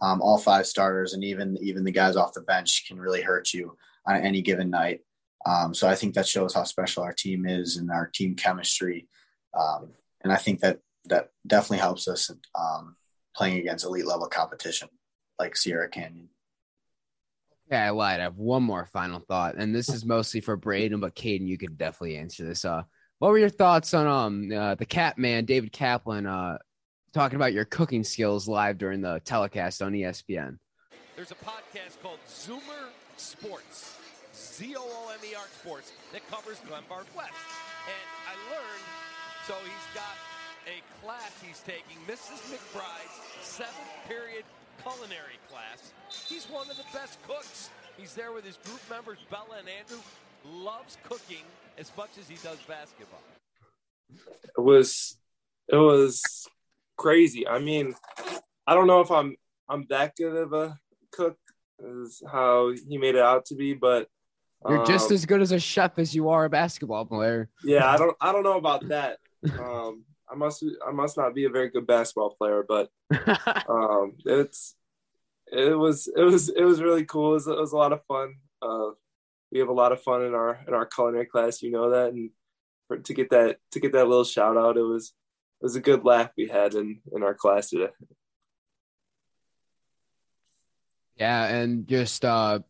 um, 0.00 0.22
all 0.22 0.38
five 0.38 0.66
starters 0.66 1.14
and 1.14 1.24
even 1.24 1.58
even 1.60 1.84
the 1.84 1.92
guys 1.92 2.16
off 2.16 2.34
the 2.34 2.40
bench 2.42 2.84
can 2.86 2.98
really 2.98 3.22
hurt 3.22 3.52
you 3.52 3.76
on 4.06 4.16
any 4.16 4.42
given 4.42 4.70
night. 4.70 5.00
Um, 5.46 5.74
so 5.74 5.88
I 5.88 5.94
think 5.94 6.14
that 6.14 6.26
shows 6.26 6.54
how 6.54 6.64
special 6.64 7.02
our 7.02 7.12
team 7.12 7.46
is 7.46 7.76
and 7.76 7.90
our 7.90 8.10
team 8.12 8.34
chemistry. 8.34 9.08
Um, 9.58 9.90
and 10.22 10.32
I 10.32 10.36
think 10.36 10.60
that 10.60 10.80
that 11.06 11.30
definitely 11.46 11.78
helps 11.78 12.08
us 12.08 12.30
um, 12.58 12.96
playing 13.34 13.58
against 13.58 13.84
elite 13.84 14.06
level 14.06 14.26
competition 14.26 14.88
like 15.38 15.56
Sierra 15.56 15.88
Canyon. 15.88 16.28
Yeah, 17.70 17.86
I 17.86 17.90
lied. 17.90 18.20
I 18.20 18.24
have 18.24 18.38
one 18.38 18.62
more 18.62 18.86
final 18.86 19.20
thought, 19.20 19.56
and 19.56 19.74
this 19.74 19.90
is 19.90 20.04
mostly 20.04 20.40
for 20.40 20.56
Braden, 20.56 21.00
but 21.00 21.14
Caden, 21.14 21.46
you 21.46 21.58
could 21.58 21.76
definitely 21.76 22.16
answer 22.16 22.44
this. 22.44 22.64
Uh, 22.64 22.82
what 23.18 23.30
were 23.30 23.38
your 23.38 23.50
thoughts 23.50 23.92
on 23.94 24.06
um 24.06 24.50
uh, 24.52 24.74
the 24.74 24.86
Cat 24.86 25.18
Man, 25.18 25.44
David 25.44 25.70
Kaplan, 25.70 26.26
uh, 26.26 26.58
talking 27.12 27.36
about 27.36 27.52
your 27.52 27.66
cooking 27.66 28.04
skills 28.04 28.48
live 28.48 28.78
during 28.78 29.02
the 29.02 29.20
telecast 29.24 29.82
on 29.82 29.92
ESPN? 29.92 30.58
There's 31.14 31.30
a 31.30 31.34
podcast 31.34 32.00
called 32.02 32.20
Zoomer 32.26 32.88
Sports, 33.16 33.97
Z 34.58 34.74
O 34.76 34.82
O 34.82 35.12
M 35.14 35.20
E 35.22 35.36
R 35.36 35.46
Sports, 35.62 35.92
that 36.12 36.28
covers 36.28 36.58
Glenbard 36.66 37.06
West, 37.14 37.46
and 37.86 38.08
I 38.26 38.34
learned. 38.50 38.86
So 39.46 39.54
he's 39.62 39.88
got 39.94 40.18
a 40.66 40.82
class 41.00 41.30
he's 41.40 41.60
taking, 41.60 41.96
Mrs. 42.10 42.42
McBride's 42.50 43.22
seventh 43.40 43.76
period 44.08 44.42
culinary 44.82 45.38
class. 45.48 45.92
He's 46.26 46.46
one 46.46 46.68
of 46.68 46.76
the 46.76 46.82
best 46.92 47.22
cooks. 47.22 47.70
He's 47.96 48.14
there 48.14 48.32
with 48.32 48.44
his 48.44 48.56
group 48.64 48.80
members, 48.90 49.18
Bella 49.30 49.60
and 49.60 49.68
Andrew. 49.68 50.02
Loves 50.44 50.98
cooking 51.04 51.44
as 51.78 51.92
much 51.96 52.10
as 52.18 52.28
he 52.28 52.34
does 52.42 52.58
basketball. 52.66 53.22
It 54.10 54.60
was 54.60 55.18
it 55.68 55.76
was 55.76 56.48
crazy. 56.96 57.46
I 57.46 57.60
mean, 57.60 57.94
I 58.66 58.74
don't 58.74 58.88
know 58.88 59.02
if 59.02 59.12
I'm 59.12 59.36
I'm 59.68 59.86
that 59.88 60.16
good 60.16 60.34
of 60.34 60.52
a 60.52 60.76
cook 61.12 61.38
is 61.78 62.24
how 62.28 62.72
he 62.88 62.98
made 62.98 63.14
it 63.14 63.22
out 63.22 63.46
to 63.46 63.54
be, 63.54 63.74
but 63.74 64.08
You're 64.66 64.84
just 64.84 65.10
um, 65.10 65.14
as 65.14 65.26
good 65.26 65.40
as 65.40 65.52
a 65.52 65.58
chef 65.58 65.98
as 65.98 66.14
you 66.14 66.30
are 66.30 66.44
a 66.44 66.50
basketball 66.50 67.04
player. 67.04 67.48
yeah, 67.62 67.88
I 67.88 67.96
don't 67.98 68.16
I 68.20 68.32
don't 68.32 68.42
know 68.42 68.58
about 68.58 68.88
that. 68.88 69.18
Um, 69.58 70.04
I 70.30 70.34
must 70.34 70.64
I 70.86 70.90
must 70.90 71.16
not 71.16 71.34
be 71.34 71.44
a 71.44 71.50
very 71.50 71.68
good 71.70 71.86
basketball 71.86 72.34
player, 72.36 72.64
but 72.66 72.90
um, 73.68 74.14
it's 74.24 74.74
it 75.46 75.78
was 75.78 76.08
it 76.14 76.22
was 76.22 76.48
it 76.48 76.64
was 76.64 76.82
really 76.82 77.04
cool. 77.04 77.30
It 77.30 77.34
was, 77.34 77.46
it 77.46 77.58
was 77.58 77.72
a 77.72 77.76
lot 77.76 77.92
of 77.92 78.04
fun. 78.06 78.34
Uh, 78.60 78.90
we 79.52 79.60
have 79.60 79.68
a 79.68 79.72
lot 79.72 79.92
of 79.92 80.02
fun 80.02 80.24
in 80.24 80.34
our 80.34 80.60
in 80.66 80.74
our 80.74 80.86
culinary 80.86 81.26
class, 81.26 81.62
you 81.62 81.70
know 81.70 81.90
that, 81.90 82.12
and 82.12 82.30
for, 82.88 82.98
to 82.98 83.14
get 83.14 83.30
that 83.30 83.58
to 83.72 83.80
get 83.80 83.92
that 83.92 84.08
little 84.08 84.24
shout 84.24 84.56
out, 84.56 84.76
it 84.76 84.82
was 84.82 85.14
it 85.60 85.64
was 85.64 85.76
a 85.76 85.80
good 85.80 86.04
laugh 86.04 86.30
we 86.36 86.48
had 86.48 86.74
in 86.74 87.00
in 87.12 87.22
our 87.22 87.34
class 87.34 87.70
today. 87.70 87.90
yeah, 91.16 91.46
and 91.46 91.86
just 91.86 92.24
uh, 92.24 92.60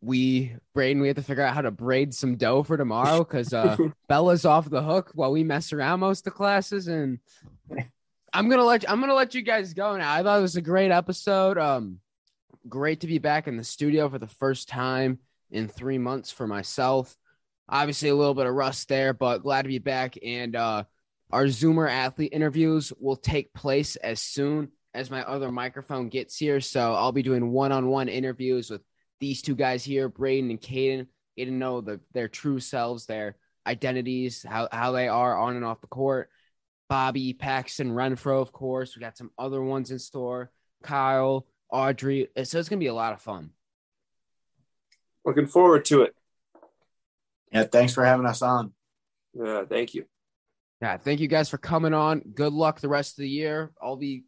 we 0.00 0.54
Braden, 0.74 1.00
we 1.00 1.08
have 1.08 1.16
to 1.16 1.22
figure 1.22 1.42
out 1.42 1.54
how 1.54 1.62
to 1.62 1.70
braid 1.70 2.14
some 2.14 2.36
dough 2.36 2.62
for 2.62 2.76
tomorrow 2.76 3.18
because 3.18 3.52
uh, 3.52 3.76
Bella's 4.08 4.44
off 4.44 4.70
the 4.70 4.82
hook 4.82 5.10
while 5.14 5.32
we 5.32 5.42
mess 5.42 5.72
around 5.72 6.00
most 6.00 6.20
of 6.20 6.24
the 6.24 6.30
classes, 6.32 6.88
and 6.88 7.18
I'm 8.32 8.48
gonna 8.48 8.64
let 8.64 8.88
I'm 8.88 9.00
gonna 9.00 9.14
let 9.14 9.34
you 9.34 9.42
guys 9.42 9.74
go 9.74 9.96
now. 9.96 10.12
I 10.12 10.22
thought 10.22 10.38
it 10.38 10.42
was 10.42 10.56
a 10.56 10.62
great 10.62 10.90
episode. 10.90 11.58
Um, 11.58 12.00
great 12.68 13.00
to 13.00 13.06
be 13.06 13.18
back 13.18 13.48
in 13.48 13.56
the 13.56 13.64
studio 13.64 14.08
for 14.08 14.18
the 14.18 14.28
first 14.28 14.68
time 14.68 15.18
in 15.50 15.68
three 15.68 15.98
months 15.98 16.30
for 16.30 16.46
myself. 16.46 17.16
Obviously, 17.68 18.08
a 18.08 18.14
little 18.14 18.34
bit 18.34 18.46
of 18.46 18.54
rust 18.54 18.88
there, 18.88 19.12
but 19.12 19.38
glad 19.38 19.62
to 19.62 19.68
be 19.68 19.78
back. 19.78 20.16
And 20.22 20.54
uh, 20.56 20.84
our 21.30 21.44
Zoomer 21.44 21.90
athlete 21.90 22.32
interviews 22.32 22.92
will 22.98 23.16
take 23.16 23.52
place 23.52 23.96
as 23.96 24.20
soon 24.20 24.70
as 24.94 25.10
my 25.10 25.22
other 25.22 25.52
microphone 25.52 26.08
gets 26.08 26.36
here. 26.36 26.60
So 26.60 26.94
I'll 26.94 27.12
be 27.12 27.22
doing 27.22 27.50
one-on-one 27.50 28.08
interviews 28.08 28.70
with 28.70 28.82
these 29.20 29.42
two 29.42 29.54
guys 29.54 29.84
here, 29.84 30.08
Braden 30.08 30.50
and 30.50 30.60
Caden, 30.60 31.06
getting 31.36 31.54
to 31.54 31.58
know 31.58 31.80
the, 31.80 32.00
their 32.12 32.28
true 32.28 32.60
selves, 32.60 33.06
their 33.06 33.36
identities, 33.66 34.44
how, 34.48 34.68
how 34.70 34.92
they 34.92 35.08
are 35.08 35.38
on 35.38 35.56
and 35.56 35.64
off 35.64 35.80
the 35.80 35.86
court. 35.86 36.30
Bobby, 36.88 37.34
Paxton, 37.34 37.90
Renfro, 37.90 38.40
of 38.40 38.52
course. 38.52 38.96
We 38.96 39.00
got 39.00 39.18
some 39.18 39.30
other 39.38 39.62
ones 39.62 39.90
in 39.90 39.98
store. 39.98 40.50
Kyle, 40.82 41.46
Audrey. 41.70 42.28
So 42.44 42.58
it's 42.58 42.68
gonna 42.68 42.80
be 42.80 42.86
a 42.86 42.94
lot 42.94 43.12
of 43.12 43.20
fun. 43.20 43.50
Looking 45.24 45.46
forward 45.46 45.84
to 45.86 46.02
it. 46.02 46.14
Yeah, 47.52 47.64
thanks 47.64 47.92
for 47.92 48.04
having 48.04 48.26
us 48.26 48.40
on. 48.40 48.72
Yeah, 49.34 49.64
thank 49.68 49.94
you. 49.94 50.06
Yeah, 50.80 50.96
thank 50.96 51.20
you 51.20 51.28
guys 51.28 51.50
for 51.50 51.58
coming 51.58 51.92
on. 51.92 52.20
Good 52.20 52.52
luck 52.52 52.80
the 52.80 52.88
rest 52.88 53.18
of 53.18 53.22
the 53.22 53.28
year. 53.28 53.72
I'll 53.82 53.96
be 53.96 54.24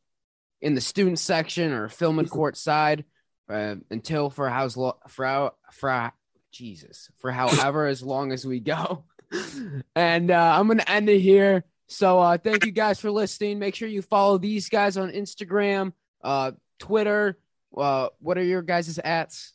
in 0.61 0.75
the 0.75 0.81
student 0.81 1.19
section 1.19 1.73
or 1.73 1.89
filming 1.89 2.27
court 2.29 2.57
side 2.57 3.05
uh, 3.49 3.77
until 3.91 4.31
for 4.31 4.49
how's 4.49 4.77
lo- 4.77 4.99
for 5.09 5.25
how, 5.25 5.55
for 5.73 5.91
how- 5.91 6.13
Jesus 6.53 7.09
for 7.19 7.31
however 7.31 7.87
as 7.87 8.03
long 8.03 8.33
as 8.33 8.45
we 8.45 8.59
go. 8.59 9.05
and 9.95 10.33
uh, 10.33 10.57
I'm 10.59 10.67
gonna 10.67 10.83
end 10.89 11.09
it 11.09 11.21
here. 11.21 11.63
So 11.87 12.19
uh, 12.19 12.39
thank 12.39 12.67
you 12.67 12.73
guys 12.73 12.99
for 12.99 13.11
listening. 13.11 13.61
Make 13.61 13.77
sure 13.77 13.87
you 13.87 14.03
follow 14.03 14.37
these 14.37 14.69
guys 14.69 14.97
on 14.97 15.13
Instagram, 15.13 15.93
uh, 16.25 16.51
Twitter. 16.81 17.39
Uh, 17.77 18.09
what 18.19 18.37
are 18.37 18.43
your 18.43 18.63
guys' 18.63 18.99
ats? 19.03 19.53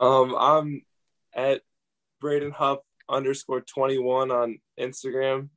Um, 0.00 0.34
I'm 0.36 0.82
at 1.34 1.62
Braden 2.20 2.52
Huff 2.52 2.78
underscore 3.08 3.60
twenty 3.60 3.98
one 3.98 4.30
on 4.30 4.58
Instagram. 4.78 5.48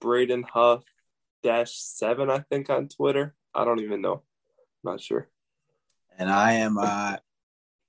Braden 0.00 0.42
Huff 0.42 0.82
dash 1.42 1.74
seven, 1.76 2.30
I 2.30 2.40
think, 2.40 2.70
on 2.70 2.88
Twitter. 2.88 3.34
I 3.54 3.64
don't 3.64 3.80
even 3.80 4.00
know. 4.00 4.22
not 4.82 5.00
sure. 5.00 5.28
And 6.18 6.30
I 6.30 6.52
am 6.54 6.78
uh, 6.78 7.16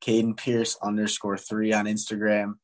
Caden 0.02 0.38
Pierce 0.38 0.78
underscore 0.82 1.38
three 1.38 1.74
on 1.74 1.86
Instagram 1.86 2.56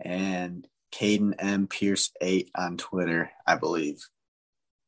and 0.00 0.66
Caden 0.92 1.34
M 1.38 1.66
Pierce 1.66 2.10
eight 2.20 2.50
on 2.56 2.76
Twitter, 2.76 3.30
I 3.46 3.56
believe. 3.56 4.06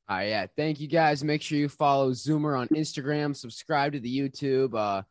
All 0.09 0.17
right, 0.17 0.29
yeah. 0.29 0.47
Thank 0.57 0.81
you 0.81 0.87
guys. 0.87 1.25
Make 1.25 1.43
sure 1.43 1.59
you 1.59 1.69
follow 1.69 2.13
Zoomer 2.13 2.59
on 2.59 2.69
Instagram, 2.69 3.35
subscribe 3.35 3.93
to 3.93 4.01
the 4.01 4.19
YouTube, 4.19 4.75
uh, 4.75 5.03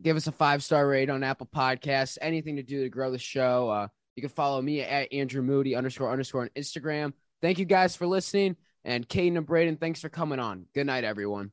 give 0.00 0.16
us 0.16 0.26
a 0.26 0.32
five 0.32 0.64
star 0.64 0.86
rate 0.86 1.10
on 1.10 1.22
Apple 1.22 1.48
Podcasts. 1.54 2.18
Anything 2.20 2.56
to 2.56 2.62
do 2.62 2.82
to 2.82 2.88
grow 2.88 3.12
the 3.12 3.18
show. 3.18 3.68
Uh, 3.70 3.88
you 4.16 4.20
can 4.20 4.30
follow 4.30 4.60
me 4.60 4.80
at 4.80 5.12
Andrew 5.12 5.42
Moody 5.42 5.76
underscore 5.76 6.10
underscore 6.10 6.42
on 6.42 6.50
Instagram. 6.56 7.12
Thank 7.40 7.58
you 7.58 7.64
guys 7.64 7.94
for 7.94 8.06
listening. 8.06 8.56
And 8.84 9.08
Caden 9.08 9.36
and 9.36 9.46
Braden, 9.46 9.76
thanks 9.76 10.00
for 10.00 10.08
coming 10.08 10.40
on. 10.40 10.66
Good 10.74 10.86
night, 10.86 11.04
everyone. 11.04 11.52